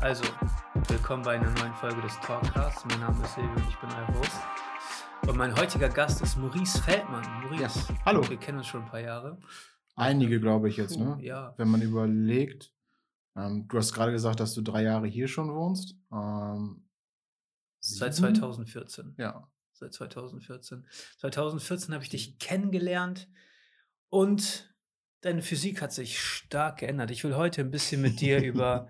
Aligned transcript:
Also, 0.00 0.24
willkommen 0.88 1.22
bei 1.24 1.34
einer 1.38 1.50
neuen 1.50 1.74
Folge 1.74 2.00
des 2.02 2.18
Talkcasts. 2.20 2.84
Mein 2.86 3.00
Name 3.00 3.22
ist 3.24 3.34
Silvio 3.34 3.50
und 3.52 3.68
ich 3.68 3.76
bin 3.76 3.90
euer 3.90 4.08
Host. 4.18 4.32
Und 5.26 5.36
mein 5.36 5.56
heutiger 5.56 5.88
Gast 5.88 6.22
ist 6.22 6.36
Maurice 6.36 6.80
Feldmann. 6.82 7.24
Maurice, 7.42 7.62
Ja, 7.88 7.96
hallo. 8.04 8.28
wir 8.28 8.36
kennen 8.36 8.58
uns 8.58 8.66
schon 8.68 8.82
ein 8.84 8.88
paar 8.88 9.00
Jahre. 9.00 9.38
Einige, 9.96 10.40
glaube 10.40 10.68
ich 10.68 10.76
jetzt, 10.76 10.96
Puh, 10.96 11.16
ne? 11.16 11.24
Ja, 11.24 11.54
Wenn 11.56 11.68
man 11.68 11.82
überlegt, 11.82 12.72
ähm, 13.36 13.66
du 13.68 13.76
hast 13.78 13.92
gerade 13.92 14.12
gesagt, 14.12 14.40
dass 14.40 14.54
du 14.54 14.62
drei 14.62 14.82
Jahre 14.84 15.06
hier 15.08 15.26
schon 15.28 15.52
wohnst. 15.52 15.96
Ähm, 16.12 16.86
seit 17.80 18.14
sieben? 18.14 18.34
2014. 18.34 19.14
Ja. 19.18 19.48
Seit 19.72 19.92
2014. 19.92 20.86
2014 21.18 21.94
habe 21.94 22.04
ich 22.04 22.10
dich 22.10 22.38
kennengelernt 22.38 23.28
und 24.08 24.72
deine 25.20 25.42
Physik 25.42 25.82
hat 25.82 25.92
sich 25.92 26.20
stark 26.20 26.78
geändert. 26.78 27.10
Ich 27.10 27.24
will 27.24 27.34
heute 27.36 27.60
ein 27.62 27.70
bisschen 27.72 28.00
mit 28.00 28.20
dir 28.20 28.42
über 28.44 28.88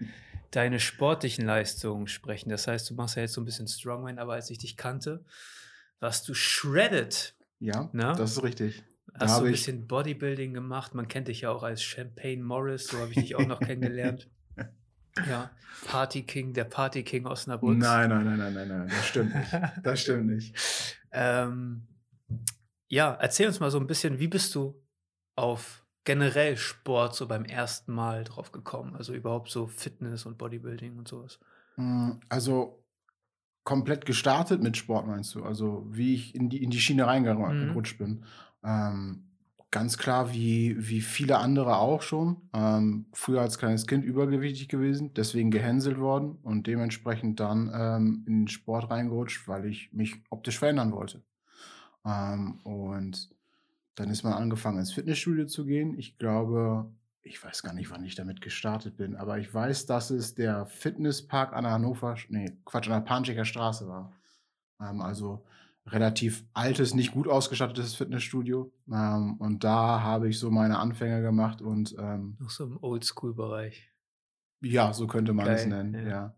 deine 0.51 0.81
sportlichen 0.81 1.45
Leistungen 1.47 2.07
sprechen. 2.07 2.49
Das 2.49 2.67
heißt, 2.67 2.89
du 2.91 2.95
machst 2.95 3.17
ja 3.17 3.23
jetzt 3.23 3.35
so 3.35 3.41
ein 3.41 3.45
bisschen 3.45 3.69
Strongman, 3.69 4.19
aber 4.19 4.35
als 4.35 4.51
ich 4.51 4.59
dich 4.59 4.77
kannte, 4.77 5.25
warst 6.01 6.29
du 6.29 6.35
shredded. 6.35 7.35
Ja, 7.59 7.91
Na? 7.93 8.15
das 8.15 8.33
ist 8.33 8.43
richtig. 8.43 8.83
Da 9.15 9.27
Hast 9.27 9.39
so 9.39 9.45
ein 9.45 9.51
bisschen 9.51 9.87
Bodybuilding 9.87 10.55
gemacht. 10.55 10.95
Man 10.95 11.09
kennt 11.09 11.29
dich 11.29 11.43
ja 11.43 11.51
auch 11.51 11.63
als 11.63 11.83
Champagne 11.83 12.43
Morris, 12.43 12.87
so 12.87 12.99
habe 12.99 13.11
ich 13.11 13.17
dich 13.17 13.37
auch 13.37 13.47
noch 13.47 13.61
kennengelernt. 13.67 14.29
Ja, 15.29 15.51
Party 15.87 16.23
King, 16.23 16.53
der 16.53 16.65
Party 16.65 17.03
King 17.03 17.27
Osnabrück. 17.27 17.77
Nein, 17.77 18.11
nein, 18.11 18.25
nein, 18.25 18.39
nein, 18.39 18.55
nein, 18.55 18.69
nein, 18.69 18.89
das 18.89 19.07
stimmt 19.07 19.35
nicht. 19.35 19.53
Das 19.83 20.01
stimmt 20.01 20.27
nicht. 20.27 20.55
Ähm, 21.11 21.87
ja, 22.89 23.15
erzähl 23.15 23.47
uns 23.47 23.61
mal 23.61 23.71
so 23.71 23.81
ein 23.81 23.87
bisschen, 23.87 24.19
wie 24.19 24.29
bist 24.29 24.55
du 24.55 24.79
auf 25.37 25.87
generell 26.05 26.57
Sport 26.57 27.15
so 27.15 27.29
beim 27.29 27.45
ersten 27.45 27.93
Mal 27.93 28.25
drauf 28.25 28.53
gekommen? 28.53 28.97
Also 28.97 29.15
überhaupt 29.15 29.51
so 29.51 29.67
Fitness 29.67 30.27
und 30.27 30.39
Bodybuilding 30.39 30.99
und 30.99 31.09
sowas. 31.09 31.39
Mm, 31.77 32.13
Also 32.29 32.85
komplett 33.65 34.07
gestartet 34.07 34.63
mit 34.63 34.77
Sport, 34.77 35.07
meinst 35.09 35.35
du? 35.35 35.45
Also 35.45 35.87
wie 35.91 36.15
ich 36.15 36.35
in 36.35 36.49
die, 36.51 36.63
in 36.63 36.71
die 36.71 36.81
Schiene 36.81 37.07
Mhm. 37.07 37.07
reingerutscht 37.07 37.99
bin. 37.99 38.25
Ähm, 38.65 39.31
ganz 39.71 39.99
klar, 39.99 40.33
wie, 40.33 40.77
wie 40.89 41.03
viele 41.03 41.39
andere 41.39 41.79
auch 41.79 42.03
schon. 42.03 42.51
Ähm, 42.55 43.09
früher 43.15 43.43
als 43.43 43.59
kleines 43.59 43.87
Kind 43.87 44.05
übergewichtig 44.05 44.69
gewesen, 44.69 45.15
deswegen 45.15 45.51
gehänselt 45.51 45.99
worden 45.99 46.39
und 46.43 46.67
dementsprechend 46.67 47.41
dann 47.41 47.71
ähm, 47.75 48.25
in 48.27 48.43
den 48.43 48.49
Sport 48.49 48.91
reingerutscht, 48.91 49.49
weil 49.49 49.67
ich 49.67 49.93
mich 49.93 50.17
optisch 50.31 50.59
verändern 50.59 50.93
wollte. 50.93 51.25
Ähm, 52.07 52.61
und 52.65 53.31
dann 53.99 54.11
ist 54.11 54.23
man 54.23 54.33
angefangen, 54.33 54.79
ins 54.79 54.93
Fitnessstudio 54.93 55.47
zu 55.47 55.65
gehen. 55.65 55.99
Ich 55.99 56.19
glaube, 56.19 56.91
ich 57.23 57.43
weiß 57.43 57.63
gar 57.63 57.75
nicht, 57.75 57.91
wann 57.91 58.05
ich 58.05 58.15
damit 58.15 58.41
gestartet 58.41 58.97
bin, 58.97 59.17
aber 59.17 59.39
ich 59.39 59.53
weiß, 59.53 59.87
dass 59.87 60.11
es 60.11 60.35
der 60.35 60.67
Fitnesspark 60.67 61.53
an 61.53 61.65
der 61.65 61.73
Hannover, 61.73 62.17
nee, 62.29 62.59
Quatsch, 62.65 62.87
an 62.87 62.95
der 62.95 63.01
Panschicher 63.01 63.45
Straße 63.45 63.89
war. 63.89 64.13
Ähm, 64.81 65.01
also 65.01 65.45
relativ 65.87 66.45
altes, 66.55 66.95
nicht 66.95 67.13
gut 67.13 67.29
ausgestattetes 67.29 67.95
Fitnessstudio. 67.95 68.73
Ähm, 68.91 69.37
und 69.39 69.65
da 69.65 70.01
habe 70.03 70.29
ich 70.29 70.39
so 70.39 70.51
meine 70.51 70.79
Anfänge 70.79 71.23
gemacht 71.23 71.63
und 71.63 71.95
ähm, 71.99 72.37
Noch 72.39 72.51
so 72.51 72.65
im 72.65 72.79
Oldschool-Bereich. 72.83 73.91
ja, 74.61 74.93
so 74.93 75.07
könnte 75.07 75.33
man 75.33 75.47
es 75.49 75.63
Geil, 75.63 75.69
nennen, 75.69 76.07
ja. 76.07 76.35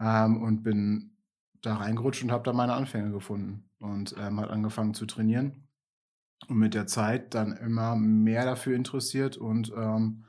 ja. 0.00 0.24
Ähm, 0.24 0.42
und 0.42 0.62
bin 0.62 1.16
da 1.62 1.76
reingerutscht 1.76 2.22
und 2.22 2.32
habe 2.32 2.44
da 2.44 2.52
meine 2.52 2.74
Anfänge 2.74 3.10
gefunden 3.12 3.64
und 3.78 4.14
ähm, 4.18 4.40
hat 4.40 4.50
angefangen 4.50 4.94
zu 4.94 5.06
trainieren. 5.06 5.68
Und 6.48 6.58
mit 6.58 6.74
der 6.74 6.86
Zeit 6.86 7.34
dann 7.34 7.52
immer 7.56 7.96
mehr 7.96 8.44
dafür 8.44 8.74
interessiert 8.76 9.36
und 9.36 9.72
ähm, 9.76 10.24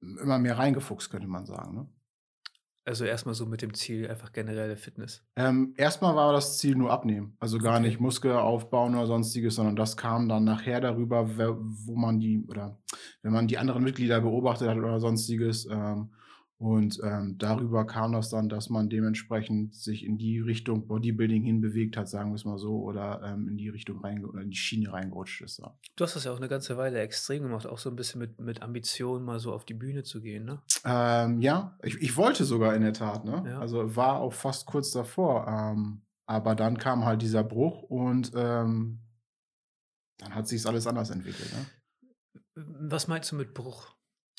immer 0.00 0.38
mehr 0.38 0.58
reingefuchst, 0.58 1.10
könnte 1.10 1.28
man 1.28 1.46
sagen. 1.46 1.74
Ne? 1.74 1.88
Also 2.84 3.06
erstmal 3.06 3.34
so 3.34 3.46
mit 3.46 3.62
dem 3.62 3.72
Ziel, 3.72 4.06
einfach 4.10 4.32
generelle 4.32 4.76
Fitness. 4.76 5.24
Ähm, 5.36 5.74
erstmal 5.76 6.16
war 6.16 6.32
das 6.32 6.58
Ziel 6.58 6.74
nur 6.76 6.90
abnehmen. 6.90 7.36
Also 7.40 7.60
gar 7.60 7.78
Okay. 7.78 7.80
nicht 7.80 8.00
Muskel 8.00 8.32
aufbauen 8.32 8.94
oder 8.94 9.06
sonstiges, 9.06 9.54
sondern 9.54 9.76
das 9.76 9.96
kam 9.96 10.28
dann 10.28 10.44
nachher 10.44 10.80
darüber, 10.80 11.28
wo 11.38 11.96
man 11.96 12.18
die, 12.20 12.44
oder 12.46 12.80
wenn 13.22 13.32
man 13.32 13.46
die 13.46 13.58
anderen 13.58 13.84
Mitglieder 13.84 14.20
beobachtet 14.20 14.68
hat 14.68 14.76
oder 14.76 15.00
sonstiges. 15.00 15.66
Ähm, 15.70 16.12
und 16.60 17.00
ähm, 17.02 17.38
darüber 17.38 17.86
kam 17.86 18.12
das 18.12 18.28
dann, 18.28 18.50
dass 18.50 18.68
man 18.68 18.90
dementsprechend 18.90 19.74
sich 19.74 20.04
in 20.04 20.18
die 20.18 20.40
Richtung 20.40 20.86
Bodybuilding 20.86 21.42
hinbewegt 21.42 21.96
hat, 21.96 22.06
sagen 22.06 22.32
wir 22.32 22.34
es 22.34 22.44
mal 22.44 22.58
so, 22.58 22.82
oder 22.82 23.22
ähm, 23.24 23.48
in 23.48 23.56
die 23.56 23.70
Richtung 23.70 24.00
rein, 24.00 24.26
oder 24.26 24.42
in 24.42 24.50
die 24.50 24.58
Schiene 24.58 24.92
reingerutscht 24.92 25.40
ist. 25.40 25.60
Ja. 25.60 25.74
Du 25.96 26.04
hast 26.04 26.16
das 26.16 26.24
ja 26.24 26.32
auch 26.32 26.36
eine 26.36 26.48
ganze 26.48 26.76
Weile 26.76 27.00
extrem 27.00 27.44
gemacht, 27.44 27.66
auch 27.66 27.78
so 27.78 27.88
ein 27.88 27.96
bisschen 27.96 28.20
mit, 28.20 28.38
mit 28.42 28.60
Ambition, 28.60 29.24
mal 29.24 29.40
so 29.40 29.54
auf 29.54 29.64
die 29.64 29.72
Bühne 29.72 30.02
zu 30.02 30.20
gehen, 30.20 30.44
ne? 30.44 30.60
Ähm, 30.84 31.40
ja, 31.40 31.78
ich, 31.82 31.96
ich 32.02 32.14
wollte 32.18 32.44
sogar 32.44 32.74
in 32.74 32.82
der 32.82 32.92
Tat, 32.92 33.24
ne? 33.24 33.42
Ja. 33.46 33.58
Also 33.58 33.96
war 33.96 34.20
auch 34.20 34.34
fast 34.34 34.66
kurz 34.66 34.90
davor. 34.90 35.48
Ähm, 35.48 36.02
aber 36.26 36.54
dann 36.54 36.76
kam 36.76 37.06
halt 37.06 37.22
dieser 37.22 37.42
Bruch 37.42 37.84
und 37.84 38.32
ähm, 38.34 39.00
dann 40.18 40.34
hat 40.34 40.46
sich 40.46 40.66
alles 40.66 40.86
anders 40.86 41.08
entwickelt. 41.08 41.50
Ne? 41.54 41.66
Was 42.90 43.08
meinst 43.08 43.32
du 43.32 43.36
mit 43.36 43.54
Bruch? 43.54 43.94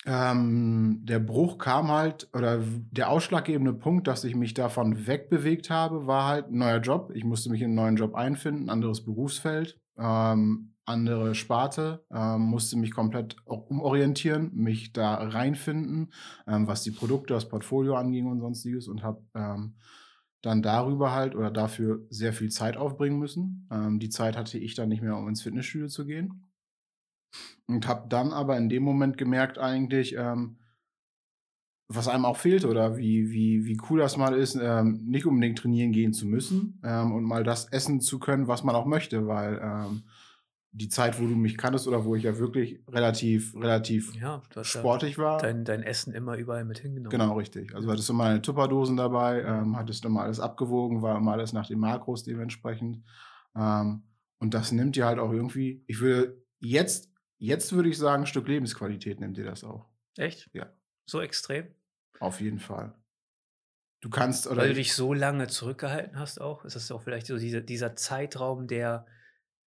Ähm, 0.06 1.02
der 1.04 1.20
Bruch 1.20 1.60
kam 1.60 1.90
halt, 1.90 2.28
oder 2.34 2.60
der 2.92 3.10
ausschlaggebende 3.10 3.74
Punkt, 3.74 4.08
dass 4.08 4.24
ich 4.24 4.36
mich 4.36 4.56
davon 4.56 5.06
wegbewegt 5.06 5.70
habe, 5.70 6.08
war 6.08 6.28
halt 6.28 6.48
ein 6.48 6.58
neuer 6.58 6.80
Job. 6.80 7.12
Ich 7.14 7.24
musste 7.24 7.52
mich 7.52 7.62
in 7.62 7.68
einen 7.68 7.76
neuen 7.76 7.96
Job 7.98 8.16
einfinden, 8.16 8.70
anderes 8.70 9.06
Berufsfeld, 9.06 9.80
ähm, 10.00 10.74
andere 10.86 11.36
Sparte, 11.36 12.04
ähm, 12.12 12.42
musste 12.42 12.78
mich 12.78 12.92
komplett 12.92 13.36
umorientieren, 13.46 14.50
mich 14.56 14.92
da 14.92 15.14
reinfinden, 15.16 16.12
ähm, 16.48 16.68
was 16.68 16.82
die 16.82 16.92
Produkte, 16.92 17.36
das 17.36 17.48
Portfolio 17.48 17.96
anging 17.96 18.26
und 18.26 18.40
sonstiges 18.40 18.88
und 18.88 19.04
habe 19.04 19.24
ähm, 19.36 19.76
dann 20.42 20.64
darüber 20.64 21.14
halt 21.14 21.36
oder 21.36 21.52
dafür 21.52 22.06
sehr 22.10 22.34
viel 22.34 22.50
Zeit 22.50 22.76
aufbringen 22.76 23.20
müssen. 23.20 23.68
Ähm, 23.72 24.00
die 24.00 24.10
Zeit 24.10 24.36
hatte 24.36 24.58
ich 24.58 24.74
dann 24.74 24.90
nicht 24.90 25.04
mehr, 25.04 25.16
um 25.16 25.28
ins 25.30 25.44
Fitnessstudio 25.44 25.88
zu 25.88 26.06
gehen. 26.08 26.51
Und 27.76 27.88
habe 27.88 28.08
dann 28.10 28.34
aber 28.34 28.58
in 28.58 28.70
dem 28.70 28.84
Moment 28.84 29.18
gemerkt 29.18 29.58
eigentlich, 29.58 30.16
ähm, 30.18 30.58
was 31.88 32.08
einem 32.08 32.26
auch 32.26 32.38
fehlt 32.38 32.64
oder 32.66 32.98
wie, 32.98 33.32
wie, 33.32 33.66
wie 33.66 33.78
cool 33.90 34.00
das 34.00 34.16
mal 34.16 34.34
ist, 34.34 34.56
ähm, 34.56 35.04
nicht 35.06 35.26
unbedingt 35.26 35.58
trainieren 35.58 35.92
gehen 35.92 36.14
zu 36.14 36.26
müssen 36.26 36.80
ähm, 36.84 37.12
und 37.12 37.24
mal 37.24 37.44
das 37.44 37.66
essen 37.66 38.00
zu 38.00 38.18
können, 38.20 38.48
was 38.48 38.64
man 38.64 38.76
auch 38.76 38.86
möchte, 38.86 39.28
weil 39.28 39.60
ähm, 39.62 40.04
die 40.74 40.88
Zeit, 40.88 41.20
wo 41.20 41.28
du 41.28 41.36
mich 41.36 41.58
kanntest 41.58 41.88
oder 41.88 42.06
wo 42.06 42.16
ich 42.16 42.24
ja 42.24 42.38
wirklich 42.38 42.80
relativ, 42.88 43.54
relativ 43.56 44.16
Ja, 44.16 44.42
du 44.54 44.64
sportlich 44.64 45.18
ja 45.18 45.24
war. 45.24 45.38
dein, 45.40 45.66
dein 45.66 45.84
Essen 45.84 46.14
immer 46.14 46.38
überall 46.38 46.64
mit 46.64 46.80
hingenommen. 46.80 47.10
Genau, 47.10 47.34
richtig. 47.34 47.76
Also 47.76 47.92
hattest 47.92 48.08
du 48.08 48.14
immer 48.14 48.26
eine 48.26 48.42
Tupperdosen 48.42 48.96
dabei, 48.96 49.42
ähm, 49.42 49.76
hattest 49.76 50.06
immer 50.06 50.22
alles 50.22 50.40
abgewogen, 50.40 51.02
war 51.02 51.18
immer 51.18 51.34
alles 51.34 51.52
nach 51.52 51.68
den 51.68 51.80
Makros 51.80 52.24
dementsprechend. 52.24 53.04
Ähm, 53.54 54.04
und 54.40 54.54
das 54.54 54.72
nimmt 54.72 54.96
dir 54.96 55.06
halt 55.06 55.20
auch 55.20 55.34
irgendwie, 55.34 55.84
ich 55.88 56.00
würde 56.00 56.42
jetzt, 56.60 57.11
jetzt 57.42 57.74
würde 57.74 57.90
ich 57.90 57.98
sagen, 57.98 58.24
ein 58.24 58.28
Stück 58.28 58.48
Lebensqualität 58.48 59.20
nimmt 59.20 59.36
dir 59.38 59.46
das 59.46 59.64
auch. 59.64 59.88
Echt? 60.18 60.50
Ja. 60.54 60.68
So 61.06 61.20
extrem? 61.22 61.68
Auf 62.20 62.40
jeden 62.40 62.60
Fall. 62.60 62.94
Du 64.02 64.10
kannst, 64.10 64.48
oder 64.48 64.58
Weil 64.58 64.74
du 64.74 64.80
ich- 64.80 64.88
dich 64.90 64.94
so 64.94 65.14
lange 65.14 65.48
zurückgehalten 65.48 66.18
hast 66.20 66.40
auch? 66.40 66.64
Ist 66.66 66.76
das 66.76 66.92
auch 66.92 67.02
vielleicht 67.02 67.28
so 67.28 67.38
dieser, 67.38 67.62
dieser 67.62 67.96
Zeitraum, 67.96 68.68
der, 68.68 69.06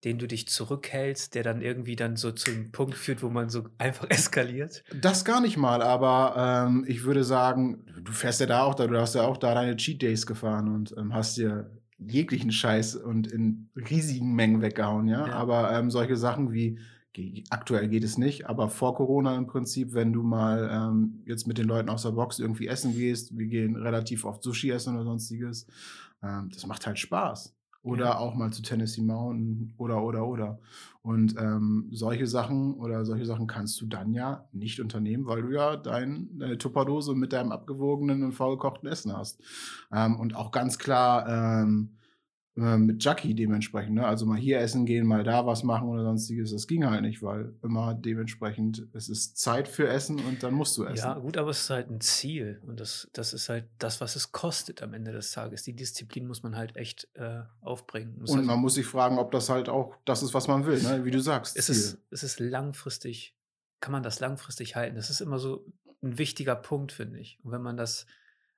den 0.03 0.17
du 0.19 0.27
dich 0.27 0.47
zurückhältst, 0.49 1.35
der 1.35 1.43
dann 1.43 1.61
irgendwie 1.61 1.95
dann 1.95 2.15
so 2.17 2.31
zum 2.31 2.71
Punkt 2.71 2.95
führt, 2.95 3.23
wo 3.23 3.29
man 3.29 3.49
so 3.49 3.67
einfach 3.77 4.07
eskaliert? 4.09 4.83
Das 4.93 5.23
gar 5.25 5.39
nicht 5.41 5.55
mal, 5.57 5.81
aber 5.81 6.65
ähm, 6.67 6.83
ich 6.87 7.03
würde 7.03 7.23
sagen, 7.23 7.85
du 8.01 8.11
fährst 8.11 8.39
ja 8.41 8.45
da 8.45 8.63
auch 8.63 8.75
da, 8.75 8.87
du 8.87 8.99
hast 8.99 9.15
ja 9.15 9.23
auch 9.23 9.37
da 9.37 9.53
deine 9.53 9.77
Cheat 9.77 10.01
Days 10.01 10.25
gefahren 10.25 10.67
und 10.73 10.93
ähm, 10.97 11.13
hast 11.13 11.37
dir 11.37 11.71
jeglichen 11.97 12.51
Scheiß 12.51 12.95
und 12.97 13.31
in 13.31 13.69
riesigen 13.75 14.33
Mengen 14.35 14.61
weggehauen, 14.61 15.07
ja. 15.07 15.27
Ja. 15.27 15.33
Aber 15.35 15.71
ähm, 15.71 15.89
solche 15.89 16.17
Sachen 16.17 16.51
wie, 16.51 16.79
aktuell 17.49 17.87
geht 17.87 18.03
es 18.03 18.17
nicht, 18.17 18.47
aber 18.47 18.69
vor 18.69 18.95
Corona 18.95 19.35
im 19.35 19.47
Prinzip, 19.47 19.93
wenn 19.93 20.13
du 20.13 20.23
mal 20.23 20.69
ähm, 20.71 21.21
jetzt 21.25 21.47
mit 21.47 21.57
den 21.57 21.67
Leuten 21.67 21.89
aus 21.89 22.03
der 22.03 22.11
Box 22.11 22.39
irgendwie 22.39 22.67
essen 22.67 22.93
gehst, 22.93 23.37
wir 23.37 23.47
gehen 23.47 23.75
relativ 23.75 24.25
oft 24.25 24.43
Sushi 24.43 24.71
essen 24.71 24.95
oder 24.95 25.05
sonstiges, 25.05 25.67
ähm, 26.23 26.49
das 26.53 26.65
macht 26.65 26.85
halt 26.87 26.99
Spaß. 26.99 27.55
Oder 27.85 28.05
Ja. 28.05 28.17
auch 28.17 28.33
mal 28.33 28.49
zu 28.53 28.61
Tennessee 28.61 29.01
Mountain 29.01 29.73
oder, 29.77 30.01
oder, 30.03 30.25
oder. 30.25 30.59
Und 31.01 31.35
ähm, 31.37 31.89
solche 31.91 32.27
Sachen 32.27 32.75
oder 32.75 33.03
solche 33.03 33.25
Sachen 33.25 33.45
kannst 33.45 33.81
du 33.81 33.87
dann 33.87 34.13
ja 34.13 34.47
nicht 34.53 34.79
unternehmen, 34.79 35.25
weil 35.25 35.41
du 35.41 35.49
ja 35.49 35.75
dein, 35.75 36.29
deine 36.39 36.57
Tupperdose 36.57 37.13
mit 37.13 37.33
deinem 37.33 37.51
abgewogenen 37.51 38.23
und 38.23 38.31
vollgekochten 38.31 38.87
Essen 38.87 39.11
hast. 39.15 39.41
Ähm, 39.91 40.17
und 40.17 40.33
auch 40.33 40.51
ganz 40.51 40.77
klar 40.79 41.27
ähm, 41.27 41.97
äh, 42.55 42.77
mit 42.77 43.03
Jackie 43.03 43.33
dementsprechend. 43.33 43.95
Ne? 43.95 44.05
Also 44.05 44.25
mal 44.25 44.37
hier 44.37 44.59
essen 44.59 44.85
gehen, 44.85 45.07
mal 45.07 45.23
da 45.23 45.45
was 45.45 45.63
machen 45.63 45.87
oder 45.89 46.03
sonstiges. 46.03 46.51
Das 46.51 46.67
ging 46.67 46.85
halt 46.85 47.01
nicht, 47.01 47.23
weil 47.23 47.53
immer 47.63 47.93
dementsprechend 47.93 48.87
es 48.93 49.09
ist 49.09 49.37
Zeit 49.37 49.67
für 49.67 49.87
Essen 49.87 50.19
und 50.19 50.43
dann 50.43 50.53
musst 50.53 50.77
du 50.77 50.85
essen. 50.85 50.97
Ja, 50.97 51.17
gut, 51.17 51.37
aber 51.37 51.49
es 51.49 51.61
ist 51.61 51.69
halt 51.69 51.89
ein 51.89 51.99
Ziel 52.01 52.61
und 52.67 52.79
das, 52.79 53.09
das 53.13 53.33
ist 53.33 53.49
halt 53.49 53.65
das, 53.79 54.01
was 54.01 54.15
es 54.15 54.31
kostet 54.31 54.83
am 54.83 54.93
Ende 54.93 55.11
des 55.11 55.31
Tages. 55.31 55.63
Die 55.63 55.75
Disziplin 55.75 56.27
muss 56.27 56.43
man 56.43 56.55
halt 56.55 56.75
echt 56.75 57.07
äh, 57.15 57.41
aufbringen. 57.61 58.19
Muss 58.19 58.31
Und 58.31 58.37
halt, 58.37 58.47
man 58.47 58.59
muss 58.59 58.75
sich 58.75 58.85
fragen, 58.85 59.17
ob 59.17 59.31
das 59.31 59.49
halt 59.49 59.67
auch 59.69 59.95
das 60.05 60.21
ist, 60.21 60.33
was 60.33 60.47
man 60.47 60.65
will, 60.65 60.81
ne? 60.81 61.05
wie 61.05 61.11
du 61.11 61.19
sagst. 61.19 61.57
es, 61.57 61.65
Ziel. 61.65 61.75
ist, 61.75 61.97
es 62.11 62.23
ist 62.23 62.39
langfristig, 62.39 63.35
kann 63.79 63.91
man 63.91 64.03
das 64.03 64.19
langfristig 64.19 64.75
halten? 64.75 64.95
Das 64.95 65.09
ist 65.09 65.21
immer 65.21 65.39
so 65.39 65.65
ein 66.03 66.17
wichtiger 66.17 66.55
Punkt, 66.55 66.91
finde 66.91 67.19
ich. 67.19 67.39
Und 67.43 67.51
wenn 67.51 67.61
man 67.61 67.77
das 67.77 68.05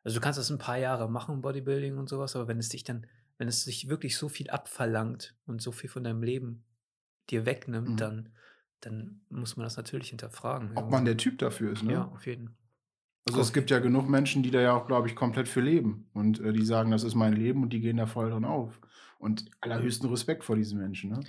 Also 0.04 0.18
du 0.18 0.22
kannst 0.22 0.38
das 0.38 0.50
ein 0.50 0.58
paar 0.58 0.78
Jahre 0.78 1.10
machen, 1.10 1.42
Bodybuilding 1.42 1.98
und 1.98 2.10
sowas, 2.10 2.36
aber 2.36 2.48
wenn 2.48 2.58
es 2.58 2.70
dich 2.70 2.84
dann, 2.84 3.08
wenn 3.38 3.48
es 3.48 3.64
sich 3.64 3.90
wirklich 3.90 4.18
so 4.18 4.30
viel 4.30 4.50
abverlangt 4.50 5.36
und 5.46 5.62
so 5.62 5.72
viel 5.72 5.90
von 5.90 6.04
deinem 6.04 6.24
Leben 6.24 6.64
dir 7.30 7.46
wegnimmt, 7.46 7.90
Mhm. 7.92 7.98
dann, 7.98 8.30
dann 8.82 9.22
muss 9.30 9.58
man 9.58 9.66
das 9.66 9.78
natürlich 9.78 10.10
hinterfragen. 10.10 10.72
Ob 10.76 10.92
man 10.92 11.06
der 11.06 11.18
Typ 11.18 11.40
dafür 11.40 11.72
ist, 11.72 11.84
ne? 11.84 11.94
Ja, 11.94 12.06
auf 12.06 12.26
jeden 12.26 12.48
Fall. 12.48 12.56
Also 13.28 13.42
es 13.42 13.54
gibt 13.54 13.72
ja 13.72 13.80
genug 13.80 14.08
Menschen, 14.08 14.44
die 14.44 14.52
da 14.52 14.62
ja 14.62 14.74
auch, 14.74 14.86
glaube 14.86 15.08
ich, 15.08 15.16
komplett 15.16 15.48
für 15.48 15.60
leben. 15.62 16.10
Und 16.14 16.40
äh, 16.40 16.54
die 16.54 16.64
sagen, 16.64 16.92
das 16.92 17.04
ist 17.04 17.16
mein 17.16 17.34
Leben 17.34 17.64
und 17.64 17.74
die 17.74 17.80
gehen 17.80 17.98
da 17.98 18.06
voll 18.06 18.30
drin 18.30 18.46
auf. 18.46 18.80
Und 19.18 19.50
allerhöchsten 19.62 20.08
Respekt 20.10 20.44
vor 20.44 20.56
diesen 20.56 20.78
Menschen. 20.78 21.10
Ne? 21.10 21.22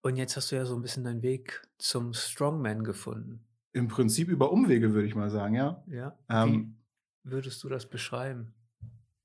Und 0.00 0.16
jetzt 0.16 0.36
hast 0.38 0.50
du 0.50 0.56
ja 0.56 0.64
so 0.64 0.74
ein 0.74 0.80
bisschen 0.80 1.04
deinen 1.04 1.20
Weg 1.20 1.62
zum 1.76 2.14
Strongman 2.14 2.82
gefunden. 2.82 3.44
Im 3.72 3.88
Prinzip 3.88 4.28
über 4.28 4.52
Umwege, 4.52 4.94
würde 4.94 5.06
ich 5.06 5.14
mal 5.14 5.28
sagen, 5.28 5.54
ja. 5.54 5.84
Ja. 5.86 6.18
Ähm, 6.30 6.78
wie 7.24 7.30
würdest 7.32 7.62
du 7.62 7.68
das 7.68 7.90
beschreiben? 7.90 8.53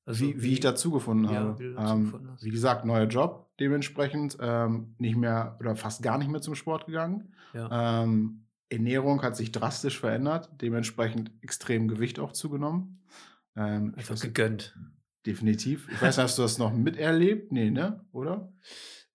Wie, 0.09 0.41
wie 0.41 0.53
ich 0.53 0.59
dazu 0.59 0.91
gefunden 0.91 1.25
Also 1.27 1.35
Ja, 1.35 1.41
habe. 1.47 1.59
wie 1.59 1.73
dazu 1.73 1.93
ähm, 1.93 2.03
gefunden 2.05 2.37
wie 2.41 2.49
gesagt, 2.49 2.85
neuer 2.85 3.05
Job 3.07 3.49
dementsprechend. 3.59 4.37
Ähm, 4.39 4.95
nicht 4.97 5.15
mehr 5.17 5.57
oder 5.59 5.75
fast 5.75 6.01
gar 6.03 6.17
nicht 6.17 6.29
mehr 6.31 6.41
zum 6.41 6.55
Sport 6.55 6.85
gegangen. 6.85 7.33
Ja. 7.53 8.03
Ähm, 8.03 8.45
Ernährung 8.69 9.21
hat 9.23 9.35
sich 9.35 9.51
drastisch 9.51 9.99
verändert, 9.99 10.49
dementsprechend 10.61 11.31
extrem 11.41 11.87
Gewicht 11.87 12.19
auch 12.19 12.31
zugenommen. 12.33 13.03
Ähm, 13.55 13.93
Einfach 13.97 14.11
weiß, 14.11 14.21
gegönnt. 14.21 14.77
definitiv. 15.25 15.87
Ich 15.91 16.01
weiß, 16.01 16.17
hast 16.19 16.37
du 16.37 16.43
das 16.43 16.57
noch 16.59 16.71
miterlebt? 16.73 17.51
Nee, 17.51 17.71
ne? 17.71 18.05
Oder? 18.11 18.53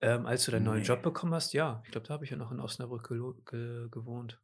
Ähm, 0.01 0.27
als 0.27 0.45
du 0.45 0.51
deinen 0.51 0.65
neuen 0.65 0.81
Nee. 0.81 0.87
Job 0.87 1.03
bekommen 1.03 1.33
hast, 1.35 1.53
ja. 1.55 1.81
Ich 1.85 1.93
glaube, 1.93 2.07
da 2.07 2.15
habe 2.15 2.25
ich 2.25 2.31
ja 2.31 2.37
noch 2.37 2.51
in 2.53 2.61
Osnabrück 2.61 3.09
ge 3.09 3.89
gewohnt. 3.91 4.41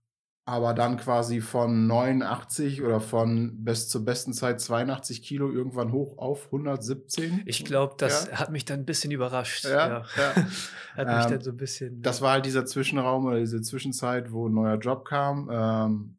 Aber 0.50 0.75
dann 0.75 0.97
quasi 0.97 1.41
von 1.41 1.87
89 1.87 2.82
oder 2.82 3.00
von 3.00 3.62
bis 3.64 3.88
zur 3.88 4.05
besten 4.05 4.32
Zeit 4.32 4.61
82 4.61 5.23
Kilo 5.23 5.49
irgendwann 5.50 5.93
hoch 5.93 6.19
auf 6.19 6.47
117. 6.47 7.43
Ich 7.47 7.64
glaube, 7.64 7.94
das 7.99 8.26
Ja. 8.29 8.41
hat 8.41 8.50
mich 8.50 8.64
dann 8.64 8.81
ein 8.81 8.85
bisschen 8.85 9.12
überrascht. 9.12 9.64
Ja, 9.64 9.88
Ja. 9.88 10.05
hat 10.97 11.06
mich 11.06 11.25
Ähm, 11.25 11.31
dann 11.31 11.41
so 11.41 11.50
ein 11.50 11.56
bisschen. 11.56 12.02
Das 12.02 12.20
war 12.20 12.32
halt 12.32 12.47
dieser 12.47 12.67
Zwischenraum 12.67 13.26
oder 13.26 13.38
diese 13.38 13.62
Zwischenzeit, 13.62 14.32
wo 14.32 14.49
ein 14.49 14.55
neuer 14.55 14.76
Job 14.79 15.05
kam. 15.05 15.49
Ähm, 15.52 16.17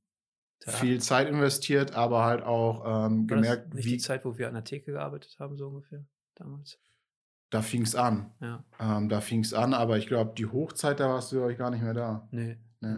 viel 0.66 1.02
Zeit 1.02 1.28
investiert, 1.28 1.96
aber 1.96 2.24
halt 2.24 2.44
auch 2.44 3.08
ähm, 3.08 3.28
gemerkt, 3.28 3.74
nicht 3.74 3.86
wie 3.86 3.90
die 3.92 3.98
Zeit, 3.98 4.24
wo 4.24 4.38
wir 4.38 4.48
an 4.48 4.54
der 4.54 4.64
Theke 4.64 4.92
gearbeitet 4.94 5.36
haben, 5.40 5.58
so 5.58 5.68
ungefähr 5.68 6.06
damals. 6.36 6.80
da 7.50 7.62
fing 7.62 7.82
es 7.82 7.96
an. 7.96 8.32
Ja, 8.40 8.64
Ähm, 8.80 9.10
da 9.10 9.20
fing 9.20 9.42
es 9.42 9.54
an, 9.54 9.74
aber 9.74 9.98
ich 9.98 10.08
glaube, 10.08 10.34
die 10.38 10.46
Hochzeit, 10.46 11.00
da 11.02 11.10
warst 11.10 11.32
du, 11.32 11.38
glaube 11.38 11.52
ich, 11.52 11.58
gar 11.58 11.70
nicht 11.72 11.84
mehr 11.84 11.94
da. 11.94 12.28
nee. 12.32 12.58
Nee. 12.80 12.96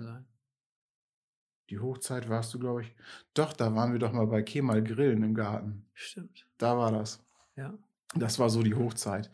Die 1.73 1.79
Hochzeit 1.79 2.29
warst 2.29 2.53
du, 2.53 2.59
glaube 2.59 2.83
ich. 2.83 2.95
Doch, 3.33 3.51
da 3.51 3.73
waren 3.73 3.93
wir 3.93 3.99
doch 3.99 4.11
mal 4.11 4.27
bei 4.27 4.43
Kemal 4.43 4.83
Grillen 4.83 5.23
im 5.23 5.33
Garten. 5.33 5.87
Stimmt. 5.95 6.45
Da 6.59 6.77
war 6.77 6.91
das. 6.91 7.25
Ja. 7.55 7.73
Das 8.13 8.37
war 8.37 8.51
so 8.51 8.61
die 8.61 8.75
Hochzeit. 8.75 9.31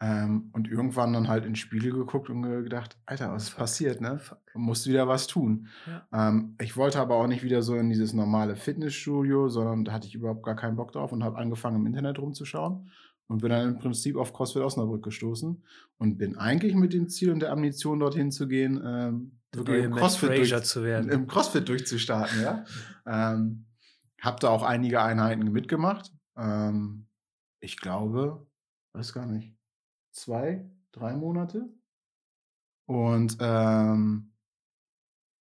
Ähm, 0.00 0.50
und 0.52 0.68
irgendwann 0.68 1.12
dann 1.12 1.26
halt 1.26 1.44
in 1.44 1.50
den 1.50 1.56
Spiegel 1.56 1.92
geguckt 1.92 2.30
und 2.30 2.42
gedacht, 2.42 2.96
Alter, 3.06 3.32
was 3.32 3.48
Fuck. 3.48 3.58
passiert, 3.58 4.00
ne? 4.00 4.20
Fuck. 4.20 4.38
Man 4.54 4.62
muss 4.62 4.86
wieder 4.86 5.08
was 5.08 5.26
tun. 5.26 5.66
Ja. 5.84 6.28
Ähm, 6.28 6.54
ich 6.60 6.76
wollte 6.76 7.00
aber 7.00 7.16
auch 7.16 7.26
nicht 7.26 7.42
wieder 7.42 7.60
so 7.60 7.74
in 7.74 7.90
dieses 7.90 8.12
normale 8.12 8.54
Fitnessstudio, 8.54 9.48
sondern 9.48 9.84
da 9.84 9.90
hatte 9.90 10.06
ich 10.06 10.14
überhaupt 10.14 10.44
gar 10.44 10.54
keinen 10.54 10.76
Bock 10.76 10.92
drauf 10.92 11.10
und 11.10 11.24
habe 11.24 11.38
angefangen 11.38 11.78
im 11.78 11.86
Internet 11.86 12.20
rumzuschauen 12.20 12.88
und 13.30 13.42
bin 13.42 13.50
dann 13.50 13.68
im 13.68 13.78
Prinzip 13.78 14.16
auf 14.16 14.32
CrossFit 14.32 14.62
Osnabrück 14.62 15.04
gestoßen 15.04 15.62
und 15.98 16.18
bin 16.18 16.36
eigentlich 16.36 16.74
mit 16.74 16.92
dem 16.92 17.08
Ziel 17.08 17.30
und 17.30 17.38
der 17.38 17.52
Ambition 17.52 18.00
dorthin 18.00 18.32
zu 18.32 18.48
gehen, 18.48 18.82
ähm, 18.84 19.38
wirklich 19.54 19.84
im 19.84 19.94
CrossFit, 19.94 20.30
durch, 20.30 20.64
zu 20.64 20.82
werden. 20.82 21.08
im 21.10 21.28
CrossFit 21.28 21.68
durchzustarten, 21.68 22.42
ja. 22.42 22.64
ähm, 23.06 23.66
hab 24.20 24.40
da 24.40 24.48
auch 24.48 24.64
einige 24.64 25.00
Einheiten 25.00 25.44
mitgemacht. 25.52 26.12
Ähm, 26.36 27.06
ich 27.60 27.76
glaube, 27.76 28.48
weiß 28.94 29.12
gar 29.12 29.26
nicht, 29.26 29.54
zwei, 30.10 30.68
drei 30.90 31.14
Monate. 31.14 31.68
Und 32.86 33.36
ähm, 33.38 34.32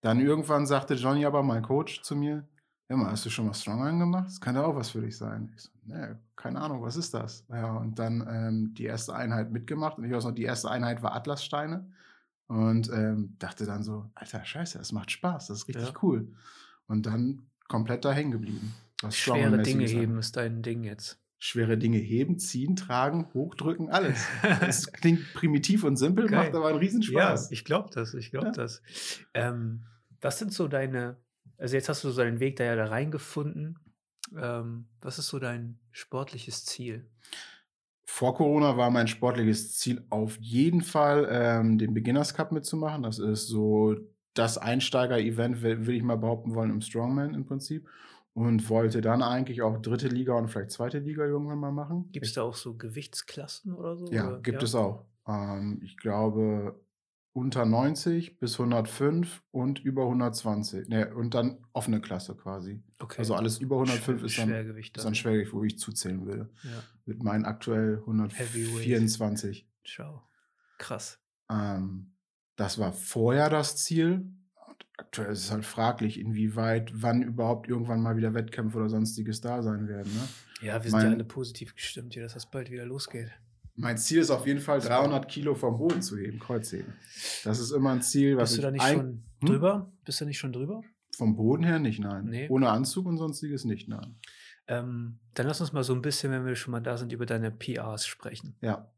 dann 0.02 0.20
irgendwann 0.20 0.68
sagte 0.68 0.94
Johnny 0.94 1.26
aber, 1.26 1.42
mein 1.42 1.64
Coach, 1.64 2.04
zu 2.04 2.16
mir, 2.16 2.48
hör 2.90 2.98
mal, 2.98 3.12
hast 3.12 3.26
du 3.26 3.30
schon 3.30 3.46
mal 3.46 3.54
Strongman 3.54 4.00
gemacht? 4.00 4.26
Das 4.28 4.42
kann 4.42 4.56
ja 4.56 4.64
auch 4.66 4.76
was 4.76 4.90
für 4.90 5.02
dich 5.02 5.16
sein. 5.16 5.52
Ich 5.56 5.62
so, 5.64 5.70
nee, 5.86 6.16
keine 6.36 6.60
Ahnung, 6.60 6.82
was 6.82 6.96
ist 6.98 7.14
das? 7.14 7.46
Ja, 7.50 7.74
und 7.78 7.98
dann 8.00 8.26
ähm, 8.30 8.74
die 8.74 8.86
erste 8.86 9.16
Einheit 9.16 9.52
mitgemacht. 9.52 9.98
Und 9.98 10.06
ich 10.06 10.12
weiß 10.12 10.26
noch, 10.26 10.32
die 10.34 10.44
erste 10.44 10.70
Einheit 10.70 11.02
war 11.04 11.16
Atlassteine. 11.16 11.88
Und 12.48 12.90
ähm, 12.92 13.36
dachte 13.38 13.66
dann 13.66 13.84
so, 13.84 14.10
alter 14.16 14.44
Scheiße, 14.44 14.80
das 14.80 14.92
macht 14.92 15.12
Spaß, 15.12 15.48
das 15.48 15.58
ist 15.60 15.68
richtig 15.68 15.88
Ja. 15.90 15.94
cool. 16.02 16.28
Und 16.88 17.06
dann 17.06 17.44
komplett 17.68 18.04
da 18.06 18.12
hängen 18.12 18.32
geblieben. 18.32 18.74
Schwere 19.12 19.60
Dinge 19.62 19.84
angeht. 19.84 19.96
heben 19.96 20.18
ist 20.18 20.36
dein 20.36 20.64
Ding 20.64 20.84
jetzt. 20.84 21.20
Schwere 21.38 21.78
Dinge 21.78 22.00
heben, 22.00 22.40
ziehen, 22.40 22.76
tragen, 22.76 23.28
hochdrücken, 23.36 23.90
alles. 23.92 24.26
Das 24.62 24.92
klingt 24.92 25.32
primitiv 25.36 25.84
und 25.84 25.96
simpel, 25.98 26.26
Geil. 26.28 26.46
macht 26.46 26.56
aber 26.56 26.70
einen 26.70 26.80
Riesenspaß. 26.80 27.46
Ja, 27.46 27.52
ich 27.54 27.64
glaube 27.64 27.92
das, 27.94 28.16
ich 28.16 28.32
glaube 28.32 28.48
Ja. 28.48 28.52
das. 28.54 28.82
Ähm, 29.36 29.84
was 30.20 30.40
sind 30.40 30.52
so 30.52 30.68
deine, 30.68 31.18
also 31.60 31.76
jetzt 31.76 31.90
hast 31.90 32.04
du 32.04 32.10
so 32.10 32.22
deinen 32.22 32.40
Weg 32.40 32.56
da 32.56 32.64
ja 32.64 32.76
da 32.76 32.86
reingefunden. 32.86 33.80
Ähm, 34.36 34.88
was 35.02 35.20
ist 35.20 35.28
so 35.28 35.40
dein 35.40 35.80
sportliches 35.92 36.66
Ziel? 36.66 37.10
Vor 38.06 38.36
Corona 38.36 38.76
war 38.78 38.90
mein 38.90 39.08
sportliches 39.08 39.78
Ziel 39.78 40.04
auf 40.10 40.38
jeden 40.40 40.82
Fall, 40.82 41.28
ähm, 41.30 41.78
den 41.78 41.94
Beginners 41.94 42.34
Cup 42.34 42.52
mitzumachen. 42.52 43.04
Das 43.04 43.20
ist 43.20 43.48
so 43.48 43.96
das 44.34 44.58
Einsteiger-Event, 44.58 45.62
will, 45.62 45.90
ich 45.90 46.04
mal 46.04 46.18
behaupten 46.18 46.56
wollen, 46.56 46.70
im 46.72 46.82
Strongman 46.82 47.34
im 47.34 47.46
Prinzip. 47.46 47.88
Und 48.34 48.70
wollte 48.70 49.02
dann 49.02 49.22
eigentlich 49.22 49.62
auch 49.64 49.82
dritte 49.82 50.08
Liga 50.08 50.34
und 50.34 50.48
vielleicht 50.48 50.72
zweite 50.72 51.00
Liga 51.00 51.26
irgendwann 51.26 51.58
mal 51.58 51.72
machen. 51.72 52.10
Gibt 52.12 52.26
es 52.26 52.34
da 52.34 52.44
auch 52.44 52.56
so 52.56 52.76
Gewichtsklassen 52.76 53.74
oder 53.74 53.98
so? 53.98 54.06
Ja, 54.12 54.30
oder? 54.30 54.40
gibt 54.40 54.64
es 54.64 54.76
auch. 54.76 55.06
Ähm, 55.28 55.82
ich 55.84 55.98
glaube 55.98 56.80
unter 57.40 57.66
90 57.66 58.38
bis 58.40 58.60
105 58.60 59.42
und 59.52 59.80
über 59.80 60.04
120. 60.04 60.90
Ne, 60.90 61.14
und 61.16 61.34
dann 61.34 61.58
offene 61.74 62.02
Klasse 62.02 62.36
quasi. 62.36 62.84
Okay. 63.00 63.20
Also 63.20 63.36
alles 63.36 63.58
über 63.60 63.78
105 63.78 64.20
Schwer- 64.20 64.26
ist 64.26 64.38
dann, 64.38 64.48
Schwergewicht. 64.50 64.98
ist 64.98 65.04
dann 65.06 65.16
Schwergewicht, 65.16 65.54
wo 65.54 65.64
ich 65.64 65.80
zuzählen 65.80 66.26
würde. 66.26 66.50
Ja, 66.64 66.84
Mit 67.06 67.24
meinen 67.24 67.46
aktuell 67.46 67.98
Heavyweight. 68.06 68.86
124. 68.86 69.68
schau. 69.84 70.24
Krass. 70.78 71.20
Ähm, 71.50 72.14
das 72.56 72.78
war 72.78 72.94
vorher 72.94 73.50
das 73.50 73.78
Ziel. 73.78 74.32
Und 74.68 74.86
aktuell 74.98 75.32
ist 75.32 75.46
es 75.46 75.52
halt 75.52 75.66
fraglich, 75.66 76.20
inwieweit, 76.20 76.92
wann 76.94 77.22
überhaupt 77.22 77.68
irgendwann 77.68 78.02
mal 78.02 78.18
wieder 78.18 78.34
Wettkämpfe 78.34 78.78
oder 78.78 78.90
sonstiges 78.90 79.42
da 79.42 79.62
sein 79.64 79.88
werden. 79.88 80.14
Ne? 80.14 80.28
Ja, 80.62 80.84
wir 80.84 80.90
sind 80.92 81.00
ja 81.00 81.06
Mein- 81.06 81.14
alle 81.16 81.24
positiv 81.26 81.74
gestimmt 81.76 82.14
hier, 82.14 82.24
dass 82.24 82.34
das 82.34 82.50
bald 82.50 82.70
wieder 82.70 82.86
losgeht. 82.86 83.32
Mein 83.82 83.98
Ziel 83.98 84.20
ist 84.20 84.30
auf 84.30 84.46
jeden 84.46 84.60
Fall 84.60 84.80
300 84.82 85.28
Kilo 85.30 85.56
vom 85.56 85.78
Boden 85.78 86.02
zu 86.02 86.18
heben, 86.18 86.38
Kreuzheben. 86.38 86.94
Das 87.46 87.60
ist 87.60 87.72
immer 87.72 87.92
ein 87.92 88.02
Ziel, 88.02 88.36
was 88.36 88.50
Bist 88.50 88.58
du 88.58 88.62
da 88.64 88.72
nicht 88.72 88.84
schon 88.86 89.24
Hm? 89.40 89.48
drüber? 89.48 89.92
Bist 90.04 90.20
du 90.22 90.26
nicht 90.26 90.38
schon 90.38 90.52
drüber? 90.54 90.82
vom 91.18 91.36
Boden 91.36 91.64
her 91.64 91.80
nicht, 91.80 92.00
nein. 92.00 92.26
Nee. 92.30 92.48
Ohne 92.50 92.70
Anzug 92.70 93.06
und 93.06 93.18
sonstiges 93.18 93.66
nicht, 93.66 93.90
nein. 93.90 94.16
Ähm, 94.68 95.20
dann 95.34 95.48
lass 95.48 95.60
uns 95.60 95.74
mal 95.74 95.84
so 95.84 95.94
ein 95.94 96.02
bisschen, 96.02 96.32
wenn 96.32 96.46
wir 96.46 96.56
schon 96.56 96.72
mal 96.72 96.80
da 96.80 96.96
sind, 96.98 97.12
über 97.12 97.26
deine 97.26 97.52
PRs 97.52 98.06
sprechen. 98.08 98.56
Ja. 98.62 98.90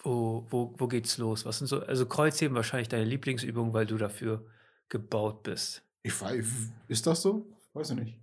Wo, 0.00 0.46
wo, 0.50 0.74
wo 0.78 0.88
geht's 0.88 1.18
los? 1.18 1.44
Was 1.44 1.58
sind 1.58 1.66
so, 1.68 1.80
also 1.80 2.06
Kreuzheben 2.06 2.56
wahrscheinlich 2.56 2.88
deine 2.88 3.04
Lieblingsübung, 3.04 3.72
weil 3.72 3.86
du 3.86 3.96
dafür 3.98 4.46
gebaut 4.88 5.42
bist. 5.44 5.82
Ich 6.02 6.20
weiß, 6.20 6.44
ist 6.88 7.06
das 7.06 7.22
so? 7.22 7.46
Weiß 7.72 7.90
ich 7.90 7.96
nicht. 7.98 8.18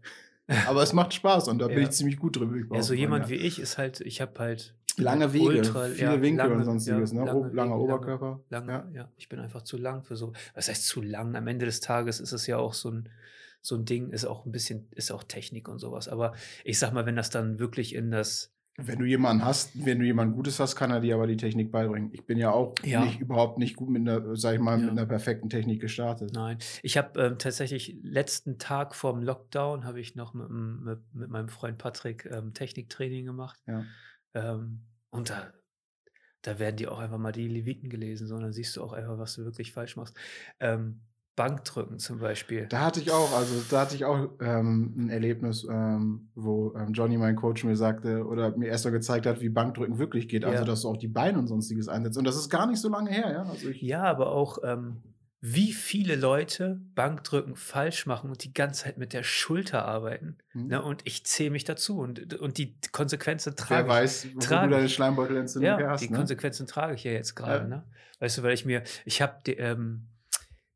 Aber 0.67 0.83
es 0.83 0.91
macht 0.91 1.13
Spaß 1.13 1.47
und 1.47 1.59
da 1.59 1.67
bin 1.67 1.77
Ja. 1.77 1.83
ich 1.83 1.91
ziemlich 1.91 2.17
gut 2.17 2.35
drüber. 2.35 2.75
Ja, 2.75 2.83
so 2.83 2.93
jemand 2.93 3.29
wie 3.29 3.35
ich 3.35 3.59
ist 3.59 3.77
halt, 3.77 4.01
ich 4.01 4.19
habe 4.19 4.37
halt 4.39 4.75
bin 4.79 4.82
Lange 4.97 5.25
halt 5.25 5.33
Wege, 5.33 5.45
ultra- 5.61 5.87
viele 5.89 6.01
ja, 6.15 6.21
Winkel 6.21 6.37
lange- 6.47 6.55
und 6.55 6.63
sonstiges, 6.65 7.11
ja, 7.11 7.19
ne? 7.19 7.25
lange 7.25 7.39
O- 7.39 7.45
langer 7.53 7.75
Wege, 7.75 7.83
Oberkörper. 7.83 8.39
Lange, 8.49 8.71
ja. 8.71 8.87
ja. 8.93 9.11
ich 9.17 9.29
bin 9.29 9.39
einfach 9.39 9.61
zu 9.63 9.77
lang 9.77 10.03
für 10.03 10.15
so. 10.15 10.33
Was 10.55 10.69
heißt 10.69 10.85
zu 10.87 11.01
lang? 11.01 11.35
Am 11.35 11.47
Ende 11.47 11.65
des 11.65 11.79
Tages 11.79 12.19
ist 12.19 12.31
es 12.31 12.47
ja 12.47 12.57
auch 12.57 12.73
so 12.73 12.91
ein, 12.91 13.09
so 13.61 13.75
ein 13.75 13.85
Ding, 13.85 14.09
ist 14.11 14.25
auch 14.25 14.45
ein 14.45 14.51
bisschen, 14.51 14.87
ist 14.91 15.11
auch 15.11 15.23
Technik 15.23 15.67
und 15.69 15.79
sowas. 15.79 16.07
Aber 16.09 16.33
ich 16.63 16.77
sag 16.79 16.91
mal, 16.93 17.05
wenn 17.05 17.15
das 17.15 17.29
dann 17.29 17.59
wirklich 17.59 17.95
in 17.95 18.11
das, 18.11 18.51
Wenn 18.75 18.97
du 18.99 19.05
jemanden 19.05 19.45
hast, 19.45 19.85
wenn 19.85 19.99
du 19.99 20.05
jemanden 20.05 20.33
Gutes 20.35 20.59
hast, 20.59 20.75
kann 20.75 20.89
er 20.91 20.99
dir 20.99 21.13
aber 21.15 21.27
die 21.27 21.37
Technik 21.37 21.71
beibringen. 21.71 22.09
Ich 22.11 22.25
bin 22.25 22.37
ja 22.39 22.49
auch 22.51 22.73
Ja. 22.83 23.05
nicht, 23.05 23.19
überhaupt 23.21 23.59
nicht 23.59 23.75
gut 23.75 23.87
mit 23.89 24.01
einer, 24.01 24.35
sag 24.35 24.55
ich 24.55 24.59
mal, 24.59 24.77
Ja. 24.79 24.85
mit 24.85 24.89
einer 24.97 25.05
perfekten 25.05 25.47
Technik 25.49 25.79
gestartet. 25.79 26.31
nein. 26.33 26.57
Ich 26.81 26.97
habe 26.97 27.21
ähm, 27.21 27.37
tatsächlich 27.37 27.97
letzten 28.01 28.57
Tag 28.57 28.95
vorm 28.95 29.21
Lockdown 29.21 29.85
habe 29.85 29.99
ich 30.01 30.15
noch 30.15 30.33
mit, 30.33 30.49
mit, 30.49 30.99
mit 31.13 31.29
meinem 31.29 31.49
Freund 31.49 31.77
Patrick 31.77 32.25
ähm, 32.31 32.53
Techniktraining 32.55 33.25
gemacht. 33.25 33.59
Ja. 33.67 33.85
Ähm, 34.33 34.81
und 35.11 35.29
da, 35.29 35.53
da 36.41 36.59
werden 36.59 36.77
dir 36.77 36.91
auch 36.91 36.99
einfach 36.99 37.17
mal 37.17 37.31
die 37.31 37.47
Leviten 37.47 37.89
gelesen, 37.89 38.27
sondern 38.27 38.53
siehst 38.53 38.75
du 38.75 38.83
auch 38.83 38.93
einfach, 38.93 39.17
was 39.17 39.35
du 39.35 39.45
wirklich 39.45 39.71
falsch 39.71 39.95
machst. 39.95 40.17
Ähm, 40.59 41.01
Bankdrücken 41.35 41.97
zum 41.97 42.19
Beispiel. 42.19 42.67
Da 42.67 42.81
hatte 42.81 42.99
ich 42.99 43.11
auch, 43.11 43.35
also 43.35 43.55
da 43.71 43.81
hatte 43.81 43.95
ich 43.95 44.05
auch 44.05 44.29
ähm, 44.39 44.93
ein 44.95 45.09
Erlebnis, 45.09 45.65
ähm, 45.67 46.29
wo 46.35 46.75
ähm, 46.75 46.93
Johnny, 46.93 47.17
mein 47.17 47.35
Coach, 47.35 47.63
mir 47.63 47.75
sagte 47.75 48.23
oder 48.27 48.55
mir 48.55 48.67
erst 48.67 48.85
mal 48.85 48.91
gezeigt 48.91 49.25
hat, 49.25 49.41
wie 49.41 49.49
Bankdrücken 49.49 49.97
wirklich 49.97 50.27
geht. 50.27 50.45
Also, 50.45 50.59
Ja. 50.59 50.65
dass 50.65 50.81
du 50.81 50.89
auch 50.89 50.97
die 50.97 51.07
Beine 51.07 51.39
und 51.39 51.47
sonstiges 51.47 51.87
einsetzt. 51.87 52.19
Und 52.19 52.25
das 52.25 52.35
ist 52.35 52.49
gar 52.49 52.67
nicht 52.67 52.79
so 52.79 52.87
lange 52.89 53.09
her, 53.09 53.31
ja. 53.31 53.43
Also 53.49 53.69
Ja, 53.69 54.03
aber 54.03 54.31
auch, 54.31 54.59
ähm, 54.63 55.01
wie 55.45 55.73
viele 55.73 56.15
Leute 56.15 56.79
Bankdrücken 56.95 57.57
falsch 57.57 58.05
machen 58.05 58.29
und 58.29 58.45
die 58.45 58.53
ganze 58.53 58.85
Zeit 58.85 58.97
mit 58.97 59.11
der 59.11 59.23
Schulter 59.23 59.83
arbeiten. 59.83 60.37
Hm. 60.51 60.67
Ne? 60.67 60.81
Und 60.81 61.01
ich 61.03 61.25
zähle 61.25 61.49
mich 61.49 61.65
dazu 61.65 61.99
und, 61.99 62.35
und 62.35 62.57
die 62.57 62.77
Konsequenzen 62.93 63.51
Wer 63.51 63.55
trage 63.65 63.83
ich. 63.83 63.89
weiß, 63.89 64.27
wo 64.35 64.39
trage 64.39 64.69
du 64.69 64.75
deine 64.75 64.85
ich. 64.85 64.93
Schleimbeutelentzündung 64.93 65.79
Ja, 65.81 65.89
hast. 65.89 65.99
die 66.01 66.09
Ne? 66.09 66.15
Konsequenzen 66.17 66.65
trage 66.65 66.93
ich 66.95 67.03
ja 67.03 67.11
jetzt 67.11 67.35
gerade. 67.35 67.63
Ja. 67.63 67.67
Ne? 67.67 67.83
Weißt 68.19 68.37
du, 68.37 68.43
weil 68.43 68.53
ich 68.53 68.63
mir, 68.63 68.83
ich 69.03 69.21
habe 69.21 69.51
ähm, 69.51 70.07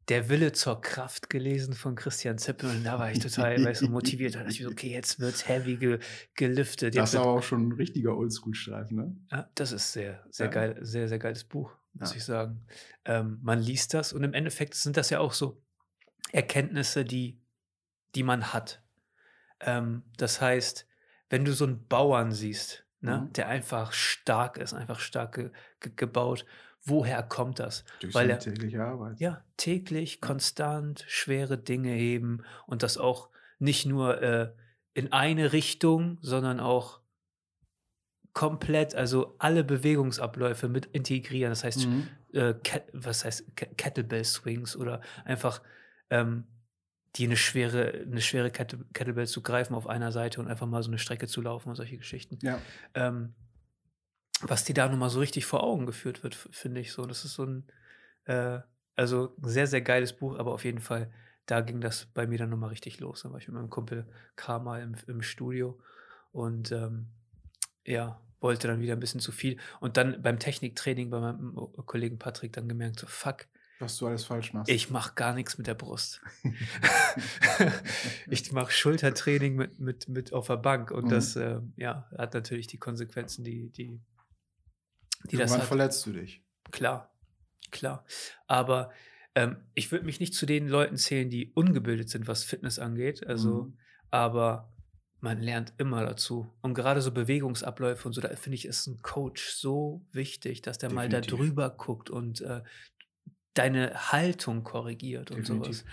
der 0.09 0.27
Wille 0.27 0.51
zur 0.51 0.81
Kraft 0.81 1.29
gelesen 1.29 1.73
von 1.73 1.95
Christian 1.95 2.37
Zippel 2.37 2.69
und 2.69 2.83
da 2.83 2.99
war 2.99 3.09
ich 3.09 3.19
total 3.19 3.63
weißt 3.63 3.83
du, 3.83 3.87
motiviert. 3.89 4.35
Da 4.35 4.39
dachte 4.39 4.51
ich 4.51 4.59
mir 4.61 4.67
okay, 4.69 4.89
jetzt 4.91 5.21
wird's 5.21 5.47
heavy 5.47 5.77
ge 5.77 5.99
geliftet. 6.35 6.93
Das 6.97 7.13
ist 7.13 7.19
aber 7.19 7.31
auch 7.31 7.43
schon 7.43 7.69
ein 7.69 7.71
richtiger 7.71 8.17
Oldschool-Streifen, 8.17 8.97
ne? 8.97 9.15
ja, 9.31 9.49
das 9.55 9.71
ist 9.71 9.93
sehr, 9.93 10.25
sehr 10.29 10.47
Ja. 10.47 10.51
geil, 10.51 10.77
sehr, 10.81 11.07
sehr 11.07 11.19
geiles 11.19 11.45
Buch, 11.45 11.71
muss 11.99 12.11
Ja. 12.11 12.17
ich 12.17 12.23
sagen. 12.25 12.65
Ähm, 13.05 13.39
man 13.41 13.59
liest 13.59 13.93
das 13.93 14.13
und 14.13 14.23
im 14.23 14.33
Endeffekt 14.33 14.75
sind 14.75 14.97
das 14.97 15.09
ja 15.09 15.19
auch 15.19 15.33
so 15.33 15.61
Erkenntnisse, 16.31 17.05
die, 17.05 17.39
die 18.15 18.23
man 18.23 18.53
hat. 18.53 18.81
Ähm, 19.59 20.03
das 20.17 20.41
heißt, 20.41 20.87
wenn 21.29 21.45
du 21.45 21.53
so 21.53 21.65
einen 21.65 21.87
Bauern 21.87 22.31
siehst, 22.31 22.85
ne, 23.01 23.21
Mhm. 23.27 23.33
der 23.33 23.47
einfach 23.47 23.91
stark 23.93 24.57
ist, 24.57 24.73
einfach 24.73 24.99
stark 24.99 25.35
ge 25.35 25.51
ge 25.79 25.91
gebaut, 25.95 26.45
woher 26.83 27.21
kommt 27.23 27.59
das? 27.59 27.83
Durch 27.99 28.13
Weil 28.13 28.29
er, 28.29 28.39
tägliche 28.39 28.83
Arbeit. 28.83 29.19
ja, 29.19 29.43
täglich, 29.57 30.21
konstant 30.21 31.03
schwere 31.07 31.57
Dinge 31.57 31.91
heben 31.91 32.43
und 32.65 32.83
das 32.83 32.97
auch 32.97 33.29
nicht 33.59 33.85
nur 33.85 34.21
äh, 34.21 34.53
in 34.93 35.11
eine 35.11 35.53
Richtung, 35.53 36.17
sondern 36.21 36.59
auch 36.59 37.01
komplett, 38.37 38.93
also 38.93 39.33
alle 39.39 39.63
Bewegungsabläufe 39.63 40.69
mit 40.69 40.85
integrieren. 40.85 41.49
Das 41.49 41.63
heißt, 41.63 41.87
Mhm. 41.87 42.07
äh, 42.33 42.53
was 42.93 43.25
heißt 43.25 43.55
Ke- 43.55 43.73
Kettlebell 43.75 44.23
Swings 44.23 44.75
oder 44.75 45.01
einfach 45.25 45.63
ähm, 46.11 46.43
die 47.15 47.25
eine 47.25 47.35
schwere, 47.35 48.05
eine 48.05 48.21
schwere 48.21 48.51
Kette, 48.51 48.77
Kettlebell 48.93 49.25
zu 49.25 49.41
greifen 49.41 49.73
auf 49.73 49.87
einer 49.87 50.11
Seite 50.11 50.39
und 50.39 50.47
einfach 50.47 50.67
mal 50.67 50.83
so 50.83 50.89
eine 50.91 50.99
Strecke 50.99 51.25
zu 51.25 51.41
laufen 51.41 51.69
und 51.69 51.75
solche 51.75 51.97
Geschichten. 51.97 52.37
Ja. 52.43 52.59
Ähm, 52.93 53.33
was 54.41 54.63
die 54.65 54.75
da 54.75 54.87
nochmal 54.87 55.09
so 55.09 55.19
richtig 55.19 55.47
vor 55.47 55.63
Augen 55.63 55.87
geführt 55.87 56.21
wird, 56.21 56.35
finde 56.35 56.79
ich 56.79 56.91
so. 56.93 57.07
Das 57.07 57.25
ist 57.25 57.33
so 57.33 57.43
ein, 57.43 57.63
äh, 58.25 58.59
also 58.95 59.35
ein 59.41 59.49
sehr, 59.49 59.65
sehr 59.65 59.81
geiles 59.81 60.13
Buch, 60.13 60.37
aber 60.37 60.53
auf 60.53 60.63
jeden 60.63 60.81
Fall, 60.81 61.11
da 61.47 61.61
ging 61.61 61.81
das 61.81 62.05
bei 62.13 62.27
mir 62.27 62.37
dann 62.37 62.51
nochmal 62.51 62.69
richtig 62.69 62.99
los. 62.99 63.23
Da 63.23 63.31
war 63.31 63.39
ich 63.39 63.47
mit 63.47 63.55
meinem 63.55 63.71
Kumpel 63.71 64.05
Karma 64.35 64.77
im, 64.77 64.93
im 65.07 65.23
Studio 65.23 65.79
und 66.31 66.71
ähm, 66.71 67.07
ja, 67.83 68.21
wollte 68.39 68.67
dann 68.67 68.79
wieder 68.81 68.93
ein 68.93 68.99
bisschen 68.99 69.19
zu 69.19 69.31
viel. 69.31 69.57
Und 69.79 69.97
dann 69.97 70.21
beim 70.21 70.39
Techniktraining 70.39 71.09
bei 71.09 71.19
meinem 71.19 71.55
Kollegen 71.85 72.19
Patrick 72.19 72.53
dann 72.53 72.67
gemerkt, 72.67 72.99
so 72.99 73.07
fuck, 73.07 73.47
Was 73.79 73.97
du 73.97 74.07
alles 74.07 74.25
falsch 74.25 74.53
machst. 74.53 74.71
ich 74.71 74.89
mache 74.89 75.13
gar 75.15 75.33
nichts 75.33 75.57
mit 75.57 75.67
der 75.67 75.73
Brust. 75.75 76.21
ich 78.29 78.51
mache 78.51 78.71
Schultertraining 78.71 79.55
mit, 79.55 79.79
mit, 79.79 80.07
mit 80.09 80.33
auf 80.33 80.47
der 80.47 80.57
Bank 80.57 80.91
und 80.91 81.05
Mhm. 81.05 81.09
das 81.09 81.35
äh, 81.35 81.59
ja, 81.75 82.09
hat 82.17 82.33
natürlich 82.33 82.67
die 82.67 82.77
Konsequenzen, 82.77 83.43
die, 83.43 83.69
die, 83.71 83.99
die 85.25 85.37
das 85.37 85.51
Irgendwann 85.51 85.59
hat. 85.61 85.67
verletzt 85.67 86.05
du 86.05 86.13
dich. 86.13 86.43
Klar, 86.71 87.13
klar. 87.71 88.05
Aber 88.47 88.91
ähm, 89.35 89.57
ich 89.73 89.91
würde 89.91 90.05
mich 90.05 90.19
nicht 90.19 90.33
zu 90.33 90.45
den 90.45 90.67
Leuten 90.67 90.97
zählen, 90.97 91.29
die 91.29 91.51
ungebildet 91.53 92.09
sind, 92.09 92.27
was 92.27 92.43
Fitness 92.43 92.79
angeht. 92.79 93.25
Also, 93.25 93.63
Mhm. 93.65 93.77
aber 94.11 94.73
man 95.19 95.41
lernt 95.41 95.73
immer 95.77 96.03
dazu. 96.05 96.47
Und 96.61 96.73
gerade 96.73 97.01
so 97.01 97.11
Bewegungsabläufe 97.11 98.07
und 98.07 98.13
so, 98.13 98.21
da 98.21 98.29
finde 98.35 98.55
ich, 98.55 98.65
ist 98.65 98.87
ein 98.87 99.01
Coach 99.01 99.49
so 99.49 100.05
wichtig, 100.11 100.61
dass 100.61 100.77
der 100.77 100.91
mal 100.91 101.09
da 101.09 101.21
Definitiv. 101.21 101.47
drüber 101.47 101.69
guckt 101.71 102.09
und 102.09 102.41
äh, 102.41 102.61
deine 103.53 104.11
Haltung 104.11 104.63
korrigiert 104.63 105.31
und 105.31 105.39
Definitiv. 105.39 105.77
sowas. 105.79 105.91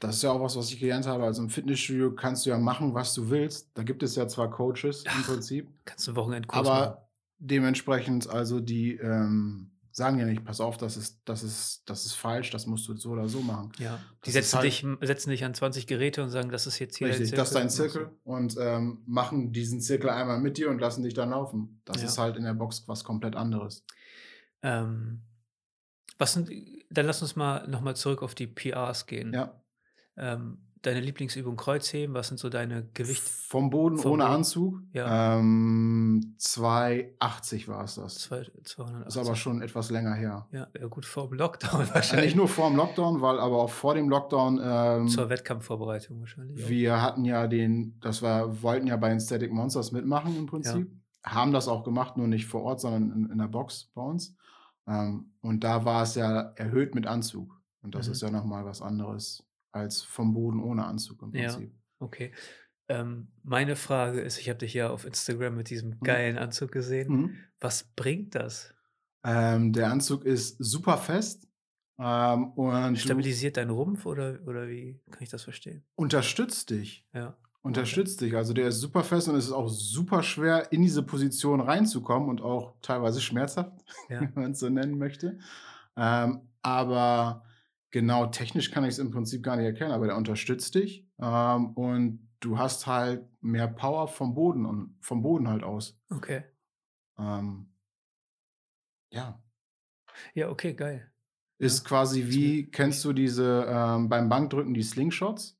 Das 0.00 0.16
ist 0.16 0.22
ja 0.22 0.30
auch 0.30 0.40
was, 0.42 0.56
was 0.56 0.70
ich 0.70 0.78
gelernt 0.78 1.06
habe. 1.06 1.24
Also 1.24 1.42
im 1.42 1.48
Fitnessstudio 1.50 2.14
kannst 2.14 2.44
du 2.46 2.50
ja 2.50 2.58
machen, 2.58 2.94
was 2.94 3.14
du 3.14 3.30
willst. 3.30 3.70
Da 3.74 3.82
gibt 3.82 4.02
es 4.02 4.14
ja 4.16 4.28
zwar 4.28 4.50
Coaches 4.50 5.04
im 5.04 5.10
Ach, 5.14 5.26
Prinzip, 5.26 5.68
Kannst 5.84 6.06
du 6.06 6.10
einen 6.10 6.16
Wochenendkurs 6.16 6.66
machen. 6.66 6.82
aber 6.82 7.08
dementsprechend, 7.38 8.28
also 8.28 8.60
die 8.60 8.96
ähm, 8.96 9.70
sagen 9.96 10.18
ja 10.18 10.26
nicht, 10.26 10.44
pass 10.44 10.60
auf, 10.60 10.76
das 10.76 10.98
ist, 10.98 11.20
das 11.24 11.42
ist, 11.42 11.82
das 11.86 12.04
ist 12.04 12.12
falsch, 12.12 12.50
das 12.50 12.66
musst 12.66 12.86
du 12.86 12.94
so 12.98 13.12
oder 13.12 13.30
so 13.30 13.40
machen. 13.40 13.72
Ja, 13.78 13.98
die 14.26 14.30
setzen, 14.30 14.56
halt 14.56 14.66
dich, 14.66 14.86
setzen 15.00 15.30
dich 15.30 15.42
an 15.42 15.54
20 15.54 15.86
Geräte 15.86 16.22
und 16.22 16.28
sagen, 16.28 16.50
das 16.50 16.66
ist 16.66 16.78
jetzt 16.78 16.98
hier 16.98 17.08
richtig, 17.08 17.30
das 17.30 17.48
ist 17.48 17.54
dein. 17.54 17.70
Zirkel 17.70 18.10
und 18.22 18.56
ähm, 18.60 19.02
machen 19.06 19.52
diesen 19.52 19.80
Zirkel 19.80 20.10
einmal 20.10 20.38
mit 20.38 20.58
dir 20.58 20.68
und 20.68 20.80
lassen 20.80 21.02
dich 21.02 21.14
dann 21.14 21.30
laufen. 21.30 21.80
Das 21.86 22.02
Ja. 22.02 22.08
ist 22.08 22.18
halt 22.18 22.36
in 22.36 22.44
der 22.44 22.52
Box 22.52 22.86
was 22.86 23.04
komplett 23.04 23.36
anderes. 23.36 23.86
Ähm, 24.60 25.22
was 26.18 26.34
sind, 26.34 26.50
dann 26.90 27.06
lass 27.06 27.22
uns 27.22 27.34
mal 27.34 27.66
nochmal 27.66 27.96
zurück 27.96 28.22
auf 28.22 28.34
die 28.34 28.46
PRs 28.46 29.06
gehen. 29.06 29.32
Ja. 29.32 29.58
Ähm, 30.18 30.58
deine 30.86 31.00
Lieblingsübung 31.00 31.56
Kreuzheben, 31.56 32.14
was 32.14 32.28
sind 32.28 32.38
so 32.38 32.48
deine 32.48 32.88
Gewicht? 32.94 33.22
Vom 33.22 33.70
Boden 33.70 33.98
Vom 33.98 34.12
ohne 34.12 34.24
Boden. 34.24 34.34
Anzug. 34.36 34.80
Ja. 34.92 35.38
Ähm, 35.38 36.34
280 36.38 37.68
war 37.68 37.84
es 37.84 37.96
das. 37.96 38.14
Zwei- 38.18 38.40
Ist 38.40 38.68
280. 38.68 39.20
aber 39.20 39.36
schon 39.36 39.62
etwas 39.62 39.90
länger 39.90 40.14
her. 40.14 40.46
ja, 40.52 40.66
ja, 40.78 40.86
gut, 40.86 41.04
vor 41.04 41.28
dem 41.28 41.38
Lockdown 41.38 41.82
Äh, 41.82 41.94
wahrscheinlich. 41.94 42.26
Nicht 42.26 42.36
nur 42.36 42.48
vor 42.48 42.68
dem 42.68 42.76
Lockdown, 42.76 43.20
weil 43.20 43.38
aber 43.38 43.58
auch 43.62 43.70
vor 43.70 43.94
dem 43.94 44.08
Lockdown, 44.08 44.60
ähm, 44.62 45.08
Zur 45.08 45.28
Wettkampfvorbereitung 45.28 46.20
wahrscheinlich. 46.20 46.64
auch. 46.64 46.68
wir 46.68 47.02
hatten 47.02 47.24
ja 47.24 47.46
den, 47.46 47.98
das 48.00 48.22
war, 48.22 48.62
wollten 48.62 48.86
ja 48.86 48.96
bei 48.96 49.08
den 49.08 49.20
Static 49.20 49.52
Monsters 49.52 49.92
mitmachen 49.92 50.36
im 50.36 50.46
Prinzip. 50.46 50.90
Haben 51.24 51.52
das 51.52 51.66
auch 51.68 51.82
gemacht, 51.82 52.16
nur 52.16 52.28
nicht 52.28 52.46
vor 52.46 52.62
Ort, 52.62 52.80
sondern 52.80 53.10
in, 53.10 53.30
in 53.30 53.38
der 53.38 53.48
Box 53.48 53.90
bei 53.94 54.02
uns. 54.02 54.34
Ähm, 54.86 55.32
und 55.40 55.64
da 55.64 55.84
war 55.84 56.02
es 56.02 56.14
ja 56.14 56.52
erhöht 56.54 56.94
mit 56.94 57.06
Anzug. 57.06 57.60
Und 57.82 57.94
das 57.94 58.06
Mhm. 58.06 58.12
ist 58.12 58.22
ja 58.22 58.30
nochmal 58.30 58.64
was 58.64 58.80
anderes 58.82 59.44
als 59.72 60.02
vom 60.02 60.32
Boden 60.34 60.60
ohne 60.62 60.84
Anzug 60.86 61.22
im 61.22 61.34
Ja. 61.34 61.52
Prinzip. 61.52 61.74
Okay. 61.98 62.32
Ähm, 62.88 63.28
meine 63.42 63.74
Frage 63.76 64.20
ist, 64.20 64.38
ich 64.38 64.48
habe 64.48 64.58
dich 64.60 64.74
ja 64.74 64.90
auf 64.90 65.04
Instagram 65.04 65.56
mit 65.56 65.70
diesem 65.70 65.98
geilen 66.00 66.38
Anzug 66.38 66.70
gesehen. 66.72 67.12
Mhm. 67.12 67.36
Was 67.60 67.84
bringt 67.96 68.34
das? 68.34 68.74
Ähm, 69.24 69.72
der 69.72 69.90
Anzug 69.90 70.24
ist 70.24 70.56
super 70.60 70.96
fest 70.98 71.48
ähm, 71.98 72.52
und 72.52 72.96
Stabilisiert 72.96 73.56
deinen 73.56 73.70
Rumpf 73.70 74.06
oder, 74.06 74.38
oder 74.46 74.68
wie 74.68 75.00
kann 75.10 75.22
ich 75.22 75.30
das 75.30 75.42
verstehen? 75.42 75.84
unterstützt 75.96 76.70
dich. 76.70 77.04
Ja. 77.12 77.36
Unterstützt 77.62 78.20
dich. 78.20 78.36
Also 78.36 78.52
der 78.52 78.68
ist 78.68 78.78
super 78.80 79.02
fest 79.02 79.28
und 79.28 79.34
es 79.34 79.46
ist 79.46 79.52
auch 79.52 79.68
super 79.68 80.22
schwer, 80.22 80.70
in 80.70 80.82
diese 80.82 81.02
Position 81.02 81.60
reinzukommen 81.60 82.28
und 82.28 82.40
auch 82.40 82.76
teilweise 82.82 83.20
schmerzhaft, 83.20 83.72
Ja. 84.08 84.20
wenn 84.20 84.32
man 84.36 84.52
es 84.52 84.60
so 84.60 84.68
nennen 84.68 84.96
möchte. 84.98 85.38
Ähm, 85.96 86.42
aber 86.62 87.42
genau 87.90 88.26
technisch 88.26 88.70
kann 88.70 88.84
ich 88.84 88.90
es 88.90 88.98
im 88.98 89.10
Prinzip 89.10 89.42
gar 89.42 89.56
nicht 89.56 89.66
erkennen, 89.66 89.92
aber 89.92 90.06
der 90.06 90.16
unterstützt 90.16 90.74
dich 90.74 91.06
ähm, 91.20 91.70
und 91.74 92.28
du 92.40 92.58
hast 92.58 92.86
halt 92.86 93.26
mehr 93.40 93.68
Power 93.68 94.08
vom 94.08 94.34
Boden 94.34 94.66
und 94.66 94.96
vom 95.00 95.22
Boden 95.22 95.48
halt 95.48 95.62
aus. 95.62 95.98
Okay. 96.10 96.44
Ähm, 97.18 97.72
ja. 99.10 99.42
Ja, 100.34 100.50
okay, 100.50 100.74
geil. 100.74 101.10
Ist 101.58 101.84
quasi 101.84 102.28
wie, 102.28 102.70
kennst 102.70 103.04
du 103.04 103.12
diese 103.12 103.66
ähm, 103.68 104.08
beim 104.08 104.28
Bankdrücken 104.28 104.74
die 104.74 104.82
Slingshots? 104.82 105.55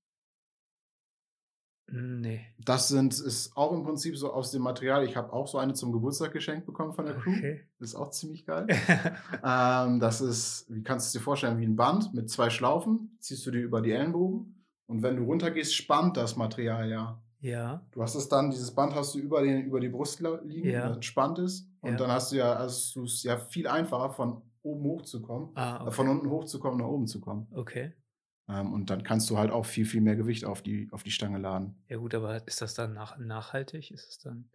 Nee. 1.89 2.41
Das 2.65 2.89
sind, 2.89 3.13
ist 3.21 3.57
auch 3.57 3.73
im 3.73 3.85
Prinzip 3.85 4.17
so 4.17 4.33
aus 4.33 4.51
dem 4.51 4.63
Material. 4.63 5.05
Ich 5.05 5.17
habe 5.17 5.33
auch 5.33 5.47
so 5.47 5.59
eine 5.59 5.73
zum 5.75 5.93
Geburtstag 5.93 6.33
geschenkt 6.33 6.67
bekommen 6.67 6.93
von 6.93 7.07
der 7.07 7.15
Crew. 7.15 7.31
Okay. 7.31 7.61
Ist 7.79 7.95
auch 7.95 8.11
ziemlich 8.11 8.45
geil. 8.45 8.67
ähm, 9.45 10.01
das 10.01 10.21
ist, 10.21 10.67
wie 10.69 10.83
kannst 10.83 11.07
du 11.07 11.09
es 11.09 11.13
dir 11.13 11.25
vorstellen, 11.25 11.59
wie 11.59 11.65
ein 11.67 11.77
Band 11.77 12.13
mit 12.13 12.29
zwei 12.29 12.51
Schlaufen. 12.51 13.17
Ziehst 13.21 13.47
du 13.47 13.51
dir 13.53 13.61
über 13.63 13.81
die 13.81 13.93
Ellenbogen. 13.93 14.65
Und 14.87 15.03
wenn 15.03 15.17
du 15.17 15.25
runtergehst, 15.25 15.75
spannt 15.75 16.17
das 16.17 16.37
Material 16.37 16.89
ja. 16.91 17.23
ja. 17.41 17.87
Du 17.93 18.03
hast 18.03 18.15
es 18.17 18.29
dann, 18.29 18.51
dieses 18.51 18.73
Band 18.75 18.95
hast 18.95 19.15
du 19.15 19.19
über, 19.19 19.43
den, 19.43 19.65
über 19.65 19.79
die 19.81 19.89
Brust 19.89 20.21
liegen, 20.45 20.69
Ja. 20.69 20.89
das 20.89 20.97
entspannt 20.97 21.39
ist. 21.39 21.69
Und 21.81 21.93
Ja. 21.93 21.97
dann 21.99 22.11
hast 22.11 22.33
du 22.33 22.37
ja, 22.37 22.59
hast 22.59 22.95
du 22.97 23.05
es 23.05 23.23
ja 23.23 23.37
viel 23.39 23.69
einfacher, 23.69 24.11
von 24.11 24.43
oben 24.63 24.85
hochzukommen, 24.85 25.51
Ah, 25.55 25.83
okay. 25.83 25.93
von 25.93 26.09
unten 26.09 26.31
hochzukommen, 26.31 26.79
nach 26.81 26.89
oben 26.89 27.07
zu 27.07 27.21
kommen. 27.21 27.47
okay. 27.55 27.93
Ähm, 28.49 28.73
und 28.73 28.91
dann 28.91 29.03
kannst 29.03 29.29
du 29.31 29.39
halt 29.39 29.51
auch 29.51 29.67
viel, 29.67 29.87
viel 29.87 30.01
mehr 30.01 30.17
Gewicht 30.17 30.45
auf 30.45 30.63
die, 30.63 30.89
auf 30.93 31.03
die 31.03 31.11
Stange 31.11 31.39
laden. 31.39 31.83
Ja, 31.89 31.97
gut, 31.99 32.15
aber 32.15 32.47
ist 32.47 32.63
das 32.63 32.75
dann 32.75 32.93
nach, 32.93 33.19
nachhaltig? 33.19 33.91
Ist 33.91 34.09
es 34.09 34.19
dann 34.19 34.51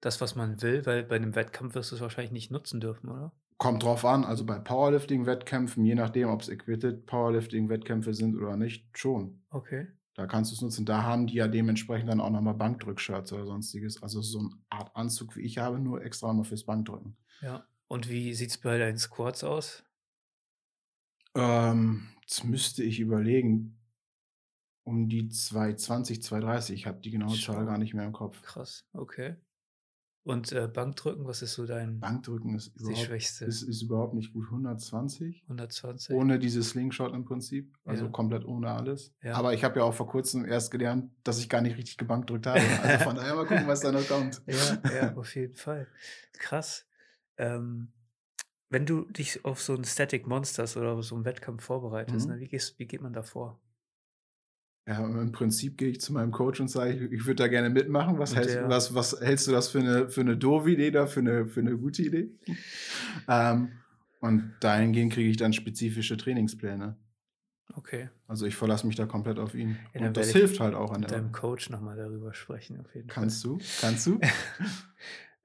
das, 0.00 0.20
was 0.20 0.34
man 0.34 0.62
will? 0.62 0.86
Weil 0.86 1.04
bei 1.04 1.16
einem 1.16 1.34
Wettkampf 1.34 1.74
wirst 1.74 1.90
du 1.90 1.96
es 1.96 2.00
wahrscheinlich 2.00 2.32
nicht 2.32 2.50
nutzen 2.50 2.80
dürfen, 2.80 3.08
oder? 3.08 3.32
Kommt 3.58 3.82
drauf 3.82 4.04
an, 4.04 4.24
also 4.24 4.44
bei 4.44 4.58
Powerlifting-Wettkämpfen, 4.58 5.84
je 5.84 5.94
nachdem, 5.94 6.28
ob 6.28 6.42
es 6.42 6.48
Equited 6.48 7.06
Powerlifting-Wettkämpfe 7.06 8.12
sind 8.12 8.36
oder 8.36 8.56
nicht, 8.56 8.98
schon. 8.98 9.44
Okay. 9.50 9.86
Da 10.14 10.26
kannst 10.26 10.50
du 10.50 10.54
es 10.54 10.62
nutzen. 10.62 10.86
Da 10.86 11.02
haben 11.02 11.26
die 11.26 11.34
ja 11.34 11.48
dementsprechend 11.48 12.08
dann 12.08 12.20
auch 12.20 12.30
nochmal 12.30 12.54
Bankdrückshirts 12.54 13.32
oder 13.32 13.46
sonstiges. 13.46 14.02
Also 14.02 14.22
so 14.22 14.38
eine 14.38 14.50
Art 14.70 14.94
Anzug, 14.94 15.36
wie 15.36 15.42
ich 15.42 15.58
habe, 15.58 15.78
nur 15.78 16.02
extra 16.02 16.32
mal 16.32 16.44
fürs 16.44 16.64
Bankdrücken. 16.64 17.16
Ja. 17.40 17.66
Und 17.88 18.08
wie 18.08 18.32
sieht 18.34 18.50
es 18.50 18.58
bei 18.58 18.78
deinen 18.78 18.98
Squats 18.98 19.42
aus? 19.44 19.84
Ähm, 21.34 22.08
jetzt 22.26 22.44
müsste 22.44 22.82
ich 22.82 23.00
überlegen, 23.00 23.78
um 24.84 25.08
die 25.08 25.28
220, 25.28 26.22
230. 26.22 26.74
Ich 26.74 26.86
habe 26.86 27.00
die 27.00 27.10
genaue 27.10 27.38
Zahl 27.38 27.64
gar 27.64 27.78
nicht 27.78 27.94
mehr 27.94 28.04
im 28.04 28.12
Kopf. 28.12 28.42
Krass. 28.42 28.84
Okay. 28.92 29.36
Und 30.26 30.52
äh, 30.52 30.68
Bankdrücken, 30.68 31.26
was 31.26 31.42
ist 31.42 31.52
so 31.52 31.66
dein 31.66 32.00
Bankdrücken 32.00 32.54
ist 32.54 32.72
die 32.80 32.96
Schwächste? 32.96 33.44
ist, 33.44 33.60
ist 33.60 33.82
überhaupt 33.82 34.14
nicht 34.14 34.32
gut. 34.32 34.46
120. 34.46 35.42
120? 35.42 36.16
Ohne 36.16 36.38
diese 36.38 36.62
Slingshot 36.62 37.12
im 37.12 37.26
Prinzip. 37.26 37.76
Also 37.84 38.06
Ja. 38.06 38.10
komplett 38.10 38.46
ohne 38.46 38.70
alles. 38.70 39.12
Ja. 39.22 39.34
Aber 39.34 39.52
ich 39.52 39.64
habe 39.64 39.80
ja 39.80 39.84
auch 39.84 39.92
vor 39.92 40.06
kurzem 40.06 40.46
erst 40.46 40.70
gelernt, 40.70 41.10
dass 41.24 41.38
ich 41.40 41.50
gar 41.50 41.60
nicht 41.60 41.76
richtig 41.76 41.98
gebankdrückt 41.98 42.46
habe. 42.46 42.60
Also 42.82 43.04
von 43.04 43.16
daher 43.16 43.34
mal 43.34 43.44
gucken, 43.46 43.66
was 43.66 43.80
da 43.80 43.92
noch 43.92 44.06
kommt. 44.08 44.40
Ja, 44.46 44.82
ja, 44.94 45.14
auf 45.14 45.34
jeden 45.34 45.56
Fall. 45.56 45.88
Krass. 46.32 46.86
Ähm, 47.36 47.92
wenn 48.74 48.86
du 48.86 49.04
dich 49.04 49.44
auf 49.44 49.62
so 49.62 49.74
ein 49.74 49.84
Static 49.84 50.26
Monsters 50.26 50.76
oder 50.76 51.00
so 51.02 51.14
einen 51.14 51.24
Wettkampf 51.24 51.62
vorbereitest, 51.62 52.26
Mhm. 52.28 52.34
ne, 52.34 52.40
wie, 52.40 52.48
gehst, 52.48 52.76
wie 52.78 52.86
geht 52.86 53.00
man 53.00 53.12
da 53.12 53.22
vor? 53.22 53.60
Ja, 54.86 54.98
im 55.06 55.30
Prinzip 55.32 55.78
gehe 55.78 55.88
ich 55.90 56.00
zu 56.00 56.12
meinem 56.12 56.32
Coach 56.32 56.60
und 56.60 56.68
sage, 56.68 56.92
ich, 56.92 57.12
ich 57.12 57.24
würde 57.24 57.36
da 57.36 57.48
gerne 57.48 57.70
mitmachen. 57.70 58.18
Was, 58.18 58.34
hältst, 58.34 58.56
der- 58.56 58.68
was, 58.68 58.94
was 58.94 59.18
hältst 59.20 59.46
du 59.46 59.52
das 59.52 59.68
für 59.68 59.78
eine, 59.78 60.10
für 60.10 60.20
eine 60.22 60.36
doofe 60.36 60.72
Idee 60.72 60.90
da, 60.90 61.06
für 61.06 61.20
eine, 61.20 61.46
für 61.46 61.60
eine 61.60 61.78
gute 61.78 62.02
Idee? 62.02 62.30
ähm, 63.28 63.72
und 64.20 64.52
dahingehend 64.60 65.12
kriege 65.12 65.30
ich 65.30 65.36
dann 65.36 65.52
spezifische 65.52 66.16
Trainingspläne. 66.16 66.96
Okay. 67.74 68.10
Also 68.26 68.44
ich 68.44 68.56
verlasse 68.56 68.86
mich 68.86 68.96
da 68.96 69.06
komplett 69.06 69.38
auf 69.38 69.54
ihn. 69.54 69.76
Ja, 69.94 70.06
und 70.08 70.16
das 70.16 70.30
hilft 70.32 70.58
halt 70.60 70.74
auch 70.74 70.90
an 70.90 71.00
Mit 71.00 71.10
der. 71.10 71.18
deinem 71.18 71.32
Coach 71.32 71.70
nochmal 71.70 71.96
darüber 71.96 72.34
sprechen, 72.34 72.80
auf 72.80 72.94
jeden 72.94 73.06
Kannst 73.08 73.42
du? 73.44 73.58
Kannst 73.80 74.06
du? 74.06 74.18
Fall. 74.18 74.30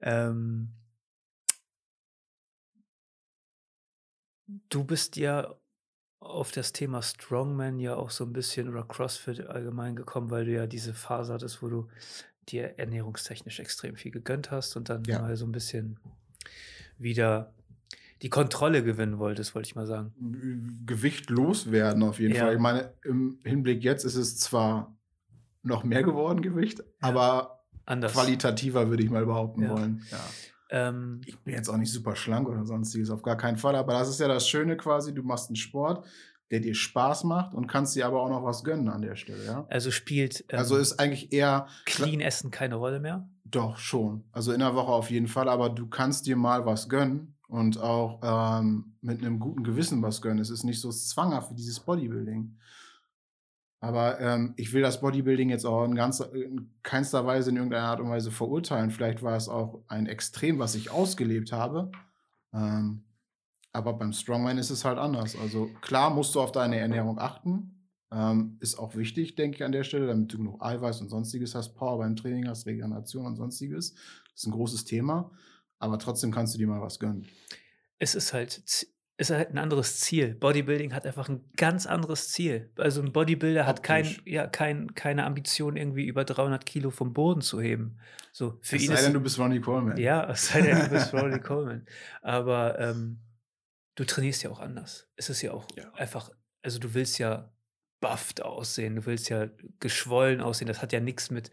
ähm, 0.02 0.70
du 4.68 4.84
bist 4.84 5.16
ja 5.16 5.54
auf 6.20 6.52
das 6.52 6.72
Thema 6.72 7.02
Strongman 7.02 7.78
ja 7.78 7.94
auch 7.96 8.10
so 8.10 8.24
ein 8.24 8.32
bisschen 8.32 8.68
oder 8.68 8.84
CrossFit 8.84 9.46
allgemein 9.46 9.96
gekommen, 9.96 10.30
weil 10.30 10.44
du 10.44 10.52
ja 10.52 10.66
diese 10.66 10.92
Phase 10.94 11.32
hattest, 11.32 11.62
wo 11.62 11.68
du 11.68 11.88
dir 12.48 12.78
ernährungstechnisch 12.78 13.58
extrem 13.60 13.96
viel 13.96 14.10
gegönnt 14.10 14.50
hast 14.50 14.76
und 14.76 14.88
dann 14.88 15.04
Ja. 15.04 15.20
mal 15.20 15.36
so 15.36 15.46
ein 15.46 15.52
bisschen 15.52 15.98
wieder 16.98 17.54
die 18.22 18.28
Kontrolle 18.28 18.84
gewinnen 18.84 19.18
wolltest, 19.18 19.54
wollte 19.54 19.68
ich 19.68 19.74
mal 19.74 19.86
sagen. 19.86 20.12
Gewicht 20.84 21.30
loswerden 21.30 22.02
auf 22.02 22.18
jeden 22.20 22.34
Ja. 22.34 22.44
Fall. 22.46 22.54
Ich 22.54 22.60
meine, 22.60 22.92
im 23.04 23.38
Hinblick 23.44 23.82
jetzt 23.82 24.04
ist 24.04 24.16
es 24.16 24.36
zwar 24.38 24.94
noch 25.62 25.84
mehr 25.84 26.02
geworden, 26.02 26.42
Gewicht, 26.42 26.82
aber 27.00 27.64
Anders. 27.86 28.12
qualitativer 28.12 28.88
würde 28.88 29.02
ich 29.02 29.10
mal 29.10 29.24
behaupten 29.24 29.62
Ja. 29.62 29.70
wollen. 29.70 30.02
Ja. 30.10 30.20
Ähm, 30.70 31.20
Ich 31.26 31.38
bin 31.40 31.54
jetzt 31.54 31.68
auch 31.68 31.76
nicht 31.76 31.92
super 31.92 32.16
schlank 32.16 32.48
oder 32.48 32.64
sonstiges, 32.64 33.10
auf 33.10 33.22
gar 33.22 33.36
keinen 33.36 33.56
Fall. 33.56 33.76
Aber 33.76 33.92
das 33.92 34.08
ist 34.08 34.20
ja 34.20 34.28
das 34.28 34.48
Schöne 34.48 34.76
quasi, 34.76 35.12
du 35.14 35.22
machst 35.22 35.48
einen 35.48 35.56
Sport, 35.56 36.06
der 36.50 36.60
dir 36.60 36.74
Spaß 36.74 37.24
macht 37.24 37.54
und 37.54 37.66
kannst 37.68 37.94
dir 37.96 38.06
aber 38.06 38.20
auch 38.22 38.28
noch 38.28 38.44
was 38.44 38.64
gönnen 38.64 38.88
an 38.88 39.02
der 39.02 39.14
Stelle, 39.16 39.44
ja. 39.44 39.66
also 39.68 39.90
spielt 39.90 40.44
ähm, 40.48 40.58
Also 40.58 40.76
ist 40.76 40.98
eigentlich 40.98 41.32
eher 41.32 41.68
Clean 41.86 42.20
Essen 42.20 42.50
keine 42.50 42.74
Rolle 42.76 43.00
mehr? 43.00 43.28
doch 43.44 43.78
schon. 43.78 44.24
Also 44.32 44.52
in 44.52 44.60
der 44.60 44.74
Woche 44.74 44.92
auf 44.92 45.10
jeden 45.10 45.26
Fall, 45.26 45.48
aber 45.48 45.70
du 45.70 45.88
kannst 45.88 46.26
dir 46.26 46.36
mal 46.36 46.66
was 46.66 46.88
gönnen 46.88 47.36
und 47.48 47.78
auch 47.80 48.20
ähm, 48.22 48.96
mit 49.00 49.18
einem 49.20 49.40
guten 49.40 49.64
Gewissen 49.64 50.02
was 50.02 50.22
gönnen. 50.22 50.38
Es 50.38 50.50
ist 50.50 50.62
nicht 50.62 50.80
so 50.80 50.90
zwanghaft 50.90 51.50
wie 51.50 51.56
dieses 51.56 51.80
Bodybuilding. 51.80 52.56
Aber 53.80 54.20
ähm, 54.20 54.52
ich 54.56 54.72
will 54.72 54.82
das 54.82 55.00
Bodybuilding 55.00 55.48
jetzt 55.48 55.64
auch 55.64 55.84
in, 55.84 55.94
ganz, 55.94 56.20
in 56.20 56.70
keinster 56.82 57.24
Weise 57.26 57.50
in 57.50 57.56
irgendeiner 57.56 57.86
Art 57.88 58.00
und 58.00 58.10
Weise 58.10 58.30
verurteilen. 58.30 58.90
Vielleicht 58.90 59.22
war 59.22 59.36
es 59.36 59.48
auch 59.48 59.82
ein 59.88 60.06
Extrem, 60.06 60.58
was 60.58 60.74
ich 60.74 60.90
ausgelebt 60.90 61.50
habe. 61.50 61.90
Ähm, 62.52 63.04
aber 63.72 63.94
beim 63.94 64.12
Strongman 64.12 64.58
ist 64.58 64.70
es 64.70 64.84
halt 64.84 64.98
anders. 64.98 65.34
Also 65.36 65.70
klar 65.80 66.10
musst 66.10 66.34
du 66.34 66.40
auf 66.40 66.52
deine 66.52 66.78
Ernährung 66.78 67.18
achten. 67.18 67.88
Ähm, 68.12 68.58
ist 68.60 68.78
auch 68.78 68.96
wichtig, 68.96 69.36
denke 69.36 69.56
ich, 69.56 69.64
an 69.64 69.72
der 69.72 69.84
Stelle, 69.84 70.08
damit 70.08 70.32
du 70.32 70.38
genug 70.38 70.60
Eiweiß 70.60 71.00
und 71.00 71.08
sonstiges 71.08 71.54
hast, 71.54 71.74
Power 71.74 71.98
beim 71.98 72.16
Training 72.16 72.48
hast, 72.48 72.66
Regeneration 72.66 73.24
und 73.24 73.36
sonstiges. 73.36 73.94
Das 73.94 74.42
ist 74.42 74.46
ein 74.46 74.52
großes 74.52 74.84
Thema. 74.84 75.30
Aber 75.78 75.98
trotzdem 75.98 76.32
kannst 76.32 76.54
du 76.54 76.58
dir 76.58 76.66
mal 76.66 76.82
was 76.82 76.98
gönnen. 76.98 77.26
Es 77.98 78.14
ist 78.14 78.34
halt, 78.34 78.62
ist 79.20 79.30
halt 79.30 79.50
ein 79.50 79.58
anderes 79.58 80.00
Ziel. 80.00 80.34
Bodybuilding 80.34 80.94
hat 80.94 81.06
einfach 81.06 81.28
ein 81.28 81.44
ganz 81.56 81.86
anderes 81.86 82.30
Ziel. 82.30 82.70
Also 82.78 83.02
ein 83.02 83.12
Bodybuilder 83.12 83.66
hat 83.66 83.82
kein, 83.82 84.16
ja, 84.24 84.46
kein, 84.46 84.94
keine 84.94 85.24
Ambition, 85.24 85.76
irgendwie 85.76 86.06
über 86.06 86.24
300 86.24 86.64
Kilo 86.64 86.90
vom 86.90 87.12
Boden 87.12 87.42
zu 87.42 87.60
heben. 87.60 87.98
So, 88.32 88.58
für 88.62 88.76
Es 88.76 88.82
ihn 88.82 88.88
sei 88.88 88.94
ist 88.94 89.04
denn, 89.04 89.12
du 89.14 89.20
bist 89.20 89.38
Ronnie 89.38 89.60
Coleman. 89.60 89.96
Ja, 89.98 90.24
es 90.30 90.48
sei 90.48 90.62
denn, 90.62 90.78
du 90.78 90.88
bist 90.88 91.12
Ronnie 91.12 91.38
Coleman. 91.40 91.86
Aber 92.22 92.78
ähm, 92.78 93.20
du 93.96 94.04
trainierst 94.04 94.42
ja 94.42 94.50
auch 94.50 94.60
anders. 94.60 95.08
Es 95.16 95.28
ist 95.28 95.42
ja 95.42 95.52
auch 95.52 95.66
Ja. 95.76 95.92
einfach, 95.94 96.30
also 96.62 96.78
du 96.78 96.94
willst 96.94 97.18
ja 97.18 97.52
bufft 98.00 98.40
aussehen, 98.42 98.96
du 98.96 99.04
willst 99.04 99.28
ja 99.28 99.48
geschwollen 99.80 100.40
aussehen. 100.40 100.68
Das 100.68 100.80
hat 100.80 100.92
ja 100.92 101.00
nichts 101.00 101.30
mit, 101.30 101.50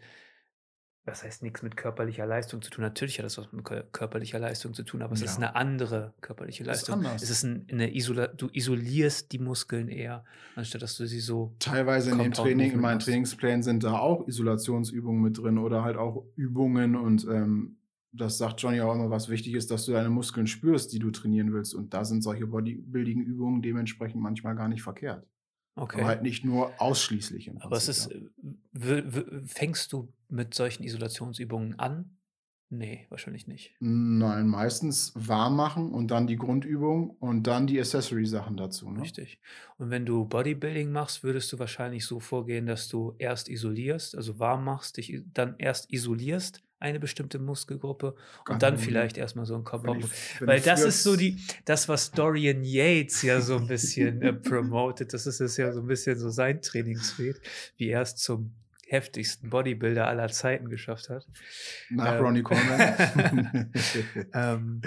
was 1.08 1.24
heißt 1.24 1.42
nichts 1.42 1.62
mit 1.62 1.76
körperlicher 1.76 2.26
Leistung 2.26 2.62
zu 2.62 2.70
tun. 2.70 2.82
Natürlich 2.82 3.18
hat 3.18 3.24
das 3.26 3.38
was 3.38 3.50
mit 3.52 3.64
kör- 3.64 3.84
körperlicher 3.92 4.38
Leistung 4.38 4.74
zu 4.74 4.82
tun, 4.82 5.02
aber 5.02 5.14
es 5.14 5.22
ist 5.22 5.38
Ja. 5.40 5.48
eine 5.48 5.56
andere 5.56 6.14
körperliche 6.20 6.64
Das 6.64 6.82
ist 6.82 6.88
Leistung. 6.88 7.04
anders. 7.06 7.22
Es 7.22 7.30
ist 7.30 7.42
ein, 7.44 7.66
eine 7.70 7.94
Isola 7.94 8.28
du 8.28 8.48
isolierst 8.52 9.32
die 9.32 9.38
Muskeln 9.38 9.88
eher, 9.88 10.24
anstatt 10.56 10.82
dass 10.82 10.96
du 10.96 11.06
sie 11.06 11.20
so. 11.20 11.54
Teilweise 11.58 12.10
in 12.12 12.18
dem 12.18 12.32
Training, 12.32 12.72
in 12.72 12.80
meinen. 12.80 12.98
Trainingsplänen 13.00 13.62
sind 13.62 13.84
da 13.84 13.98
auch 13.98 14.26
Isolationsübungen 14.28 15.22
mit 15.22 15.38
drin 15.38 15.58
oder 15.58 15.82
halt 15.82 15.96
auch 15.96 16.24
Übungen 16.36 16.96
und 16.96 17.26
ähm, 17.30 17.74
das 18.12 18.38
sagt 18.38 18.60
Johnny 18.62 18.80
auch 18.80 18.94
immer, 18.94 19.10
was 19.10 19.28
wichtig 19.28 19.54
ist, 19.54 19.70
dass 19.70 19.84
du 19.84 19.92
deine 19.92 20.08
Muskeln 20.08 20.46
spürst, 20.46 20.92
die 20.92 20.98
du 20.98 21.10
trainieren 21.10 21.52
willst. 21.52 21.74
Und 21.74 21.92
da 21.92 22.04
sind 22.06 22.22
solche 22.22 22.46
Bodybuilding-Übungen 22.46 23.60
dementsprechend 23.62 24.20
manchmal 24.22 24.56
gar 24.56 24.68
nicht 24.68 24.82
verkehrt. 24.82 25.26
Okay. 25.78 26.00
Aber 26.00 26.08
halt 26.08 26.22
nicht 26.22 26.44
nur 26.44 26.72
ausschließlich 26.80 27.46
im 27.46 27.58
Aber 27.58 27.76
es 27.76 27.88
ist, 27.88 28.10
äh, 28.10 29.02
fängst 29.46 29.92
du 29.92 30.12
mit 30.28 30.54
solchen 30.54 30.82
Isolationsübungen 30.82 31.78
an? 31.78 32.17
Nee, 32.70 33.06
wahrscheinlich 33.08 33.46
nicht. 33.46 33.74
Nein, 33.80 34.46
meistens 34.46 35.12
warm 35.14 35.56
machen 35.56 35.90
und 35.90 36.10
dann 36.10 36.26
die 36.26 36.36
Grundübung 36.36 37.16
und 37.18 37.46
dann 37.46 37.66
die 37.66 37.80
Accessory-Sachen 37.80 38.58
dazu. 38.58 38.90
Ne? 38.90 39.00
Richtig. 39.00 39.40
Und 39.78 39.88
wenn 39.88 40.04
du 40.04 40.26
Bodybuilding 40.26 40.92
machst, 40.92 41.24
würdest 41.24 41.50
du 41.52 41.58
wahrscheinlich 41.58 42.04
so 42.04 42.20
vorgehen, 42.20 42.66
dass 42.66 42.88
du 42.88 43.14
erst 43.18 43.48
isolierst, 43.48 44.14
also 44.14 44.38
warm 44.38 44.64
machst, 44.64 44.98
dich 44.98 45.22
dann 45.32 45.54
erst 45.58 45.90
isolierst, 45.90 46.62
eine 46.80 47.00
bestimmte 47.00 47.38
Muskelgruppe 47.38 48.14
Ganz 48.44 48.48
und 48.48 48.62
dann 48.62 48.74
genau. 48.74 48.84
vielleicht 48.84 49.18
erstmal 49.18 49.46
so 49.46 49.54
ein 49.56 49.64
wenn 49.64 50.46
Weil 50.46 50.60
das 50.60 50.84
ist 50.84 51.02
so 51.02 51.16
die, 51.16 51.38
das, 51.64 51.88
was 51.88 52.12
Dorian 52.12 52.62
Yates 52.62 53.22
ja 53.22 53.40
so 53.40 53.56
ein 53.56 53.66
bisschen 53.66 54.22
äh, 54.22 54.32
promotet. 54.34 55.12
Das 55.12 55.26
ist 55.26 55.40
es 55.40 55.56
ja 55.56 55.72
so 55.72 55.80
ein 55.80 55.86
bisschen 55.86 56.18
so 56.18 56.30
sein 56.30 56.62
Trainingsweg, 56.62 57.40
wie 57.78 57.88
er 57.88 58.02
es 58.02 58.14
zum 58.16 58.52
heftigsten 58.88 59.50
Bodybuilder 59.50 60.06
aller 60.06 60.28
Zeiten 60.28 60.68
geschafft 60.68 61.08
hat. 61.08 61.26
Nach 61.90 62.14
ähm, 62.14 62.24
Ronnie 62.24 62.42
Coleman. 62.42 63.72
Ähm, 64.32 64.82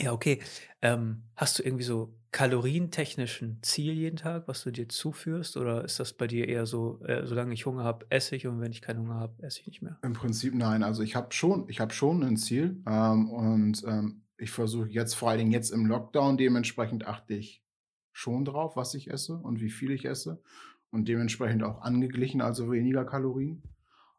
ja, 0.00 0.12
okay. 0.12 0.40
Ähm, 0.80 1.24
hast 1.34 1.58
du 1.58 1.62
irgendwie 1.64 1.84
so 1.84 2.14
kalorientechnisch 2.30 3.42
ein 3.42 3.58
Ziel 3.62 3.94
jeden 3.94 4.16
Tag, 4.16 4.46
was 4.46 4.62
du 4.62 4.70
dir 4.70 4.88
zuführst? 4.88 5.56
Oder 5.56 5.84
ist 5.84 5.98
das 5.98 6.12
bei 6.12 6.26
dir 6.26 6.46
eher 6.46 6.66
so, 6.66 7.00
äh, 7.04 7.26
solange 7.26 7.54
ich 7.54 7.66
Hunger 7.66 7.84
habe, 7.84 8.06
esse 8.10 8.36
ich 8.36 8.46
und 8.46 8.60
wenn 8.60 8.70
ich 8.70 8.82
keinen 8.82 9.00
Hunger 9.00 9.14
habe, 9.14 9.42
esse 9.42 9.60
ich 9.60 9.66
nicht 9.66 9.82
mehr? 9.82 9.98
Im 10.02 10.12
Prinzip 10.12 10.54
nein. 10.54 10.82
Also 10.82 11.02
ich 11.02 11.16
habe 11.16 11.32
schon, 11.32 11.68
ich 11.68 11.80
habe 11.80 11.92
schon 11.92 12.22
ein 12.22 12.36
Ziel 12.36 12.82
ähm, 12.86 13.30
und 13.30 13.82
ähm, 13.86 14.22
ich 14.36 14.50
versuche 14.50 14.88
jetzt 14.88 15.14
vor 15.14 15.30
allen 15.30 15.38
Dingen 15.38 15.50
jetzt 15.52 15.70
im 15.70 15.86
Lockdown 15.86 16.36
dementsprechend 16.36 17.06
achte 17.06 17.34
ich 17.34 17.64
schon 18.12 18.44
drauf, 18.44 18.76
was 18.76 18.94
ich 18.94 19.10
esse 19.10 19.36
und 19.36 19.60
wie 19.60 19.70
viel 19.70 19.90
ich 19.90 20.04
esse 20.04 20.42
und 20.90 21.08
dementsprechend 21.08 21.62
auch 21.62 21.82
angeglichen, 21.82 22.40
also 22.40 22.70
weniger 22.70 23.04
Kalorien 23.04 23.62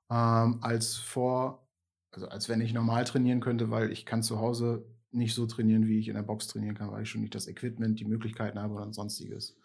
ähm, 0.09 0.59
als 0.61 0.95
vor, 0.95 1.67
also 2.11 2.27
als 2.27 2.49
wenn 2.49 2.61
ich 2.61 2.73
normal 2.73 3.05
trainieren 3.05 3.39
könnte, 3.39 3.69
weil 3.69 3.91
ich 3.91 4.05
kann 4.05 4.23
zu 4.23 4.39
Hause 4.39 4.85
nicht 5.11 5.33
so 5.33 5.45
trainieren, 5.47 5.87
wie 5.87 5.99
ich 5.99 6.07
in 6.07 6.15
der 6.15 6.23
Box 6.23 6.47
trainieren 6.47 6.75
kann, 6.75 6.91
weil 6.91 7.03
ich 7.03 7.09
schon 7.09 7.21
nicht 7.21 7.33
das 7.35 7.47
Equipment, 7.47 7.99
die 7.99 8.05
Möglichkeiten 8.05 8.59
habe 8.59 8.75
oder 8.75 8.91
sonstiges. 8.93 9.57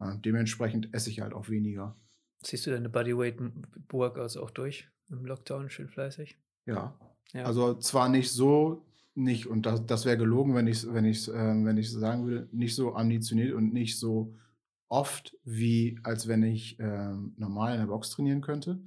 Äh, 0.00 0.18
dementsprechend 0.24 0.92
esse 0.92 1.10
ich 1.10 1.20
halt 1.20 1.32
auch 1.32 1.48
weniger. 1.48 1.96
Ziehst 2.42 2.66
du 2.66 2.70
deine 2.70 2.88
Bodyweight-Workouts 2.88 4.36
auch 4.36 4.50
durch 4.50 4.88
im 5.10 5.24
Lockdown 5.24 5.70
schön 5.70 5.88
fleißig? 5.88 6.36
Ja, 6.66 6.98
Ja. 7.32 7.44
Also 7.44 7.74
zwar 7.74 8.08
nicht 8.08 8.30
so, 8.30 8.84
nicht, 9.14 9.46
und 9.46 9.66
das, 9.66 9.84
das 9.86 10.04
wäre 10.04 10.18
gelogen, 10.18 10.54
wenn 10.54 10.66
ich 10.66 10.92
wenn 10.92 11.04
ich, 11.04 11.28
ähm, 11.28 11.64
wenn 11.64 11.76
ich 11.76 11.90
sagen 11.90 12.26
würde, 12.26 12.48
nicht 12.52 12.74
so 12.74 12.94
ambitioniert 12.94 13.52
und 13.52 13.72
nicht 13.72 13.98
so 13.98 14.34
oft, 14.88 15.36
wie 15.44 15.98
als 16.04 16.28
wenn 16.28 16.42
ich 16.42 16.78
ähm, 16.80 17.34
normal 17.36 17.74
in 17.74 17.80
der 17.80 17.86
Box 17.86 18.10
trainieren 18.10 18.40
könnte. 18.42 18.80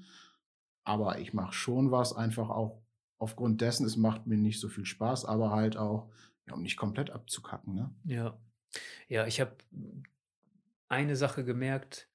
Aber 0.84 1.20
ich 1.20 1.34
mache 1.34 1.54
schon 1.54 1.92
was, 1.92 2.14
einfach 2.14 2.50
auch 2.50 2.82
aufgrund 3.20 3.62
dessen, 3.62 3.86
es 3.86 3.98
macht 3.98 4.28
mir 4.28 4.38
nicht 4.38 4.60
so 4.60 4.70
viel 4.70 4.86
Spaß, 4.86 5.26
aber 5.26 5.52
halt 5.52 5.78
auch, 5.78 6.12
ja, 6.48 6.54
um 6.54 6.62
nicht 6.62 6.78
komplett 6.78 7.10
abzukacken. 7.10 7.74
Ne? 7.76 7.94
Ja. 8.06 8.40
Ja, 9.08 9.28
ich 9.28 9.42
habe 9.42 9.58
eine 10.88 11.16
Sache 11.16 11.44
gemerkt. 11.44 12.10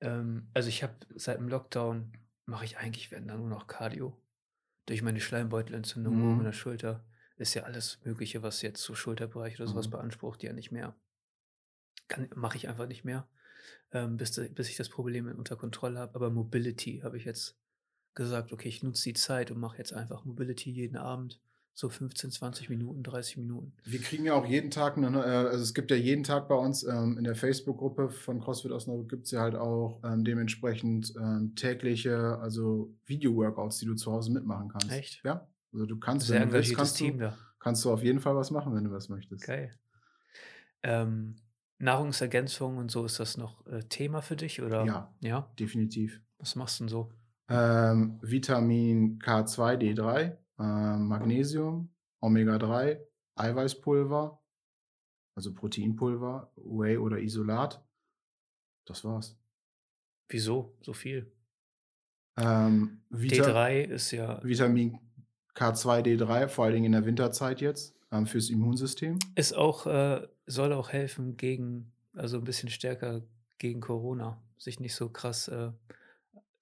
Ähm, 0.00 0.48
also 0.54 0.68
ich 0.68 0.82
habe 0.82 0.94
seit 1.16 1.38
dem 1.38 1.48
Lockdown 1.48 2.12
mache 2.46 2.64
ich 2.64 2.78
eigentlich, 2.78 3.10
wenn 3.10 3.28
dann 3.28 3.40
nur 3.40 3.48
noch 3.48 3.66
Cardio. 3.66 4.16
Durch 4.86 5.02
meine 5.02 5.20
Schleimbeutelentzündung 5.20 6.16
Mhm. 6.16 6.24
oben 6.24 6.38
in 6.40 6.44
der 6.46 6.52
Schulter 6.52 7.04
ist 7.36 7.54
ja 7.54 7.64
alles 7.64 8.00
Mögliche, 8.04 8.42
was 8.42 8.62
jetzt 8.62 8.82
so 8.82 8.94
Schulterbereich 8.94 9.56
oder 9.56 9.66
sowas 9.68 9.86
Mhm. 9.86 9.92
beansprucht, 9.92 10.42
ja 10.42 10.52
nicht 10.52 10.72
mehr. 10.72 10.94
Mache 12.34 12.56
ich 12.56 12.68
einfach 12.68 12.86
nicht 12.86 13.04
mehr, 13.04 13.28
ähm, 13.92 14.16
bis, 14.16 14.40
bis 14.54 14.68
ich 14.68 14.76
das 14.76 14.88
Problem 14.88 15.28
unter 15.36 15.56
Kontrolle 15.56 15.98
habe. 15.98 16.14
Aber 16.14 16.30
Mobility 16.30 17.00
habe 17.02 17.16
ich 17.16 17.24
jetzt 17.24 17.56
gesagt, 18.14 18.52
okay, 18.52 18.68
ich 18.68 18.82
nutze 18.82 19.04
die 19.04 19.14
Zeit 19.14 19.50
und 19.50 19.58
mache 19.58 19.78
jetzt 19.78 19.92
einfach 19.92 20.24
Mobility 20.24 20.70
jeden 20.70 20.96
Abend. 20.96 21.40
So 21.72 21.88
15, 21.88 22.32
20 22.32 22.68
Minuten, 22.68 23.02
30 23.02 23.38
Minuten. 23.38 23.72
Wir 23.84 24.00
kriegen 24.00 24.24
ja 24.24 24.34
auch 24.34 24.44
jeden 24.44 24.70
Tag, 24.70 24.98
eine, 24.98 25.06
äh, 25.06 25.48
also 25.48 25.62
es 25.62 25.72
gibt 25.72 25.90
ja 25.90 25.96
jeden 25.96 26.24
Tag 26.24 26.48
bei 26.48 26.54
uns 26.54 26.82
ähm, 26.82 27.16
in 27.16 27.24
der 27.24 27.36
Facebook-Gruppe 27.36 28.10
von 28.10 28.40
CrossFit 28.40 28.72
Osnabrück 28.72 29.08
gibt 29.08 29.26
es 29.26 29.30
ja 29.30 29.40
halt 29.40 29.54
auch 29.54 30.00
ähm, 30.04 30.24
dementsprechend 30.24 31.14
ähm, 31.16 31.54
tägliche, 31.54 32.38
also 32.40 32.92
Video-Workouts, 33.06 33.78
die 33.78 33.86
du 33.86 33.94
zu 33.94 34.12
Hause 34.12 34.32
mitmachen 34.32 34.68
kannst. 34.68 34.90
Echt? 34.90 35.22
Ja. 35.24 35.48
Also 35.72 35.86
du 35.86 35.98
kannst, 35.98 36.26
Sehr 36.26 36.40
wenn 36.40 36.48
du 36.48 36.54
willst, 36.54 36.74
kannst 36.74 36.96
Team 36.96 37.18
du, 37.18 37.26
da. 37.26 37.38
kannst 37.60 37.84
du 37.84 37.92
auf 37.92 38.02
jeden 38.02 38.20
Fall 38.20 38.34
was 38.34 38.50
machen, 38.50 38.74
wenn 38.74 38.84
du 38.84 38.90
was 38.90 39.08
möchtest. 39.08 39.46
Geil. 39.46 39.70
Ähm, 40.82 41.36
Nahrungsergänzung 41.80 42.76
und 42.76 42.90
so, 42.90 43.04
ist 43.04 43.18
das 43.18 43.36
noch 43.36 43.66
äh, 43.66 43.82
Thema 43.84 44.20
für 44.20 44.36
dich? 44.36 44.60
Oder? 44.62 44.84
Ja. 44.84 45.14
Ja? 45.20 45.50
Definitiv. 45.58 46.22
Was 46.38 46.54
machst 46.54 46.78
du 46.78 46.84
denn 46.84 46.88
so? 46.88 47.12
Ähm, 47.48 48.18
Vitamin 48.22 49.18
K2, 49.18 49.76
D3, 49.76 50.36
ähm, 50.58 51.08
Magnesium, 51.08 51.92
Omega-3, 52.20 53.00
Eiweißpulver, 53.36 54.40
also 55.34 55.54
Proteinpulver, 55.54 56.52
Whey 56.56 56.98
oder 56.98 57.18
Isolat. 57.18 57.82
Das 58.86 59.04
war's. 59.04 59.38
Wieso 60.28 60.76
so 60.82 60.92
viel? 60.92 61.32
Ähm, 62.36 63.02
Vita 63.08 63.44
D3 63.44 63.84
ist 63.84 64.10
ja, 64.12 64.40
Vitamin 64.44 64.98
K2, 65.54 66.02
D3, 66.02 66.48
vor 66.48 66.64
allen 66.66 66.74
Dingen 66.74 66.86
in 66.86 66.92
der 66.92 67.06
Winterzeit 67.06 67.60
jetzt, 67.60 67.96
ähm, 68.12 68.26
fürs 68.26 68.50
Immunsystem. 68.50 69.18
ist 69.34 69.56
auch, 69.56 69.86
äh, 69.86 70.26
soll 70.46 70.72
auch 70.72 70.90
helfen 70.90 71.36
gegen, 71.36 71.92
also 72.14 72.38
ein 72.38 72.44
bisschen 72.44 72.68
stärker 72.68 73.22
gegen 73.58 73.80
Corona. 73.80 74.42
Sich 74.58 74.80
nicht 74.80 74.94
so 74.94 75.08
krass, 75.08 75.48
äh, 75.48 75.70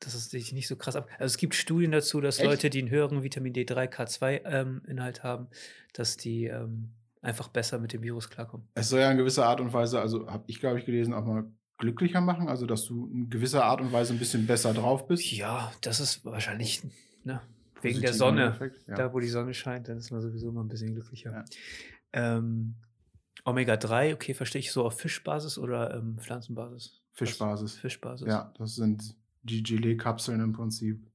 dass 0.00 0.14
es 0.14 0.30
sich 0.30 0.52
nicht 0.52 0.68
so 0.68 0.76
krass 0.76 0.96
ab. 0.96 1.08
Also 1.18 1.32
es 1.32 1.38
gibt 1.38 1.54
Studien 1.54 1.90
dazu, 1.90 2.20
dass 2.20 2.38
Echt? 2.38 2.46
Leute, 2.46 2.70
die 2.70 2.80
einen 2.80 2.90
höheren 2.90 3.22
Vitamin 3.22 3.52
D3, 3.52 3.88
K2 3.92 4.42
ähm, 4.44 4.82
Inhalt 4.86 5.24
haben, 5.24 5.48
dass 5.92 6.16
die 6.16 6.44
ähm, 6.44 6.90
einfach 7.22 7.48
besser 7.48 7.78
mit 7.78 7.92
dem 7.92 8.02
Virus 8.02 8.30
klarkommen. 8.30 8.68
Es 8.74 8.90
soll 8.90 9.00
ja 9.00 9.10
in 9.10 9.18
gewisser 9.18 9.46
Art 9.46 9.60
und 9.60 9.72
Weise, 9.72 10.00
also 10.00 10.28
habe 10.30 10.44
ich, 10.46 10.60
glaube 10.60 10.78
ich, 10.78 10.84
gelesen, 10.84 11.14
auch 11.14 11.24
mal 11.24 11.50
glücklicher 11.78 12.20
machen, 12.20 12.48
also 12.48 12.66
dass 12.66 12.84
du 12.84 13.08
in 13.08 13.30
gewisser 13.30 13.64
Art 13.64 13.80
und 13.80 13.92
Weise 13.92 14.12
ein 14.12 14.18
bisschen 14.18 14.46
besser 14.46 14.74
drauf 14.74 15.06
bist. 15.06 15.30
Ja, 15.32 15.72
das 15.80 16.00
ist 16.00 16.24
wahrscheinlich, 16.24 16.82
ne, 17.24 17.40
wegen 17.82 18.00
der 18.00 18.12
Sonne. 18.12 18.46
Effekt, 18.46 18.86
ja. 18.88 18.94
Da, 18.96 19.12
wo 19.12 19.20
die 19.20 19.28
Sonne 19.28 19.54
scheint, 19.54 19.88
dann 19.88 19.98
ist 19.98 20.10
man 20.10 20.20
sowieso 20.20 20.48
immer 20.48 20.62
ein 20.62 20.68
bisschen 20.68 20.94
glücklicher. 20.94 21.32
Ja. 21.32 21.44
Ähm, 22.12 22.74
Omega-3, 23.44 24.14
okay, 24.14 24.34
verstehe 24.34 24.60
ich 24.60 24.72
so 24.72 24.84
auf 24.84 24.98
Fischbasis 24.98 25.58
oder 25.58 25.94
ähm, 25.94 26.18
Pflanzenbasis? 26.18 27.00
Fischbasis. 27.12 27.74
Was? 27.74 27.80
Fischbasis. 27.80 28.28
Ja, 28.28 28.52
das 28.58 28.74
sind 28.74 29.14
die 29.42 29.62
Gelee-Kapseln 29.62 30.40
im 30.40 30.52
Prinzip, 30.52 31.06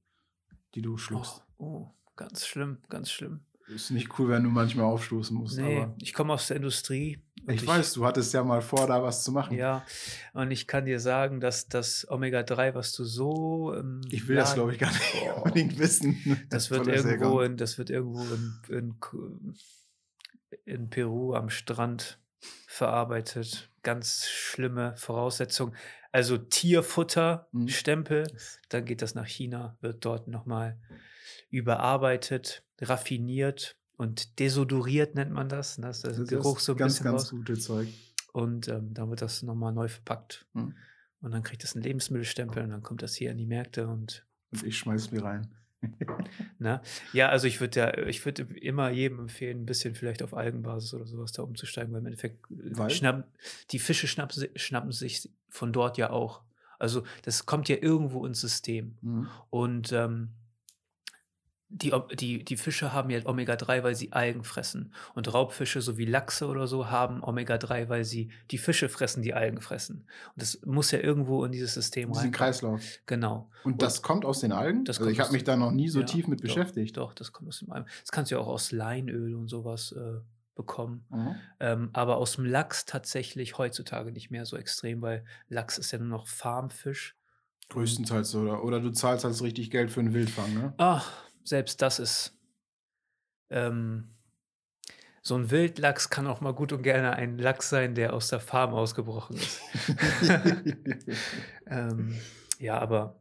die 0.74 0.82
du 0.82 0.96
schluckst. 0.96 1.44
Oh, 1.58 1.64
oh, 1.64 1.90
ganz 2.16 2.46
schlimm, 2.46 2.78
ganz 2.88 3.10
schlimm. 3.10 3.40
Ist 3.68 3.90
nicht 3.90 4.18
cool, 4.18 4.28
wenn 4.28 4.42
du 4.42 4.50
manchmal 4.50 4.86
aufstoßen 4.86 5.36
musst. 5.36 5.58
Nee, 5.58 5.80
Aber 5.80 5.94
ich 6.00 6.12
komme 6.12 6.34
aus 6.34 6.48
der 6.48 6.56
Industrie. 6.56 7.22
Und 7.46 7.54
ich, 7.54 7.66
weiß, 7.66 7.92
du 7.94 8.04
hattest 8.06 8.32
ja 8.34 8.42
mal 8.44 8.62
vor, 8.62 8.86
da 8.86 9.02
was 9.02 9.22
zu 9.24 9.32
machen. 9.32 9.56
Ja, 9.56 9.84
und 10.32 10.50
ich 10.50 10.66
kann 10.66 10.84
dir 10.86 10.98
sagen, 11.00 11.40
dass 11.40 11.68
das 11.68 12.06
Omega-3, 12.10 12.74
was 12.74 12.92
du 12.92 13.04
so. 13.04 13.72
im 13.74 14.00
Ich 14.10 14.26
will 14.28 14.36
das, 14.36 14.50
Laden- 14.50 14.54
glaube 14.56 14.72
ich, 14.72 14.78
gar 14.78 14.90
nicht 14.92 15.12
Boah. 15.24 15.36
unbedingt 15.38 15.78
wissen. 15.78 16.46
Das 16.50 16.70
wird, 16.70 16.86
irgendwo 16.86 17.40
in, 17.40 17.56
das 17.56 17.76
wird 17.78 17.90
irgendwo 17.90 18.22
in, 18.22 18.60
in, 18.68 19.54
in 20.64 20.90
Peru 20.90 21.34
am 21.34 21.50
Strand 21.50 22.18
verarbeitet. 22.66 23.70
Ganz 23.82 24.26
schlimme 24.28 24.94
Voraussetzungen. 24.96 25.74
Also 26.12 26.38
Tierfutter, 26.38 27.48
Mhm. 27.52 27.68
Stempel, 27.68 28.26
dann 28.68 28.84
geht 28.84 29.02
das 29.02 29.14
nach 29.14 29.26
China, 29.26 29.76
wird 29.80 30.04
dort 30.04 30.28
nochmal 30.28 30.78
überarbeitet, 31.50 32.62
raffiniert 32.80 33.76
und 33.96 34.38
desodoriert 34.38 35.14
nennt 35.14 35.32
man 35.32 35.48
das. 35.48 35.78
ne, 35.78 35.84
der 35.84 35.92
Das 35.92 36.18
ist 36.18 36.28
Geruch 36.28 36.58
so 36.60 36.72
ein 36.72 36.78
ganz, 36.78 36.94
bisschen 36.94 37.04
ganz 37.04 37.22
raus. 37.22 37.30
gute 37.30 37.58
Zeug. 37.58 37.88
Und 38.32 38.68
ähm, 38.68 38.92
dann 38.94 39.10
wird 39.10 39.22
das 39.22 39.42
nochmal 39.42 39.72
neu 39.72 39.88
verpackt. 39.88 40.46
Mhm. 40.54 40.74
Und 41.20 41.30
dann 41.30 41.42
kriegt 41.42 41.62
das 41.62 41.74
einen 41.74 41.84
Lebensmittelstempel 41.84 42.62
und 42.64 42.70
dann 42.70 42.82
kommt 42.82 43.02
das 43.02 43.14
hier 43.14 43.30
in 43.30 43.38
die 43.38 43.46
Märkte 43.46 43.86
und 43.86 44.26
Und 44.52 44.64
ich 44.64 44.76
schmeiß 44.78 45.10
mir 45.12 45.22
rein. 45.22 45.48
Ne? 46.58 46.80
Ja, 47.12 47.28
also 47.28 47.46
ich 47.46 47.60
würde 47.60 47.78
ja, 47.80 47.98
ich 48.06 48.24
würde 48.24 48.42
immer 48.42 48.88
jedem 48.90 49.18
empfehlen, 49.20 49.60
ein 49.62 49.66
bisschen 49.66 49.94
vielleicht 49.94 50.22
auf 50.22 50.32
Algenbasis 50.34 50.94
oder 50.94 51.06
sowas 51.06 51.32
da 51.32 51.42
umzusteigen, 51.42 51.92
weil 51.92 52.00
im 52.00 52.06
Endeffekt 52.06 52.50
äh, 52.50 52.76
Weil? 52.78 52.88
schnappen, 52.90 53.24
die 53.70 53.78
Fische 53.78 54.06
schnappen, 54.06 54.48
schnappen 54.56 54.92
sich 54.92 55.28
von 55.50 55.72
dort 55.74 55.98
ja 55.98 56.08
auch. 56.08 56.42
Also 56.78 57.02
das 57.22 57.44
kommt 57.44 57.68
ja 57.68 57.76
irgendwo 57.80 58.24
ins 58.24 58.40
System. 58.40 58.96
Mhm. 59.02 59.28
Und 59.50 59.92
ähm, 59.92 60.30
die, 61.68 61.92
die, 62.12 62.44
die 62.44 62.56
Fische 62.56 62.92
haben 62.92 63.10
ja 63.10 63.24
Omega-3, 63.24 63.82
weil 63.82 63.94
sie 63.94 64.12
Algen 64.12 64.44
fressen. 64.44 64.94
Und 65.14 65.32
Raubfische, 65.32 65.80
so 65.80 65.98
wie 65.98 66.04
Lachse 66.04 66.46
oder 66.46 66.66
so, 66.66 66.88
haben 66.90 67.22
Omega-3, 67.22 67.88
weil 67.88 68.04
sie 68.04 68.30
die 68.50 68.58
Fische 68.58 68.88
fressen, 68.88 69.22
die 69.22 69.34
Algen 69.34 69.60
fressen. 69.60 70.06
Und 70.34 70.42
das 70.42 70.60
muss 70.64 70.90
ja 70.90 71.00
irgendwo 71.00 71.44
in 71.44 71.52
dieses 71.52 71.74
System 71.74 72.10
Diesen 72.10 72.24
rein. 72.24 72.32
Kreislauf. 72.32 72.82
Genau. 73.06 73.50
Und 73.64 73.82
das 73.82 74.02
kommt 74.02 74.24
aus 74.24 74.40
den 74.40 74.52
Algen? 74.52 74.84
Das 74.84 74.98
also 74.98 75.10
ich 75.10 75.20
habe 75.20 75.32
mich 75.32 75.44
da 75.44 75.56
noch 75.56 75.72
nie 75.72 75.88
so 75.88 76.00
Ja, 76.00 76.06
tief 76.06 76.28
mit 76.28 76.40
doch, 76.40 76.44
beschäftigt. 76.44 76.96
Doch, 76.96 77.14
das 77.14 77.32
kommt 77.32 77.48
aus 77.48 77.58
dem 77.58 77.72
Algen. 77.72 77.86
Das 78.02 78.12
kannst 78.12 78.30
du 78.30 78.36
ja 78.36 78.40
auch 78.40 78.48
aus 78.48 78.70
Leinöl 78.70 79.34
und 79.34 79.48
sowas 79.48 79.92
äh, 79.92 80.20
bekommen. 80.54 81.06
Mhm. 81.10 81.34
Ähm, 81.60 81.90
aber 81.92 82.18
aus 82.18 82.36
dem 82.36 82.44
Lachs 82.44 82.84
tatsächlich 82.84 83.58
heutzutage 83.58 84.12
nicht 84.12 84.30
mehr 84.30 84.46
so 84.46 84.56
extrem, 84.56 85.02
weil 85.02 85.24
Lachs 85.48 85.78
ist 85.78 85.90
ja 85.90 85.98
nur 85.98 86.08
noch 86.08 86.28
Farmfisch. 86.28 87.16
Größtenteils 87.70 88.30
so. 88.30 88.40
Oder, 88.40 88.62
oder 88.62 88.80
du 88.80 88.90
zahlst 88.90 89.24
halt 89.24 89.40
richtig 89.42 89.70
Geld 89.70 89.90
für 89.90 90.00
einen 90.00 90.12
Wildfang, 90.14 90.52
ne? 90.54 90.74
Ah, 90.78 91.02
selbst 91.44 91.80
das 91.82 91.98
ist. 91.98 92.36
Ähm, 93.50 94.08
so 95.22 95.36
ein 95.36 95.50
Wildlachs 95.50 96.10
kann 96.10 96.26
auch 96.26 96.40
mal 96.42 96.52
gut 96.52 96.72
und 96.72 96.82
gerne 96.82 97.14
ein 97.14 97.38
Lachs 97.38 97.70
sein, 97.70 97.94
der 97.94 98.12
aus 98.12 98.28
der 98.28 98.40
Farm 98.40 98.74
ausgebrochen 98.74 99.36
ist. 99.36 99.60
ähm, 101.66 102.14
ja, 102.58 102.78
aber 102.78 103.18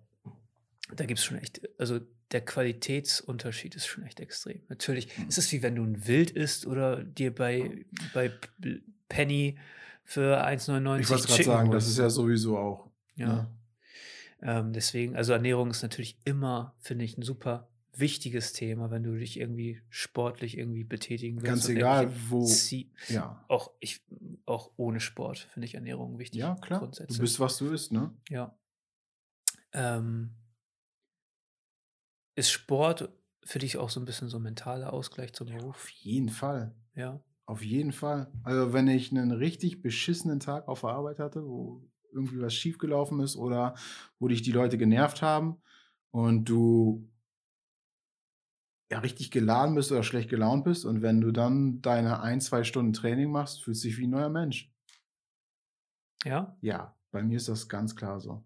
da 0.94 1.06
gibt 1.06 1.20
es 1.20 1.26
schon 1.26 1.38
echt, 1.38 1.62
also 1.80 2.00
der 2.32 2.42
Qualitätsunterschied 2.44 3.76
ist 3.76 3.86
schon 3.88 4.04
echt 4.04 4.20
extrem. 4.20 4.62
Natürlich, 4.68 5.18
Mhm. 5.18 5.26
es 5.30 5.38
ist 5.38 5.52
wie 5.52 5.62
wenn 5.62 5.76
du 5.76 5.84
ein 5.84 6.08
Wild 6.08 6.32
isst 6.32 6.66
oder 6.68 7.04
dir 7.04 7.34
bei, 7.34 7.86
bei 8.14 8.32
Penny 9.08 9.58
für 10.04 10.44
1,99 10.46 11.00
ich 11.00 11.10
wollte 11.10 11.28
gerade 11.28 11.44
sagen, 11.44 11.72
das 11.72 11.84
holst. 11.86 11.90
ist 11.94 11.98
ja 12.00 12.10
sowieso 12.10 12.58
auch. 12.58 12.90
Ja. 13.16 13.28
ne? 13.28 13.48
Ähm, 14.42 14.74
deswegen, 14.74 15.16
also 15.16 15.32
Ernährung 15.32 15.70
ist 15.72 15.84
natürlich 15.84 16.18
immer, 16.26 16.76
finde 16.80 17.06
ich, 17.06 17.18
ein 17.18 17.22
super 17.22 17.70
wichtiges 17.96 18.54
Thema, 18.54 18.92
wenn 18.92 19.04
du 19.04 19.18
dich 19.18 19.40
irgendwie 19.40 19.82
sportlich 19.90 20.58
irgendwie 20.58 20.84
betätigen 20.84 21.38
willst. 21.38 21.48
Ganz 21.48 21.70
egal, 21.70 22.12
wo. 22.30 22.50
Ja. 23.10 23.44
Auch, 23.48 23.72
ich, 23.80 24.02
auch 24.46 24.72
ohne 24.78 25.00
Sport 25.00 25.40
finde 25.40 25.66
ich 25.68 25.76
Ernährung 25.76 26.18
wichtig. 26.18 26.40
Ja, 26.40 26.56
klar. 26.56 26.80
Du 26.80 26.86
Grundsätzlich. 26.86 27.20
bist, 27.20 27.40
was 27.40 27.58
du 27.58 27.72
isst, 27.72 27.92
ne? 27.92 28.16
Ja. 28.30 28.58
Ähm, 29.74 30.36
ist 32.36 32.52
Sport 32.52 33.12
für 33.44 33.60
dich 33.60 33.78
auch 33.78 33.90
so 33.90 34.00
ein 34.00 34.06
bisschen 34.06 34.30
so 34.30 34.38
ein 34.38 34.44
mentaler 34.44 34.94
Ausgleich 34.94 35.34
zum 35.34 35.48
Auf 35.50 35.54
Beruf? 35.54 35.90
jeden 35.90 36.30
Fall. 36.30 36.76
Ja. 36.96 37.24
Auf 37.46 37.64
jeden 37.64 37.92
Fall. 37.92 38.32
Also, 38.44 38.74
wenn 38.74 38.88
ich 38.88 39.12
einen 39.12 39.32
richtig 39.32 39.82
beschissenen 39.82 40.40
Tag 40.40 40.68
auf 40.68 40.82
der 40.82 40.92
Arbeit 40.92 41.20
hatte, 41.20 41.46
wo 41.46 41.84
irgendwie 42.14 42.40
was 42.42 42.54
schiefgelaufen 42.54 43.20
ist 43.20 43.36
oder 43.36 43.76
wo 44.20 44.28
dich 44.28 44.42
die 44.42 44.52
Leute 44.52 44.78
genervt 44.78 45.22
haben 45.22 45.62
und 46.12 46.46
du 46.46 47.10
ja 48.94 49.00
richtig 49.00 49.32
geladen 49.32 49.76
bist 49.76 49.92
oder 49.92 50.04
schlecht 50.04 50.30
gelaunt 50.30 50.64
bist 50.64 50.86
und 50.86 51.02
wenn 51.02 51.20
du 51.22 51.32
dann 51.32 51.82
deine 51.82 52.22
ein, 52.22 52.40
zwei 52.42 52.64
Stunden 52.64 52.94
Training 52.94 53.32
machst, 53.32 53.64
fühlst 53.64 53.84
du 53.84 53.88
dich 53.88 53.98
wie 53.98 54.08
ein 54.08 54.12
neuer 54.12 54.30
Mensch. 54.30 54.72
Ja? 56.24 56.56
Ja, 56.62 56.96
bei 57.12 57.22
mir 57.24 57.38
ist 57.38 57.50
das 57.50 57.68
ganz 57.68 57.96
klar 57.96 58.20
so. 58.20 58.44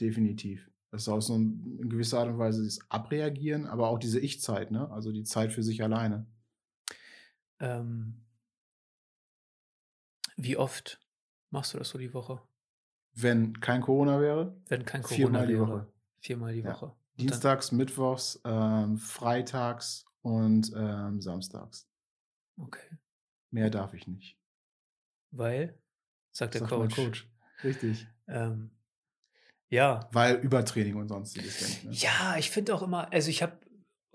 Definitiv. 0.00 0.70
Das 0.90 1.02
ist 1.02 1.08
auch 1.08 1.20
so 1.20 1.36
ein, 1.38 1.78
in 1.80 1.88
gewisser 1.88 2.18
Art 2.18 2.28
und 2.28 2.38
Weise 2.38 2.64
das 2.64 2.80
Abreagieren, 2.90 3.66
aber 3.66 3.88
auch 3.88 3.98
diese 3.98 4.18
Ich-Zeit, 4.18 4.70
ne? 4.72 4.90
Also 4.90 5.12
die 5.12 5.22
Zeit 5.24 5.52
für 5.52 5.62
sich 5.62 5.82
alleine. 5.84 6.26
Ähm, 7.60 8.20
wie 10.36 10.56
oft 10.56 10.98
machst 11.50 11.74
du 11.74 11.78
das 11.78 11.90
so 11.90 11.98
die 11.98 12.12
Woche? 12.12 12.40
Wenn 13.14 13.60
kein 13.60 13.82
Corona 13.82 14.20
wäre, 14.20 14.56
Wenn 14.68 14.84
kein 14.84 15.02
Corona 15.02 15.16
Viermal 15.16 15.46
die 15.46 15.54
wäre? 15.54 15.68
Woche. 15.68 15.92
Viermal 16.20 16.54
die 16.54 16.60
Ja. 16.60 16.72
Woche. 16.72 16.86
Dann- 16.86 16.99
Dienstags, 17.20 17.72
Mittwochs, 17.72 18.40
ähm, 18.44 18.98
Freitags 18.98 20.04
und 20.22 20.72
ähm, 20.76 21.20
Samstags. 21.20 21.88
Okay. 22.58 22.98
Mehr 23.50 23.70
darf 23.70 23.94
ich 23.94 24.06
nicht. 24.06 24.38
Weil, 25.30 25.78
sagt 26.32 26.54
der 26.54 26.60
Sagt 26.60 26.72
Coach. 26.72 26.94
Coach. 26.96 27.28
Richtig. 27.64 28.06
Ähm, 28.28 28.70
ja. 29.68 30.08
Weil 30.12 30.36
Übertraining 30.36 30.96
und 30.96 31.08
sonstiges. 31.08 31.58
denkt, 31.58 31.84
Ne? 31.84 31.92
Ja, 31.92 32.36
ich 32.38 32.50
finde 32.50 32.74
auch 32.74 32.82
immer, 32.82 33.12
also 33.12 33.30
ich 33.30 33.42
habe 33.42 33.58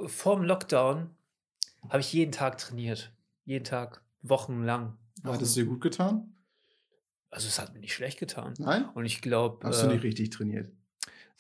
vor 0.08 0.36
dem 0.36 0.44
Lockdown 0.46 1.16
habe 1.90 2.00
ich 2.00 2.12
jeden 2.12 2.32
Tag 2.32 2.58
trainiert. 2.58 3.14
Jeden 3.46 3.64
Tag, 3.64 4.04
wochenlang. 4.22 4.98
Hat 5.24 5.42
es 5.42 5.54
dir 5.54 5.66
gut 5.66 5.82
getan? 5.82 6.36
Also 7.30 7.48
es 7.48 7.60
hat 7.60 7.74
mir 7.74 7.80
nicht 7.80 7.94
schlecht 7.94 8.20
getan. 8.20 8.54
Nein? 8.58 8.90
Und 8.94 9.06
ich 9.06 9.22
glaube, 9.22 9.66
Hast 9.68 9.84
du 9.84 9.88
äh, 9.88 9.94
nicht 9.94 10.04
richtig 10.04 10.30
trainiert? 10.32 10.72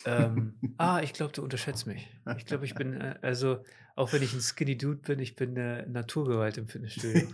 Ähm, 0.03 0.55
ah, 0.77 0.99
ich 1.01 1.13
glaube, 1.13 1.31
du 1.31 1.41
unterschätzt 1.41 1.88
mich. 1.88 2.10
Ich 2.38 2.45
glaube, 2.45 2.65
ich 2.65 2.75
bin, 2.75 2.99
äh, 2.99 3.15
also, 3.21 3.63
auch 3.95 4.12
wenn 4.12 4.21
ich 4.21 4.34
ein 4.34 4.41
Skinny 4.41 4.77
Dude 4.77 5.01
bin, 5.01 5.19
ich 5.19 5.36
bin 5.36 5.58
eine 5.58 5.88
Naturgewalt 5.88 6.58
im 6.58 6.67
Fitnessstudio. 6.67 7.21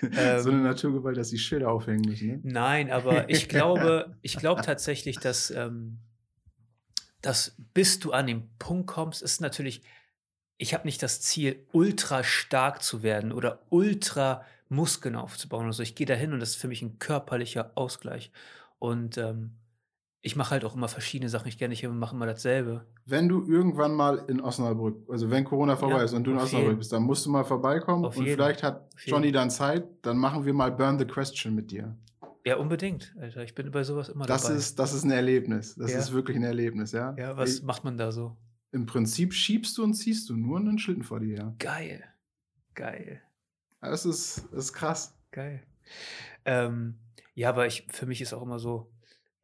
so 0.00 0.50
eine 0.50 0.58
ähm, 0.58 0.62
Naturgewalt, 0.62 1.16
dass 1.16 1.30
die 1.30 1.38
Schilder 1.38 1.70
aufhängen 1.70 2.02
müssen, 2.06 2.28
ne? 2.28 2.40
nein, 2.42 2.90
aber 2.90 3.30
ich 3.30 3.48
glaube, 3.48 4.16
ich 4.20 4.36
glaube 4.36 4.60
tatsächlich, 4.60 5.18
dass, 5.18 5.50
ähm, 5.50 5.98
dass 7.22 7.56
bis 7.72 8.00
du 8.00 8.12
an 8.12 8.26
den 8.26 8.50
Punkt 8.58 8.86
kommst, 8.86 9.22
ist 9.22 9.40
natürlich, 9.40 9.80
ich 10.58 10.74
habe 10.74 10.84
nicht 10.84 11.02
das 11.02 11.22
Ziel, 11.22 11.66
ultra 11.72 12.22
stark 12.22 12.82
zu 12.82 13.02
werden 13.02 13.32
oder 13.32 13.62
ultra 13.70 14.44
Muskeln 14.68 15.16
aufzubauen. 15.16 15.66
Also 15.66 15.82
ich 15.82 15.94
gehe 15.94 16.06
dahin 16.06 16.32
und 16.34 16.40
das 16.40 16.50
ist 16.50 16.56
für 16.56 16.68
mich 16.68 16.82
ein 16.82 16.98
körperlicher 16.98 17.72
Ausgleich. 17.76 18.30
Und 18.78 19.16
ähm, 19.16 19.56
ich 20.26 20.36
mache 20.36 20.52
halt 20.52 20.64
auch 20.64 20.74
immer 20.74 20.88
verschiedene 20.88 21.28
Sachen. 21.28 21.48
Ich 21.48 21.58
gerne 21.58 21.70
nicht 21.72 21.82
immer 21.84 21.92
mache 21.94 22.16
immer 22.16 22.24
dasselbe. 22.24 22.86
Wenn 23.04 23.28
du 23.28 23.44
irgendwann 23.46 23.94
mal 23.94 24.24
in 24.26 24.40
Osnabrück, 24.40 25.06
also 25.10 25.30
wenn 25.30 25.44
Corona 25.44 25.76
vorbei 25.76 25.98
Ja, 25.98 26.02
ist 26.04 26.14
und 26.14 26.24
du 26.24 26.30
in 26.30 26.38
Osnabrück 26.38 26.68
jeden. 26.68 26.78
bist, 26.78 26.92
dann 26.92 27.02
musst 27.02 27.26
du 27.26 27.30
mal 27.30 27.44
vorbeikommen 27.44 28.06
Auf 28.06 28.16
und 28.16 28.24
jeden. 28.24 28.36
vielleicht 28.36 28.62
hat 28.62 28.80
Auf 28.94 29.00
jeden. 29.04 29.10
Johnny 29.16 29.32
dann 29.32 29.50
Zeit, 29.50 29.84
dann 30.00 30.16
machen 30.16 30.46
wir 30.46 30.54
mal 30.54 30.72
Burn 30.72 30.98
the 30.98 31.04
Question 31.04 31.54
mit 31.54 31.70
dir. 31.70 31.94
Ja, 32.46 32.56
unbedingt, 32.56 33.14
Alter. 33.20 33.42
Ich 33.44 33.54
bin 33.54 33.70
bei 33.70 33.84
sowas 33.84 34.08
immer 34.08 34.24
Das 34.24 34.44
dabei. 34.44 34.56
ist, 34.56 34.78
das 34.78 34.94
ist 34.94 35.04
ein 35.04 35.10
Erlebnis. 35.10 35.74
Das 35.76 35.92
Ja. 35.92 35.98
ist 35.98 36.12
wirklich 36.12 36.36
ein 36.38 36.42
Erlebnis, 36.44 36.92
ja. 36.92 37.14
ja, 37.18 37.36
was 37.36 37.56
Ich- 37.58 37.62
macht 37.62 37.84
man 37.84 37.98
da 37.98 38.10
so? 38.10 38.34
Im 38.72 38.86
Prinzip 38.86 39.34
schiebst 39.34 39.76
du 39.78 39.84
und 39.84 39.92
ziehst 39.94 40.28
du 40.30 40.36
nur 40.36 40.58
einen 40.58 40.78
Schlitten 40.78 41.04
vor 41.04 41.20
dir 41.20 41.36
her. 41.36 41.54
Geil. 41.58 42.02
Geil. 42.74 43.20
Das 43.82 44.06
ist, 44.06 44.46
das 44.52 44.64
ist 44.66 44.72
krass. 44.72 45.14
Geil. 45.32 45.62
Ähm, 46.46 46.94
ja, 47.34 47.50
aber 47.50 47.66
ich, 47.66 47.86
für 47.90 48.06
mich 48.06 48.20
ist 48.22 48.32
auch 48.32 48.42
immer 48.42 48.58
so, 48.58 48.90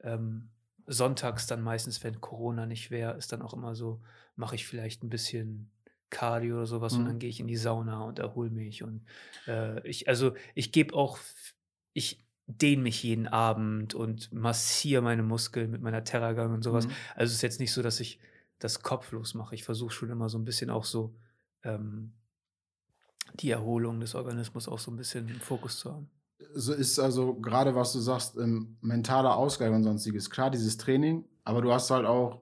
ähm, 0.03 0.49
sonntags 0.93 1.47
dann 1.47 1.63
meistens, 1.63 2.03
wenn 2.03 2.21
Corona 2.21 2.67
nicht 2.67 2.91
wäre, 2.91 3.17
ist 3.17 3.33
dann 3.33 3.43
auch 3.43 3.55
immer 3.55 3.75
so, 3.75 4.03
mache 4.37 4.57
ich 4.57 4.67
vielleicht 4.67 5.03
ein 5.05 5.09
bisschen 5.09 5.71
Cardio 6.11 6.57
oder 6.57 6.67
sowas 6.67 6.95
und 6.95 7.03
Mhm. 7.03 7.07
dann 7.07 7.19
gehe 7.21 7.31
ich 7.31 7.39
in 7.41 7.47
die 7.47 7.57
Sauna 7.57 8.03
und 8.03 8.19
erhole 8.19 8.51
mich 8.51 8.83
und 8.83 9.05
äh, 9.47 9.87
ich, 9.89 10.09
also 10.09 10.35
ich 10.55 10.73
gebe 10.73 10.95
auch, 10.95 11.19
ich 11.93 12.25
dehne 12.49 12.83
mich 12.83 13.03
jeden 13.05 13.29
Abend 13.29 13.95
und 13.95 14.33
massiere 14.33 15.03
meine 15.03 15.23
Muskeln 15.23 15.71
mit 15.71 15.83
meiner 15.83 16.03
Terragang 16.03 16.53
und 16.53 16.63
sowas. 16.65 16.89
Mhm. 16.89 16.93
Also 17.15 17.31
es 17.31 17.37
ist 17.37 17.43
jetzt 17.43 17.61
nicht 17.61 17.73
so, 17.73 17.81
dass 17.83 18.01
ich 18.01 18.19
das 18.59 18.83
kopflos 18.83 19.35
mache. 19.35 19.55
Ich 19.55 19.63
versuche 19.63 19.93
schon 19.93 20.11
immer 20.11 20.29
so 20.29 20.37
ein 20.37 20.45
bisschen 20.45 20.69
auch 20.69 20.85
so 20.85 21.15
ähm, 21.63 22.13
die 23.35 23.51
Erholung 23.51 24.01
des 24.01 24.17
Organismus 24.17 24.67
auch 24.67 24.81
so 24.81 24.91
ein 24.91 24.97
bisschen 24.97 25.29
im 25.29 25.41
Fokus 25.41 25.79
zu 25.79 25.93
haben. 25.93 26.11
So 26.55 26.73
ist 26.73 26.99
also 26.99 27.35
gerade, 27.35 27.75
was 27.75 27.93
du 27.93 28.01
sagst, 28.01 28.37
ähm, 28.37 28.77
mentaler 28.81 29.37
Ausgleich 29.37 29.71
und 29.71 29.85
sonstiges. 29.85 30.31
Klar, 30.31 30.51
dieses 30.51 30.77
Training, 30.77 31.25
aber 31.45 31.63
du 31.63 31.73
hast 31.73 31.91
halt 31.91 32.07
auch, 32.07 32.41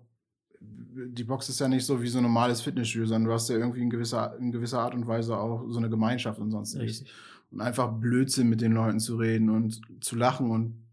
die 0.60 1.24
Box 1.24 1.48
ist 1.48 1.60
ja 1.60 1.68
nicht 1.68 1.84
so 1.84 2.02
wie 2.02 2.08
so 2.08 2.18
ein 2.18 2.24
normales 2.24 2.60
Fitnessstudio, 2.60 3.06
sondern 3.06 3.24
du 3.28 3.32
hast 3.32 3.48
ja 3.48 3.56
irgendwie 3.56 3.82
in 3.82 3.90
gewisser, 3.90 4.36
in 4.38 4.50
gewisser 4.50 4.80
Art 4.80 4.94
und 4.94 5.06
Weise 5.06 5.36
auch 5.36 5.64
so 5.68 5.78
eine 5.78 5.90
Gemeinschaft 5.90 6.40
und 6.40 6.50
sonstiges. 6.50 7.00
Richtig. 7.00 7.12
Und 7.50 7.60
einfach 7.60 7.92
Blödsinn 7.92 8.48
mit 8.48 8.60
den 8.60 8.72
Leuten 8.72 9.00
zu 9.00 9.16
reden 9.16 9.50
und 9.50 9.80
zu 10.00 10.16
lachen 10.16 10.50
und 10.50 10.86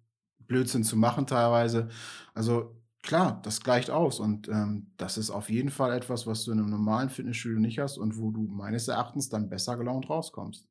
Blödsinn 0.48 0.84
zu 0.84 0.96
machen 0.96 1.26
teilweise. 1.26 1.90
Also 2.34 2.76
klar, 3.02 3.40
das 3.44 3.62
gleicht 3.62 3.90
aus 3.90 4.20
und 4.20 4.48
ähm, 4.50 4.88
das 4.98 5.18
ist 5.18 5.30
auf 5.30 5.50
jeden 5.50 5.70
Fall 5.70 5.94
etwas, 5.94 6.28
was 6.28 6.44
du 6.44 6.52
in 6.52 6.60
einem 6.60 6.70
normalen 6.70 7.10
Fitnessstudio 7.10 7.60
nicht 7.60 7.80
hast 7.80 7.98
und 7.98 8.18
wo 8.18 8.32
du 8.32 8.42
meines 8.42 8.88
Erachtens 8.88 9.30
dann 9.30 9.50
besser 9.50 9.78
gelaunt 9.78 10.10
rauskommst. 10.10 10.68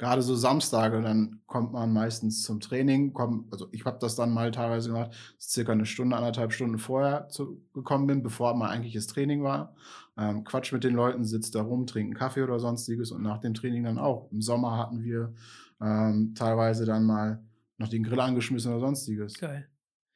Gerade 0.00 0.22
so 0.22 0.34
Samstage, 0.34 1.02
dann 1.02 1.42
kommt 1.46 1.74
man 1.74 1.92
meistens 1.92 2.42
zum 2.42 2.58
Training, 2.58 3.12
kommt, 3.12 3.52
also 3.52 3.68
ich 3.70 3.84
habe 3.84 3.98
das 4.00 4.16
dann 4.16 4.32
mal 4.32 4.50
teilweise 4.50 4.88
gemacht, 4.88 5.10
circa 5.38 5.72
eine 5.72 5.84
Stunde, 5.84 6.16
anderthalb 6.16 6.54
Stunden 6.54 6.78
vorher 6.78 7.28
zu, 7.28 7.62
gekommen 7.74 8.06
bin, 8.06 8.22
bevor 8.22 8.54
mein 8.54 8.70
eigentliches 8.70 9.08
Training 9.08 9.42
war. 9.42 9.74
Ähm, 10.16 10.44
Quatsch 10.44 10.72
mit 10.72 10.84
den 10.84 10.94
Leuten, 10.94 11.26
sitzt 11.26 11.54
da 11.54 11.60
rum, 11.60 11.86
trinkt 11.86 12.12
einen 12.12 12.18
Kaffee 12.18 12.42
oder 12.42 12.58
sonstiges 12.58 13.10
und 13.10 13.20
nach 13.20 13.40
dem 13.40 13.52
Training 13.52 13.84
dann 13.84 13.98
auch. 13.98 14.32
Im 14.32 14.40
Sommer 14.40 14.78
hatten 14.78 15.04
wir 15.04 15.34
ähm, 15.82 16.32
teilweise 16.34 16.86
dann 16.86 17.04
mal 17.04 17.44
noch 17.76 17.88
den 17.88 18.02
Grill 18.02 18.20
angeschmissen 18.20 18.72
oder 18.72 18.80
sonstiges. 18.80 19.38
Geil. 19.38 19.68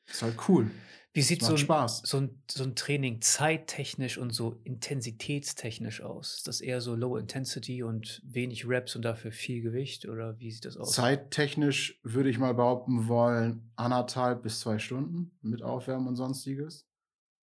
Ist 0.07 0.23
halt 0.23 0.37
cool. 0.49 0.71
Wie 1.15 1.23
sieht 1.23 1.43
so 1.43 1.53
ein, 1.53 1.59
Spaß. 1.59 2.03
so, 2.05 2.19
ein, 2.19 2.43
so 2.51 2.65
ein 2.65 2.75
Training 2.75 3.21
zeittechnisch 3.21 4.19
und 4.19 4.35
so 4.35 4.61
intensitätstechnisch 4.65 6.01
aus? 6.03 6.39
Ist 6.39 6.49
das 6.49 6.61
eher 6.61 6.81
so 6.81 6.97
Low 6.97 7.17
Intensity 7.17 7.85
und 7.85 8.21
wenig 8.27 8.67
Reps 8.69 8.97
und 8.97 9.05
dafür 9.05 9.31
viel 9.31 9.63
Gewicht 9.63 10.09
oder 10.09 10.41
wie 10.41 10.51
sieht 10.51 10.65
das 10.65 10.77
aus? 10.77 10.91
Zeittechnisch 10.91 12.01
würde 12.03 12.31
ich 12.31 12.41
mal 12.41 12.55
behaupten 12.55 13.07
wollen, 13.07 13.71
anderthalb 13.77 14.43
bis 14.43 14.59
zwei 14.59 14.81
Stunden 14.81 15.31
mit 15.41 15.63
Aufwärmen 15.63 16.09
und 16.09 16.17
sonstiges. 16.17 16.85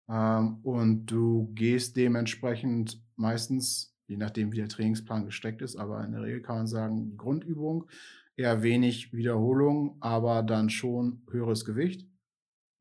Ähm, 0.09 0.59
und 0.63 1.05
du 1.05 1.49
gehst 1.53 1.95
dementsprechend 1.95 3.01
meistens, 3.15 3.95
je 4.07 4.17
nachdem 4.17 4.51
wie 4.51 4.57
der 4.57 4.67
Trainingsplan 4.67 5.23
gesteckt 5.23 5.61
ist, 5.61 5.77
aber 5.77 6.03
in 6.03 6.11
der 6.11 6.23
Regel 6.23 6.41
kann 6.41 6.57
man 6.57 6.67
sagen, 6.67 7.15
Grundübung, 7.15 7.89
eher 8.35 8.63
wenig 8.63 9.13
Wiederholung, 9.13 9.95
aber 10.01 10.43
dann 10.43 10.69
schon 10.69 11.21
höheres 11.31 11.63
Gewicht. 11.63 12.10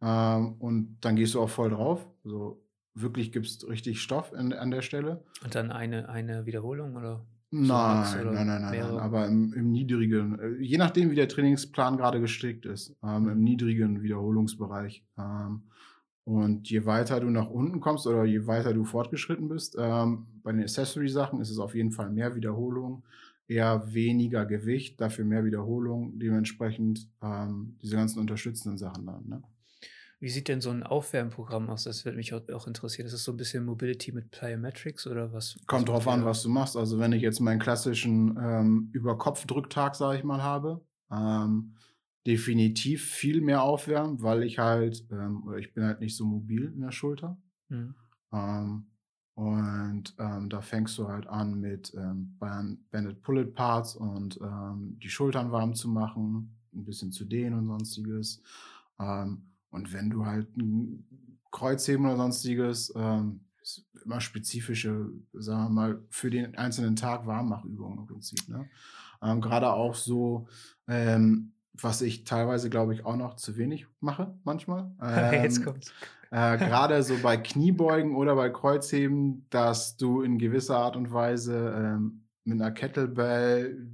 Ähm, 0.03 0.55
und 0.59 0.99
dann 1.01 1.17
gehst 1.17 1.35
du 1.35 1.41
auch 1.41 1.51
voll 1.51 1.71
drauf. 1.71 2.07
So 2.25 2.63
wirklich 2.95 3.33
gibst 3.33 3.69
richtig 3.69 4.01
Stoff 4.01 4.33
in, 4.33 4.53
an 4.53 4.71
der 4.71 4.83
Stelle. 4.83 5.25
Und 5.45 5.55
dann 5.55 5.71
eine, 5.71 6.09
eine 6.09 6.47
Wiederholung 6.47 6.97
oder? 6.97 7.25
Nein, 7.53 7.67
nein, 7.69 8.21
oder 8.21 8.33
nein, 8.33 8.47
nein, 8.47 8.63
nein, 8.63 8.71
mehrere? 8.71 9.03
aber 9.03 9.27
im, 9.27 9.53
im 9.55 9.73
niedrigen, 9.73 10.39
äh, 10.39 10.63
je 10.63 10.79
nachdem, 10.79 11.11
wie 11.11 11.17
der 11.17 11.29
Trainingsplan 11.29 11.97
gerade 11.97 12.21
gestrickt 12.21 12.65
ist, 12.65 12.97
ähm, 13.03 13.29
im 13.29 13.43
niedrigen 13.43 14.03
Wiederholungsbereich. 14.03 15.05
Ähm, 15.19 15.63
und 16.25 16.71
je 16.71 16.87
weiter 16.87 17.19
du 17.19 17.29
nach 17.29 17.51
unten 17.51 17.81
kommst 17.81 18.07
oder 18.07 18.25
je 18.25 18.47
weiter 18.47 18.73
du 18.73 18.85
fortgeschritten 18.85 19.49
bist, 19.49 19.77
ähm, 19.77 20.27
bei 20.45 20.53
den 20.53 20.63
Accessory-Sachen 20.63 21.41
ist 21.41 21.51
es 21.51 21.59
auf 21.59 21.75
jeden 21.75 21.91
Fall 21.91 22.11
mehr 22.11 22.37
Wiederholung, 22.37 23.03
eher 23.49 23.93
weniger 23.93 24.47
Gewicht, 24.47 25.01
dafür 25.01 25.25
mehr 25.25 25.45
Wiederholung, 25.45 26.21
dementsprechend 26.21 27.09
ähm, 27.21 27.77
diese 27.83 27.97
ganzen 27.97 28.21
unterstützenden 28.21 28.79
Sachen 28.79 29.07
dann. 29.07 29.29
Ne? 29.29 29.43
Wie 30.21 30.29
sieht 30.29 30.49
denn 30.49 30.61
so 30.61 30.69
ein 30.69 30.83
Aufwärmprogramm 30.83 31.71
aus? 31.71 31.85
Das 31.85 32.05
würde 32.05 32.19
mich 32.19 32.35
auch, 32.35 32.67
interessieren. 32.67 33.07
Ist 33.07 33.15
es 33.15 33.25
so 33.25 33.33
ein 33.33 33.39
bisschen 33.39 33.65
Mobility 33.65 34.13
mit 34.13 34.31
Plyometrics 34.31 35.07
oder 35.07 35.33
was? 35.33 35.59
Kommt 35.67 35.89
was 35.89 35.95
drauf 35.95 36.09
an, 36.09 36.27
was 36.27 36.43
du 36.43 36.51
machst. 36.51 36.77
Also 36.77 36.99
wenn 36.99 37.13
ich 37.13 37.23
jetzt 37.23 37.41
meinen 37.41 37.59
klassischen 37.59 38.39
ähm, 38.39 38.91
Über-Kopf-Drücktag, 38.93 39.95
sage 39.95 40.19
ich 40.19 40.25
mal, 40.25 40.43
habe, 40.43 40.85
ähm, 41.11 41.75
definitiv 42.27 43.03
viel 43.03 43.41
mehr 43.41 43.63
aufwärmen, 43.63 44.23
weil 44.23 44.43
ich 44.43 44.59
halt, 44.59 45.07
ähm, 45.11 45.43
oder 45.47 45.57
ich 45.57 45.73
bin 45.73 45.85
halt 45.85 46.01
nicht 46.01 46.15
so 46.15 46.27
mobil 46.27 46.65
in 46.67 46.83
der 46.83 46.93
Schulter. 46.93 47.39
Hm. 47.69 47.95
Ähm, 48.31 48.87
und 49.35 50.15
ähm, 50.19 50.51
da 50.51 50.61
fängst 50.61 50.99
du 50.99 51.09
halt 51.09 51.27
an 51.29 51.59
mit 51.61 51.95
ähm, 51.97 52.37
Band- 52.39 52.91
Banded 52.91 53.23
Pullet 53.23 53.55
Parts 53.55 53.97
und 53.97 54.39
ähm, 54.43 54.99
die 55.03 55.09
Schultern 55.09 55.51
warm 55.51 55.75
zu 55.75 55.89
machen, 55.89 56.59
ein 56.75 56.85
bisschen 56.85 57.11
zu 57.11 57.25
dehnen 57.25 57.55
und 57.55 57.67
sonstiges. 57.69 58.43
Ähm, 58.99 59.47
und 59.71 59.93
wenn 59.93 60.11
du 60.11 60.27
halt 60.27 60.57
ein 60.57 61.07
Kreuzheben 61.51 62.07
oder 62.07 62.17
sonstiges, 62.17 62.93
ähm, 62.97 63.41
immer 64.05 64.21
spezifische, 64.21 65.11
sagen 65.35 65.65
wir 65.65 65.71
mal, 65.71 66.03
für 66.11 66.31
den 66.31 66.57
einzelnen 66.57 66.97
Tag 66.97 67.27
Warmmachübungen 67.27 67.99
im 67.99 68.07
Prinzip. 68.07 68.49
Ne? 68.49 68.69
Ähm, 69.23 69.41
Gerade 69.41 69.73
auch 69.73 69.95
so, 69.95 70.47
ähm, 70.89 71.53
was 71.75 72.03
ich 72.03 72.25
teilweise, 72.25 72.71
glaube 72.71 72.95
ich, 72.95 73.05
auch 73.05 73.17
noch 73.17 73.35
zu 73.37 73.57
wenig 73.57 73.87
mache 74.01 74.35
manchmal. 74.45 74.91
Jetzt 75.33 75.59
Ähm, 75.59 75.65
kommt's. 75.65 75.93
äh, 76.31 76.57
Gerade 76.59 77.03
so 77.03 77.17
bei 77.23 77.37
Kniebeugen 77.37 78.17
oder 78.17 78.35
bei 78.35 78.49
Kreuzheben, 78.51 79.47
dass 79.51 79.97
du 79.97 80.23
in 80.23 80.39
gewisser 80.39 80.79
Art 80.79 80.97
und 80.97 81.13
Weise 81.13 81.75
ähm, 81.77 82.23
mit 82.45 82.61
einer 82.61 82.73
Kettlebell 82.73 83.87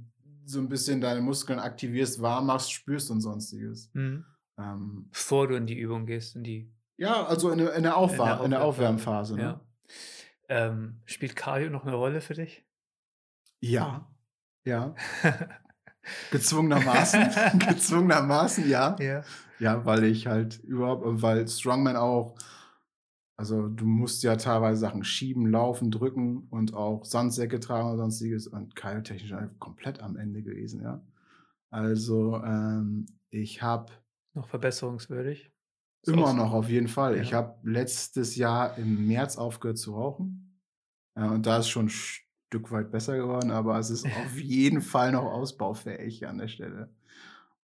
so 0.45 0.59
ein 0.59 0.69
bisschen 0.69 1.01
deine 1.01 1.19
Muskeln 1.21 1.59
aktivierst, 1.59 2.21
warm 2.21 2.47
machst, 2.47 2.71
spürst 2.71 3.11
und 3.11 3.19
sonstiges. 3.21 3.89
Hm. 3.93 4.23
Ähm, 4.57 5.07
Bevor 5.11 5.47
du 5.47 5.55
in 5.55 5.67
die 5.67 5.77
Übung 5.77 6.05
gehst, 6.05 6.35
in 6.35 6.43
die 6.43 6.73
ja, 6.99 7.25
also 7.27 7.51
in, 7.51 7.59
der- 7.59 7.75
in, 7.75 7.83
der, 7.83 7.95
Aufwar 7.95 8.43
in 8.43 8.49
der 8.51 8.63
Aufwärmphase. 8.63 9.35
Ne? 9.35 9.41
Ja. 9.41 9.61
Ähm, 10.49 11.01
spielt 11.05 11.35
Cardio 11.35 11.69
noch 11.69 11.85
eine 11.85 11.95
Rolle 11.95 12.21
für 12.21 12.33
dich? 12.33 12.65
Ja. 13.59 14.11
Ja. 14.65 14.95
Gezwungenermaßen. 16.31 17.59
Gezwungenermaßen, 17.59 18.67
ja. 18.67 18.95
ja. 18.99 19.23
Ja, 19.59 19.85
weil 19.85 20.03
ich 20.05 20.27
halt 20.27 20.59
überhaupt, 20.63 21.03
weil 21.21 21.47
Strongman 21.47 21.95
auch, 21.95 22.35
also 23.37 23.67
du 23.67 23.85
musst 23.85 24.23
ja 24.23 24.35
teilweise 24.35 24.79
Sachen 24.79 25.03
schieben, 25.03 25.47
laufen, 25.47 25.91
drücken 25.91 26.47
und 26.49 26.73
auch 26.73 27.05
Sandsäcke 27.05 27.59
tragen 27.59 27.91
und 27.91 27.97
sonstiges 27.97 28.47
und 28.47 28.75
keiltechnisch 28.75 29.33
einfach 29.33 29.59
komplett 29.59 29.99
am 30.01 30.15
Ende 30.15 30.41
gewesen, 30.43 30.81
ja. 30.81 31.01
Also 31.69 32.41
ähm, 32.43 33.05
ich 33.29 33.61
habe 33.61 33.91
Noch 34.37 34.47
verbesserungswürdig? 34.47 35.51
Ist 36.03 36.13
immer 36.13 36.31
noch 36.33 36.53
auf 36.53 36.69
jeden 36.69 36.87
Fall. 36.87 37.19
Ich 37.19 37.31
Ja. 37.31 37.37
habe 37.37 37.57
letztes 37.63 38.35
Jahr 38.35 38.77
im 38.77 39.07
März 39.07 39.37
aufgehört 39.37 39.79
zu 39.79 39.95
rauchen 39.95 40.61
ja, 41.17 41.31
und 41.31 41.45
da 41.47 41.57
ist 41.57 41.69
schon 41.69 41.87
ein 41.87 41.89
Stück 41.89 42.71
weit 42.71 42.91
besser 42.91 43.17
geworden, 43.17 43.49
aber 43.51 43.79
es 43.79 43.89
ist 43.89 44.05
auf 44.05 44.37
jeden 44.39 44.81
Fall 44.81 45.11
noch 45.11 45.25
ausbaufähig 45.25 46.27
an 46.27 46.37
der 46.37 46.47
Stelle. 46.47 46.93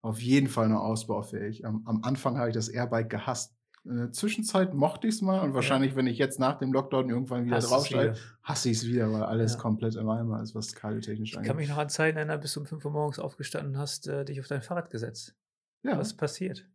Auf 0.02 0.20
jeden 0.22 0.48
Fall 0.48 0.70
noch 0.70 0.82
ausbaufähig. 0.82 1.66
Am, 1.66 1.84
am 1.86 2.04
Anfang 2.04 2.38
habe 2.38 2.50
ich 2.50 2.56
das 2.56 2.70
Airbike 2.70 3.10
gehasst. 3.10 3.54
In 3.84 3.98
der 3.98 4.12
Zwischenzeit 4.14 4.74
mochte 4.74 5.08
ich 5.08 5.16
es 5.16 5.22
mal 5.22 5.42
und 5.42 5.54
wahrscheinlich, 5.56 5.96
wenn 5.96 6.08
ich 6.08 6.18
jetzt 6.20 6.40
nach 6.40 6.58
dem 6.58 6.72
Lockdown 6.72 7.10
irgendwann 7.10 7.46
wieder 7.46 7.60
draufsteige, 7.60 8.16
hasse 8.44 8.70
ich 8.70 8.78
es 8.78 8.88
wieder, 8.88 9.12
weil 9.12 9.24
alles 9.24 9.54
Ja. 9.54 9.60
komplett 9.60 9.96
im 9.96 10.08
Eimer 10.08 10.42
ist, 10.42 10.56
was 10.56 10.74
kardiotechnisch 10.74 11.32
Ich 11.32 11.36
kann 11.36 11.48
angeht. 11.48 11.56
mich 11.58 11.70
noch 11.70 11.78
an 11.78 11.90
Zeiten 11.90 12.18
erinnern, 12.18 12.40
bis 12.40 12.54
du 12.54 12.62
um 12.62 12.66
5 12.66 12.86
Uhr 12.86 12.92
morgens 12.92 13.20
aufgestanden 13.20 13.78
hast, 13.78 14.08
äh, 14.08 14.24
dich 14.24 14.40
auf 14.40 14.48
dein 14.48 14.62
Fahrrad 14.62 14.90
gesetzt. 14.90 15.36
Ja. 15.84 15.98
Was 15.98 16.08
ist 16.08 16.18
passiert? 16.18 16.68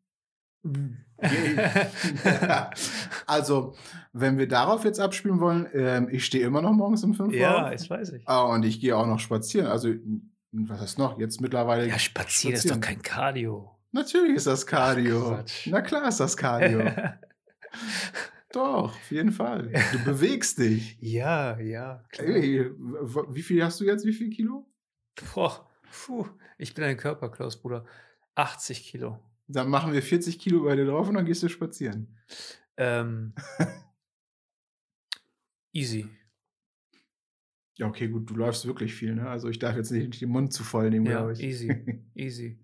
also, 3.27 3.75
wenn 4.13 4.37
wir 4.39 4.49
darauf 4.49 4.85
jetzt 4.85 5.01
abspielen 5.01 5.41
wollen, 5.41 5.69
ähm, 5.73 6.09
ich 6.11 6.25
stehe 6.25 6.45
immer 6.45 6.61
noch 6.61 6.73
morgens 6.73 7.05
um 7.05 7.15
5 7.15 7.33
Uhr 7.33 7.39
ja, 7.39 7.67
auf. 7.67 7.73
das 7.73 7.89
weiß 7.89 8.13
ich. 8.13 8.29
Ah, 8.29 8.43
und 8.43 8.65
ich 8.65 8.81
gehe 8.81 8.97
auch 8.97 9.07
noch 9.07 9.21
spazieren. 9.21 9.69
Also, 9.69 9.95
was 10.53 10.81
heißt 10.81 10.99
noch? 10.99 11.19
Jetzt 11.19 11.41
mittlerweile. 11.41 11.87
Ja, 11.89 11.99
spazieren 11.99 12.55
ist 12.55 12.65
doch 12.65 12.77
spazieren. 12.77 13.03
kein 13.03 13.03
Cardio. 13.03 13.77
Natürlich 13.93 14.37
ist 14.37 14.47
das 14.47 14.67
Cardio. 14.67 15.29
Quatsch. 15.29 15.69
Na 15.71 15.81
klar 15.81 16.09
ist 16.09 16.21
das 16.21 16.37
Cardio. 16.37 16.83
Doch, 18.53 18.95
auf 18.95 19.11
jeden 19.11 19.33
Fall. 19.33 19.73
Du 19.93 20.05
bewegst 20.05 20.59
dich. 20.59 20.97
ja, 21.01 21.59
ja. 21.59 22.05
Ey, 22.19 22.71
wie 23.31 23.43
viel 23.43 23.63
hast 23.65 23.81
du 23.81 23.85
jetzt? 23.85 24.07
Wie 24.07 24.13
viel 24.13 24.31
Kilo? 24.31 24.67
Boah, 25.35 25.69
puh, 25.91 26.27
ich 26.59 26.75
bin 26.75 26.85
ein 26.85 26.97
Körperklaus, 26.97 27.61
Bruder. 27.61 27.85
80 28.37 28.85
Kilo. 28.85 29.19
Dann 29.49 29.69
machen 29.69 29.93
wir 29.93 30.03
40 30.03 30.39
Kilo 30.39 30.63
bei 30.65 30.77
dir 30.77 30.87
drauf 30.87 31.09
und 31.09 31.15
dann 31.15 31.27
gehst 31.27 31.43
du 31.43 31.49
spazieren. 31.49 32.17
Ähm, 32.77 33.35
easy. 35.73 36.09
Ja, 37.79 37.87
okay, 37.89 38.09
gut, 38.09 38.31
du 38.31 38.35
läufst 38.35 38.67
wirklich 38.67 38.95
viel, 38.95 39.15
ne? 39.15 39.29
Also 39.29 39.49
ich 39.49 39.59
darf 39.59 39.77
jetzt 39.77 39.91
nicht 39.91 40.21
den 40.21 40.31
Mund 40.31 40.53
zu 40.53 40.65
voll 40.65 40.89
nehmen, 40.91 41.07
Ja, 41.07 41.19
glaube 41.19 41.35
ich. 41.35 41.41
easy, 41.43 42.03
easy. 42.15 42.59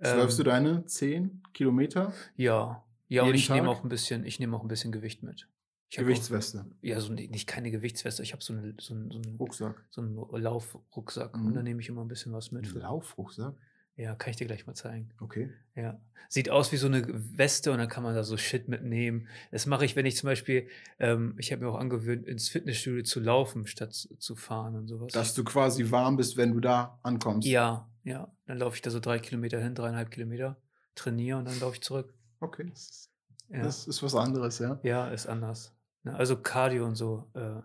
Was 0.00 0.12
Ähm, 0.12 0.18
läufst 0.18 0.38
du 0.38 0.42
deine 0.42 0.84
10 0.84 1.42
Kilometer? 1.54 2.12
Ja, 2.36 2.84
ja, 3.08 3.22
und 3.22 3.34
ich 3.34 3.48
nehme 3.50 3.68
auch 3.68 3.82
ein 3.84 3.88
bisschen, 3.88 4.24
ich 4.26 4.40
nehme 4.40 4.56
auch 4.56 4.62
ein 4.62 4.68
bisschen 4.68 4.92
Gewicht 4.92 5.22
mit. 5.22 5.48
Ich 5.90 5.96
Gewichtsweste, 5.96 6.60
Auch, 6.68 6.74
ja, 6.82 7.00
so 7.00 7.12
nicht 7.14 7.46
keine 7.46 7.70
Gewichtsweste, 7.70 8.22
ich 8.22 8.32
habe 8.32 8.42
so, 8.42 8.52
eine, 8.52 8.74
so, 8.78 8.94
einen- 8.94 9.10
so, 9.10 9.18
einen- 9.18 9.36
Rucksack. 9.36 9.82
so 9.90 10.02
einen 10.02 10.16
Laufrucksack 10.42 11.34
Mhm. 11.36 11.46
und 11.46 11.54
da 11.54 11.62
nehme 11.62 11.80
ich 11.80 11.88
immer 11.88 12.02
ein 12.04 12.08
bisschen 12.08 12.32
was 12.32 12.52
mit. 12.52 12.70
Laufrucksack? 12.74 13.54
Ja, 13.98 14.14
kann 14.14 14.30
ich 14.30 14.36
dir 14.36 14.46
gleich 14.46 14.66
mal 14.66 14.74
zeigen. 14.74 15.10
Okay. 15.20 15.50
Ja. 15.74 16.00
Sieht 16.30 16.50
aus 16.50 16.72
wie 16.72 16.76
so 16.76 16.86
eine 16.86 17.04
Weste 17.38 17.72
und 17.72 17.78
dann 17.78 17.88
kann 17.88 18.02
man 18.02 18.14
da 18.14 18.22
so 18.22 18.36
Shit 18.36 18.68
mitnehmen. 18.68 19.28
Das 19.50 19.66
mache 19.66 19.84
ich, 19.84 19.96
wenn 19.96 20.06
ich 20.06 20.16
zum 20.16 20.28
Beispiel, 20.28 20.68
ähm, 20.98 21.34
ich 21.38 21.52
habe 21.52 21.64
mir 21.64 21.70
auch 21.70 21.78
angewöhnt, 21.78 22.26
ins 22.26 22.48
Fitnessstudio 22.48 23.02
zu 23.02 23.18
laufen, 23.20 23.66
statt 23.66 23.92
zu- 23.94 24.36
fahren 24.36 24.76
und 24.76 24.86
sowas. 24.88 25.12
Dass 25.12 25.34
du 25.34 25.42
quasi 25.44 25.90
warm 25.90 26.16
bist, 26.16 26.36
wenn 26.36 26.52
du 26.52 26.60
da 26.60 26.98
ankommst. 27.02 27.46
ja, 27.48 27.88
ja. 28.04 28.32
Dann 28.46 28.58
laufe 28.58 28.76
ich 28.76 28.82
da 28.82 28.90
so 28.90 29.00
drei 29.00 29.18
Kilometer 29.18 29.60
hin, 29.60 29.74
dreieinhalb 29.74 30.10
Kilometer, 30.10 30.56
trainiere 30.94 31.38
und 31.38 31.46
dann 31.46 31.58
laufe 31.60 31.74
ich 31.76 31.82
zurück. 31.82 32.14
Okay, 32.40 32.66
das 32.70 32.80
ist, 32.90 33.10
Ja. 33.50 33.62
das 33.62 33.86
ist 33.88 34.02
was 34.02 34.14
anderes, 34.14 34.58
ja. 34.58 34.78
Ja, 34.82 35.08
ist 35.08 35.26
anders. 35.26 35.74
Ne, 36.04 36.14
Also 36.14 36.36
Cardio 36.36 36.84
und 36.86 36.94
so. 36.94 37.30
Äh. 37.34 37.60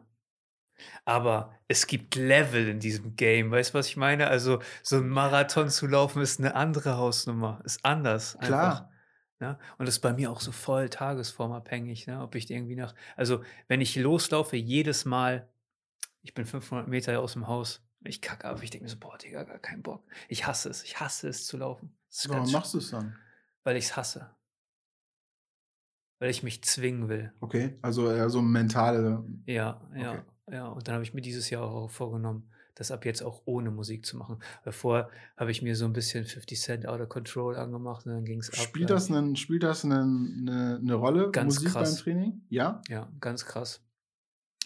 Aber 1.05 1.53
es 1.67 1.87
gibt 1.87 2.15
Level 2.15 2.67
in 2.67 2.79
diesem 2.79 3.15
Game. 3.15 3.51
Weißt 3.51 3.73
du, 3.73 3.77
was 3.77 3.87
ich 3.87 3.97
meine? 3.97 4.27
Also 4.27 4.59
so 4.81 4.97
ein 4.97 5.09
Marathon 5.09 5.69
zu 5.69 5.87
laufen 5.87 6.21
ist 6.21 6.39
eine 6.39 6.55
andere 6.55 6.97
Hausnummer. 6.97 7.61
Ist 7.63 7.83
anders. 7.85 8.37
Klar. 8.39 8.63
Einfach, 8.63 8.89
ne? 9.39 9.59
Und 9.77 9.87
das 9.87 9.95
ist 9.95 10.01
bei 10.01 10.13
mir 10.13 10.31
auch 10.31 10.41
so 10.41 10.51
voll 10.51 10.89
tagesformabhängig. 10.89 12.07
Ne? 12.07 12.21
Ob 12.21 12.35
ich 12.35 12.49
irgendwie 12.49 12.75
nach. 12.75 12.95
Also 13.15 13.43
wenn 13.67 13.81
ich 13.81 13.95
loslaufe, 13.95 14.55
jedes 14.57 15.05
Mal, 15.05 15.49
ich 16.21 16.33
bin 16.33 16.45
500 16.45 16.87
Meter 16.87 17.19
aus 17.19 17.33
dem 17.33 17.47
Haus, 17.47 17.81
ich 18.05 18.21
kacke 18.21 18.47
ab. 18.47 18.61
Ich 18.61 18.69
denke 18.69 18.83
mir 18.83 18.89
so, 18.89 18.97
boah, 18.99 19.17
Digga, 19.17 19.43
gar 19.43 19.59
keinen 19.59 19.81
Bock. 19.81 20.05
Ich 20.27 20.45
hasse 20.45 20.69
es. 20.69 20.83
Ich 20.83 20.99
hasse 20.99 21.29
es 21.29 21.45
zu 21.45 21.57
laufen. 21.57 21.97
Warum 22.27 22.51
machst 22.51 22.73
du 22.73 22.79
es 22.79 22.91
dann? 22.91 23.15
weil 23.63 23.77
ich 23.77 23.85
es 23.85 23.95
hasse. 23.95 24.29
Weil 26.19 26.29
ich 26.29 26.43
mich 26.43 26.63
zwingen 26.63 27.09
will. 27.09 27.33
Okay, 27.39 27.77
also 27.81 28.11
eher 28.11 28.29
so 28.29 28.41
mentale. 28.41 29.23
Ja, 29.45 29.81
ja, 29.95 30.11
Okay. 30.11 30.21
Ja. 30.51 30.67
Und 30.67 30.87
dann 30.87 30.95
habe 30.95 31.03
ich 31.03 31.13
mir 31.13 31.21
dieses 31.21 31.49
Jahr 31.49 31.63
auch 31.63 31.89
vorgenommen, 31.89 32.49
das 32.75 32.91
ab 32.91 33.05
jetzt 33.05 33.21
auch 33.21 33.41
ohne 33.45 33.69
Musik 33.69 34.05
zu 34.05 34.17
machen. 34.17 34.39
Vorher 34.67 35.09
habe 35.37 35.51
ich 35.51 35.61
mir 35.61 35.75
so 35.75 35.85
ein 35.85 35.93
bisschen 35.93 36.25
50 36.25 36.59
Cent 36.59 36.87
Out 36.87 37.01
of 37.01 37.09
Control 37.09 37.55
angemacht 37.55 38.05
und 38.05 38.13
dann 38.13 38.25
ging 38.25 38.39
es 38.39 38.49
ab. 38.49 38.57
Spielt 38.57 38.89
Da 38.89 38.95
das, 38.95 39.11
einen, 39.11 39.35
spielt 39.35 39.63
das 39.63 39.85
einen, 39.85 40.47
eine, 40.47 40.79
eine 40.81 40.93
Rolle, 40.95 41.29
Ganz 41.31 41.55
Musik 41.55 41.69
krass. 41.71 41.95
beim 41.95 42.03
Training? 42.03 42.41
Ja? 42.49 42.81
Ja, 42.89 43.11
ganz 43.19 43.45
krass. 43.45 43.81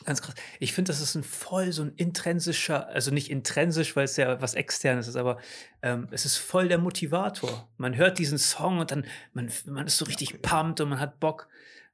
Ganz 0.05 0.21
krass. 0.21 0.35
Ich 0.59 0.73
finde, 0.73 0.91
das 0.91 1.01
ist 1.01 1.15
ein 1.15 1.23
voll 1.23 1.71
so 1.71 1.81
ein 1.81 1.91
intrinsischer, 1.95 2.87
also 2.87 3.11
nicht 3.11 3.31
intrinsisch, 3.31 3.95
weil 3.95 4.05
es 4.05 4.15
ja 4.15 4.39
was 4.41 4.53
Externes 4.53 5.07
ist, 5.07 5.15
aber 5.15 5.39
ähm, 5.81 6.07
es 6.11 6.23
ist 6.25 6.37
voll 6.37 6.67
der 6.67 6.77
Motivator. 6.77 7.67
Man 7.77 7.95
hört 7.95 8.19
diesen 8.19 8.37
Song 8.37 8.79
und 8.79 8.91
dann, 8.91 9.05
man, 9.33 9.51
man 9.65 9.87
ist 9.87 9.97
so 9.97 10.05
richtig 10.05 10.41
pumped 10.41 10.81
und 10.81 10.89
man 10.89 10.99
hat 10.99 11.19
Bock. 11.19 11.49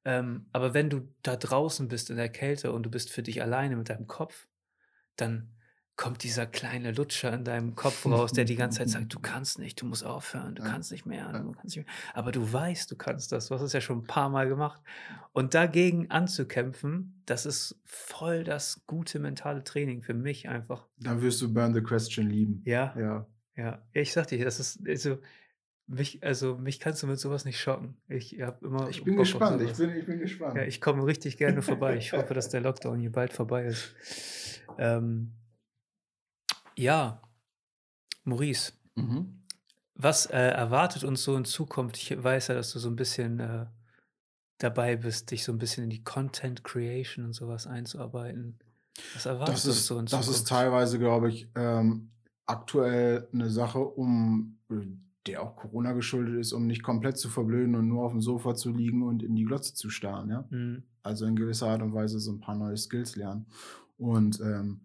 Ähm, 0.05 0.47
aber 0.51 0.73
wenn 0.73 0.89
du 0.89 1.07
da 1.21 1.35
draußen 1.35 1.87
bist 1.87 2.09
in 2.09 2.17
der 2.17 2.29
Kälte 2.29 2.71
und 2.71 2.83
du 2.83 2.89
bist 2.89 3.09
für 3.09 3.23
dich 3.23 3.41
alleine 3.41 3.75
mit 3.75 3.89
deinem 3.89 4.07
Kopf, 4.07 4.47
dann 5.15 5.49
kommt 5.95 6.23
dieser 6.23 6.47
kleine 6.47 6.91
Lutscher 6.91 7.31
in 7.33 7.43
deinem 7.43 7.75
Kopf 7.75 8.05
raus, 8.07 8.31
der 8.31 8.45
die 8.45 8.55
ganze 8.55 8.79
Zeit 8.79 8.89
sagt, 8.89 9.13
du 9.13 9.19
kannst 9.19 9.59
nicht, 9.59 9.79
du 9.79 9.85
musst 9.85 10.03
aufhören, 10.03 10.55
du 10.55 10.63
kannst 10.63 10.91
nicht 10.91 11.05
mehr, 11.05 11.31
du 11.31 11.51
kannst 11.51 11.75
nicht 11.75 11.85
mehr. 11.85 11.95
Aber 12.15 12.31
du 12.31 12.51
weißt, 12.51 12.89
du 12.89 12.95
kannst 12.95 13.31
das. 13.31 13.47
Du 13.47 13.55
hast 13.55 13.61
es 13.61 13.73
ja 13.73 13.81
schon 13.81 13.99
ein 13.99 14.07
paar 14.07 14.29
Mal 14.29 14.47
gemacht. 14.47 14.81
Und 15.33 15.53
dagegen 15.53 16.09
anzukämpfen, 16.09 17.21
das 17.27 17.45
ist 17.45 17.79
voll 17.85 18.43
das 18.43 18.85
gute 18.87 19.19
mentale 19.19 19.63
Training 19.63 20.01
für 20.01 20.15
mich 20.15 20.49
einfach. 20.49 20.87
Dann 20.97 21.21
wirst 21.21 21.41
du 21.41 21.53
Burn 21.53 21.75
the 21.75 21.81
Question 21.83 22.27
lieben. 22.27 22.63
Ja, 22.65 22.95
Ja. 22.97 23.27
ja. 23.55 23.83
Ich 23.91 24.13
sag 24.13 24.27
dir, 24.27 24.43
das 24.43 24.59
ist 24.59 24.81
also 24.87 25.19
mich, 25.87 26.23
also 26.23 26.57
mich 26.57 26.79
kannst 26.79 27.03
du 27.03 27.07
mit 27.07 27.19
sowas 27.19 27.45
nicht 27.45 27.59
schocken. 27.59 27.97
Ich 28.07 28.39
habe 28.41 28.65
immer. 28.65 28.89
Ich 28.89 29.03
bin 29.03 29.15
Bock 29.15 29.25
gespannt, 29.25 29.61
ich 29.61 29.75
bin, 29.77 29.95
ich 29.95 30.05
bin 30.05 30.19
gespannt. 30.19 30.55
Ja, 30.55 30.63
ich 30.63 30.81
komme 30.81 31.05
richtig 31.05 31.37
gerne 31.37 31.61
vorbei. 31.61 31.97
Ich 31.97 32.13
hoffe, 32.13 32.33
dass 32.33 32.49
der 32.49 32.61
Lockdown 32.61 32.99
hier 32.99 33.11
bald 33.11 33.33
vorbei 33.33 33.65
ist. 33.65 33.93
Ähm, 34.77 35.33
ja, 36.75 37.21
Maurice, 38.23 38.73
mhm. 38.95 39.43
was 39.95 40.25
äh, 40.27 40.37
erwartet 40.37 41.03
uns 41.03 41.23
so 41.23 41.35
in 41.35 41.45
Zukunft? 41.45 41.97
Ich 41.97 42.23
weiß 42.23 42.47
ja, 42.47 42.55
dass 42.55 42.71
du 42.71 42.79
so 42.79 42.89
ein 42.89 42.95
bisschen 42.95 43.39
äh, 43.39 43.65
dabei 44.57 44.95
bist, 44.95 45.31
dich 45.31 45.43
so 45.43 45.51
ein 45.51 45.57
bisschen 45.57 45.83
in 45.83 45.89
die 45.89 46.03
Content 46.03 46.63
Creation 46.63 47.25
und 47.25 47.33
sowas 47.33 47.67
einzuarbeiten. 47.67 48.59
Was 49.13 49.25
erwartet 49.25 49.55
Das 49.55 49.65
uns 49.65 49.77
ist, 49.77 49.85
so 49.87 49.99
in 49.99 50.05
das 50.05 50.11
Zukunft? 50.11 50.29
ist 50.29 50.47
teilweise, 50.47 50.99
glaube 50.99 51.29
ich, 51.29 51.49
ähm, 51.55 52.11
aktuell 52.45 53.27
eine 53.33 53.49
Sache, 53.49 53.79
um 53.79 54.59
der 55.27 55.41
auch 55.41 55.55
Corona 55.55 55.93
geschuldet 55.93 56.39
ist, 56.39 56.51
um 56.53 56.67
nicht 56.67 56.83
komplett 56.83 57.17
zu 57.17 57.29
verblöden 57.29 57.75
und 57.75 57.87
nur 57.87 58.03
auf 58.03 58.11
dem 58.11 58.21
Sofa 58.21 58.55
zu 58.55 58.71
liegen 58.71 59.03
und 59.03 59.23
in 59.23 59.35
die 59.35 59.45
Glotze 59.45 59.73
zu 59.73 59.89
starren, 59.89 60.29
ja. 60.29 60.45
Mhm. 60.49 60.83
Also 61.01 61.25
in 61.25 61.35
gewisser 61.35 61.67
Art 61.67 61.81
und 61.81 61.93
Weise 61.93 62.19
so 62.19 62.31
ein 62.31 62.39
paar 62.39 62.55
neue 62.55 62.77
Skills 62.77 63.15
lernen. 63.15 63.45
Und 63.97 64.39
ähm, 64.41 64.81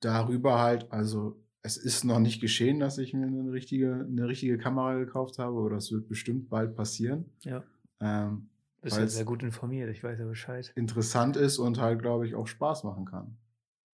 darüber 0.00 0.60
halt, 0.60 0.90
also 0.92 1.42
es 1.62 1.76
ist 1.76 2.04
noch 2.04 2.18
nicht 2.18 2.40
geschehen, 2.40 2.80
dass 2.80 2.98
ich 2.98 3.14
mir 3.14 3.26
eine 3.26 3.52
richtige, 3.52 4.06
eine 4.08 4.26
richtige 4.28 4.58
Kamera 4.58 4.98
gekauft 4.98 5.38
habe, 5.38 5.54
oder 5.54 5.76
das 5.76 5.92
wird 5.92 6.08
bestimmt 6.08 6.50
bald 6.50 6.74
passieren. 6.74 7.26
Ja, 7.42 7.62
Ähm, 8.00 8.48
bist 8.80 8.96
ja 8.96 9.06
sehr 9.06 9.24
gut 9.24 9.44
informiert. 9.44 9.88
Ich 9.90 10.02
weiß 10.02 10.18
ja 10.18 10.26
Bescheid. 10.26 10.72
interessant 10.74 11.36
ist 11.36 11.58
und 11.58 11.78
halt, 11.78 12.02
glaube 12.02 12.26
ich, 12.26 12.34
auch 12.34 12.48
Spaß 12.48 12.82
machen 12.82 13.04
kann. 13.04 13.36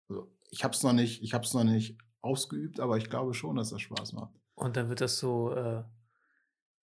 Also, 0.09 0.29
ich 0.51 0.63
habe 0.65 0.73
es 0.73 0.83
noch 0.83 0.91
nicht, 0.93 1.23
ich 1.23 1.33
habe 1.33 1.45
es 1.45 1.53
noch 1.53 1.63
nicht 1.63 1.97
ausgeübt, 2.21 2.81
aber 2.81 2.97
ich 2.97 3.09
glaube 3.09 3.33
schon, 3.33 3.55
dass 3.55 3.69
das 3.69 3.81
Spaß 3.81 4.13
macht. 4.13 4.33
Und 4.55 4.77
dann 4.77 4.89
wird 4.89 5.01
das 5.01 5.17
so 5.17 5.53
äh, 5.55 5.83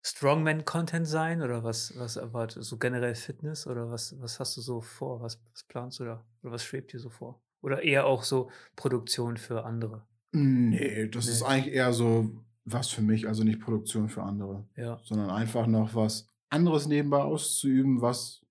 Strongman-Content 0.02 1.06
sein 1.06 1.42
oder 1.42 1.62
was, 1.62 1.96
was 1.98 2.16
erwartet? 2.16 2.64
So 2.64 2.78
generell 2.78 3.14
Fitness 3.14 3.66
oder 3.66 3.90
was, 3.90 4.18
was 4.20 4.40
hast 4.40 4.56
du 4.56 4.60
so 4.60 4.80
vor? 4.80 5.20
Was, 5.20 5.42
was 5.52 5.64
planst 5.64 6.00
du 6.00 6.04
da? 6.04 6.24
Oder 6.42 6.52
was 6.52 6.64
schwebt 6.64 6.92
dir 6.92 7.00
so 7.00 7.10
vor? 7.10 7.42
Oder 7.60 7.82
eher 7.82 8.06
auch 8.06 8.22
so 8.22 8.50
Produktion 8.76 9.36
für 9.36 9.64
andere? 9.64 10.06
Nee, 10.32 11.08
das 11.08 11.26
Nee. 11.26 11.32
ist 11.32 11.42
eigentlich 11.42 11.74
eher 11.74 11.92
so 11.92 12.30
was 12.64 12.88
für 12.88 13.02
mich, 13.02 13.26
also 13.26 13.42
nicht 13.42 13.60
Produktion 13.60 14.08
für 14.08 14.22
andere, 14.22 14.66
Ja. 14.76 15.00
sondern 15.02 15.30
einfach 15.30 15.66
noch 15.66 15.94
was 15.94 16.28
anderes 16.50 16.86
nebenbei 16.86 17.18
auszuüben, 17.18 18.00
was 18.00 18.44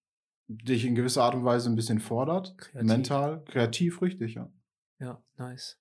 dich 0.47 0.85
in 0.85 0.95
gewisser 0.95 1.23
Art 1.23 1.35
und 1.35 1.45
Weise 1.45 1.69
ein 1.69 1.75
bisschen 1.75 1.99
fordert, 1.99 2.57
Kreativ. 2.57 2.87
mental, 2.87 3.43
kreativ, 3.45 4.01
richtig, 4.01 4.33
ja. 4.35 4.51
Ja, 4.99 5.23
nice. 5.37 5.79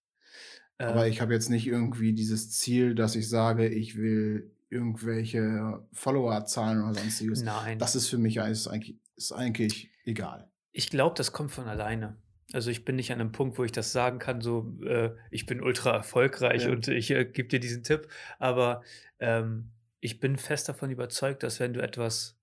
Aber 0.78 1.06
Ähm, 1.06 1.12
ich 1.12 1.20
habe 1.20 1.32
jetzt 1.34 1.50
nicht 1.50 1.66
irgendwie 1.66 2.12
dieses 2.12 2.50
Ziel, 2.50 2.94
dass 2.94 3.16
ich 3.16 3.28
sage, 3.28 3.68
ich 3.68 3.96
will 3.96 4.50
irgendwelche 4.70 5.82
Follower-Zahlen 5.92 6.82
oder 6.82 6.94
sonstiges. 6.94 7.42
Nein. 7.42 7.78
Das 7.78 7.96
ist 7.96 8.08
für 8.08 8.18
mich 8.18 8.36
ist 8.36 8.68
eigentlich, 8.68 8.96
ist 9.16 9.32
eigentlich 9.32 9.90
egal. 10.04 10.50
Ich 10.72 10.90
glaube, 10.90 11.16
das 11.16 11.32
kommt 11.32 11.50
von 11.50 11.66
alleine. 11.66 12.16
Also 12.52 12.70
ich 12.70 12.84
bin 12.84 12.96
nicht 12.96 13.12
an 13.12 13.20
einem 13.20 13.32
Punkt, 13.32 13.58
wo 13.58 13.64
ich 13.64 13.72
das 13.72 13.92
sagen 13.92 14.18
kann, 14.18 14.40
so 14.40 14.74
äh, 14.84 15.10
ich 15.30 15.46
bin 15.46 15.60
ultra 15.62 15.90
erfolgreich 15.92 16.64
Ja. 16.64 16.70
und 16.70 16.88
ich 16.88 17.10
äh, 17.10 17.24
gebe 17.24 17.48
dir 17.48 17.60
diesen 17.60 17.82
Tipp. 17.82 18.08
Aber 18.38 18.82
ähm, 19.18 19.70
ich 20.00 20.20
bin 20.20 20.36
fest 20.36 20.68
davon 20.68 20.90
überzeugt, 20.90 21.42
dass 21.42 21.60
wenn 21.60 21.74
du 21.74 21.80
etwas 21.82 22.38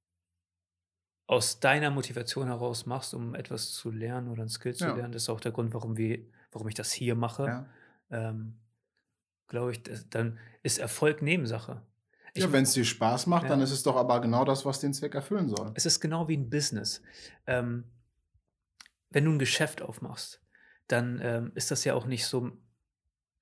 aus 1.27 1.59
deiner 1.59 1.89
Motivation 1.89 2.47
heraus 2.47 2.85
machst, 2.85 3.13
um 3.13 3.33
etwas 3.33 3.71
zu 3.71 3.89
lernen 3.89 4.27
oder 4.27 4.43
ein 4.43 4.49
Skill 4.49 4.75
zu 4.75 4.85
Ja. 4.85 4.95
lernen, 4.95 5.13
das 5.13 5.23
ist 5.23 5.29
auch 5.29 5.39
der 5.39 5.51
Grund, 5.51 5.73
warum, 5.73 5.97
wir, 5.97 6.19
warum 6.51 6.67
ich 6.67 6.75
das 6.75 6.91
hier 6.91 7.15
mache, 7.15 7.45
Ja. 7.45 7.65
Ähm, 8.11 8.59
glaube 9.47 9.71
ich, 9.71 9.83
das, 9.83 10.09
dann 10.09 10.39
ist 10.63 10.77
Erfolg 10.79 11.21
Nebensache. 11.21 11.81
Ich, 12.33 12.43
ja, 12.43 12.51
wenn 12.51 12.63
es 12.63 12.73
dir 12.73 12.83
Spaß 12.83 13.27
macht, 13.27 13.43
Ja. 13.43 13.49
dann 13.49 13.61
ist 13.61 13.71
es 13.71 13.83
doch 13.83 13.95
aber 13.95 14.19
genau 14.19 14.43
das, 14.43 14.65
was 14.65 14.79
den 14.79 14.93
Zweck 14.93 15.15
erfüllen 15.15 15.47
soll. 15.49 15.71
es 15.75 15.85
ist 15.85 15.99
genau 16.01 16.27
wie 16.27 16.35
ein 16.37 16.49
Business. 16.49 17.01
Ähm, 17.47 17.85
wenn 19.09 19.25
du 19.25 19.31
ein 19.31 19.39
Geschäft 19.39 19.81
aufmachst, 19.81 20.41
dann 20.87 21.19
ähm, 21.23 21.51
ist 21.55 21.71
das 21.71 21.83
ja 21.85 21.93
auch 21.93 22.05
nicht 22.05 22.25
so, 22.25 22.51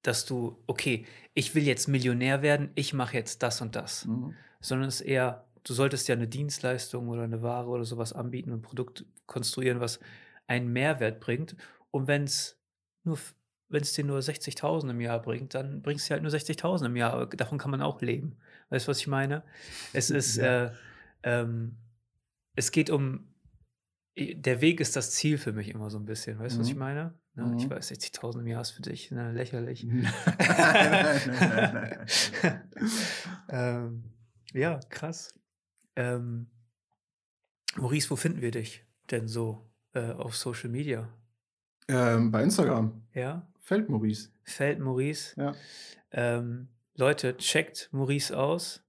dass 0.04 0.26
du, 0.26 0.62
okay, 0.68 1.06
ich 1.34 1.56
will 1.56 1.64
jetzt 1.64 1.88
Millionär 1.88 2.42
werden, 2.42 2.72
ich 2.76 2.94
mache 2.94 3.16
jetzt 3.18 3.42
das 3.42 3.62
und 3.62 3.76
das, 3.76 4.06
Mhm. 4.06 4.36
sondern 4.62 4.88
es 4.90 4.96
ist 5.02 5.08
eher, 5.08 5.48
du 5.64 5.74
solltest 5.74 6.08
ja 6.08 6.16
eine 6.16 6.28
Dienstleistung 6.28 7.08
oder 7.10 7.24
eine 7.24 7.42
Ware 7.42 7.68
oder 7.70 7.86
sowas 7.86 8.14
anbieten 8.14 8.52
und 8.52 8.60
ein 8.60 8.62
Produkt 8.62 9.06
konstruieren, 9.26 9.80
was 9.80 10.00
einen 10.46 10.72
Mehrwert 10.72 11.20
bringt. 11.22 11.56
Und 11.90 12.08
wenn 12.08 12.26
es 12.26 12.60
nur, 13.04 13.18
wenn 13.74 13.82
es 13.82 13.94
dir 13.94 14.04
nur 14.06 14.20
60.000 14.20 14.90
im 14.92 15.02
Jahr 15.02 15.22
bringt, 15.22 15.54
dann 15.54 15.82
bringst 15.82 16.10
du 16.10 16.14
halt 16.14 16.24
nur 16.24 16.32
60.000 16.32 16.86
im 16.86 16.96
Jahr. 16.96 17.14
Aber 17.14 17.26
davon 17.28 17.58
kann 17.58 17.72
man 17.72 17.82
auch 17.82 18.02
leben. 18.02 18.38
Weißt 18.70 18.88
du, 18.88 18.92
was 18.92 19.00
ich 19.00 19.08
meine? 19.08 19.44
Es 19.92 20.10
ist, 20.10 20.38
Ja. 20.38 20.66
äh, 20.68 20.72
ähm, 21.24 21.78
es 22.56 22.72
geht 22.72 22.90
um, 22.90 23.28
der 24.18 24.62
Weg 24.62 24.80
ist 24.80 24.96
das 24.96 25.12
Ziel 25.12 25.38
für 25.38 25.52
mich 25.54 25.70
immer 25.70 25.90
so 25.90 25.98
ein 25.98 26.06
bisschen. 26.06 26.38
Weißt 26.40 26.56
du, 26.56 26.60
was 26.62 26.68
ich 26.68 26.76
Mhm. 26.76 26.80
meine? 26.80 27.14
Ne? 27.36 27.56
Ich 27.58 27.66
Mhm. 27.66 27.72
weiß, 27.72 27.88
60.000 27.88 28.42
im 28.42 28.48
Jahr 28.48 28.62
ist 28.62 28.72
für 28.72 28.84
dich 28.84 29.10
ne, 29.12 29.32
lächerlich. 29.32 29.84
nein, 29.84 30.06
nein, 30.38 31.22
nein, 31.26 31.74
nein. 31.74 32.70
ähm, 33.50 34.04
ja, 34.54 34.80
krass. 34.90 35.34
Ähm, 35.96 36.48
Maurice, 37.76 38.10
wo 38.12 38.16
finden 38.16 38.42
wir 38.42 38.52
dich 38.52 38.86
denn 39.10 39.28
so 39.28 39.68
äh, 39.94 40.12
auf 40.12 40.36
Social 40.36 40.70
Media? 40.70 41.10
ähm, 41.88 42.32
bei 42.32 42.44
Instagram, 42.44 43.02
Ja, 43.14 43.46
Feldmaurice. 43.64 44.30
Feld 44.44 44.80
Maurice. 44.80 45.40
Ja. 45.40 45.56
Ähm, 46.12 46.68
Leute, 46.96 47.38
checkt 47.38 47.90
Maurice 47.92 48.38
aus. 48.38 48.84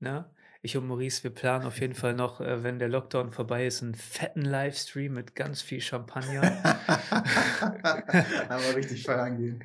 Ne? 0.00 0.28
Ich 0.62 0.76
und 0.76 0.88
Maurice, 0.88 1.22
wir 1.22 1.30
planen 1.30 1.64
auf 1.64 1.80
jeden 1.80 1.94
Fall 1.94 2.14
noch, 2.14 2.40
äh, 2.40 2.64
wenn 2.64 2.80
der 2.80 2.88
Lockdown 2.88 3.30
vorbei 3.30 3.66
ist, 3.66 3.84
einen 3.84 3.94
fetten 3.94 4.42
Livestream 4.42 5.14
mit 5.14 5.36
ganz 5.36 5.62
viel 5.62 5.80
Champagner. 5.80 6.42
Aber 8.48 8.74
richtig 8.74 9.04
feiern 9.04 9.38
gehen. 9.38 9.64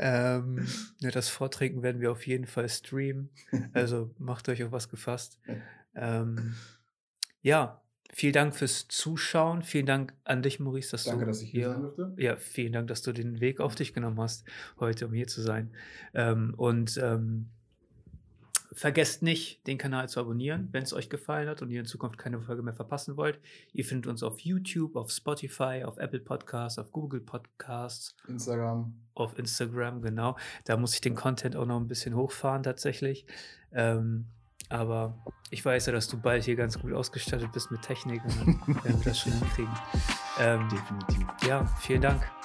ähm, 0.00 0.66
ja, 0.98 1.12
das 1.12 1.28
Vortrinken 1.28 1.84
werden 1.84 2.00
wir 2.00 2.10
auf 2.10 2.26
jeden 2.26 2.46
Fall 2.46 2.68
streamen. 2.68 3.30
Also 3.72 4.12
macht 4.18 4.48
euch 4.48 4.64
auf 4.64 4.72
was 4.72 4.88
gefasst. 4.88 5.38
Ähm, 5.94 6.56
ja, 7.40 7.81
vielen 8.12 8.34
Dank 8.34 8.54
fürs 8.54 8.88
Zuschauen. 8.88 9.62
Vielen 9.62 9.86
Dank 9.86 10.12
an 10.24 10.42
dich, 10.42 10.60
Maurice, 10.60 10.90
dass 10.90 11.04
Danke, 11.04 11.24
du 11.24 11.30
dass 11.30 11.42
ich 11.42 11.50
hier 11.50 11.70
sein 11.70 11.80
durfte. 11.82 12.12
Ja, 12.18 12.36
vielen 12.36 12.72
Dank, 12.72 12.88
dass 12.88 13.02
du 13.02 13.12
den 13.12 13.40
Weg 13.40 13.60
auf 13.60 13.74
dich 13.74 13.94
genommen 13.94 14.20
hast, 14.20 14.44
heute, 14.78 15.06
um 15.06 15.12
hier 15.12 15.26
zu 15.26 15.40
sein. 15.40 15.70
Ähm, 16.14 16.54
und 16.56 16.98
ähm, 17.02 17.48
vergesst 18.72 19.22
nicht, 19.22 19.66
den 19.66 19.78
Kanal 19.78 20.08
zu 20.08 20.20
abonnieren, 20.20 20.68
wenn 20.72 20.82
es 20.82 20.92
euch 20.92 21.10
gefallen 21.10 21.48
hat 21.48 21.62
und 21.62 21.70
ihr 21.70 21.80
in 21.80 21.86
Zukunft 21.86 22.18
keine 22.18 22.40
Folge 22.40 22.62
mehr 22.62 22.72
verpassen 22.72 23.16
wollt. 23.16 23.38
Ihr 23.72 23.84
findet 23.84 24.06
uns 24.06 24.22
auf 24.22 24.40
YouTube, 24.40 24.96
auf 24.96 25.10
Spotify, 25.10 25.82
auf 25.84 25.98
Apple 25.98 26.20
Podcasts, 26.20 26.78
auf 26.78 26.92
Google 26.92 27.20
Podcasts, 27.20 28.16
Instagram. 28.28 28.94
auf 29.14 29.38
Instagram, 29.38 30.02
genau. 30.02 30.36
Da 30.64 30.76
muss 30.76 30.94
ich 30.94 31.00
den 31.00 31.14
Content 31.14 31.56
auch 31.56 31.66
noch 31.66 31.80
ein 31.80 31.88
bisschen 31.88 32.14
hochfahren 32.14 32.62
tatsächlich. 32.62 33.26
Ähm, 33.72 34.26
aber 34.72 35.14
ich 35.50 35.64
weiß 35.64 35.86
ja, 35.86 35.92
dass 35.92 36.08
du 36.08 36.18
bald 36.18 36.44
hier 36.44 36.56
ganz 36.56 36.78
gut 36.80 36.92
ausgestattet 36.92 37.52
bist 37.52 37.70
mit 37.70 37.82
Technik 37.82 38.24
und 38.24 38.40
dann 38.40 38.84
werden 38.84 39.04
wir 39.04 39.04
das 39.04 39.20
schon 39.20 39.32
hinkriegen. 39.32 39.72
Ähm, 40.40 40.68
Definitiv. 40.70 41.26
ja, 41.46 41.66
vielen 41.80 42.00
Dank. 42.00 42.41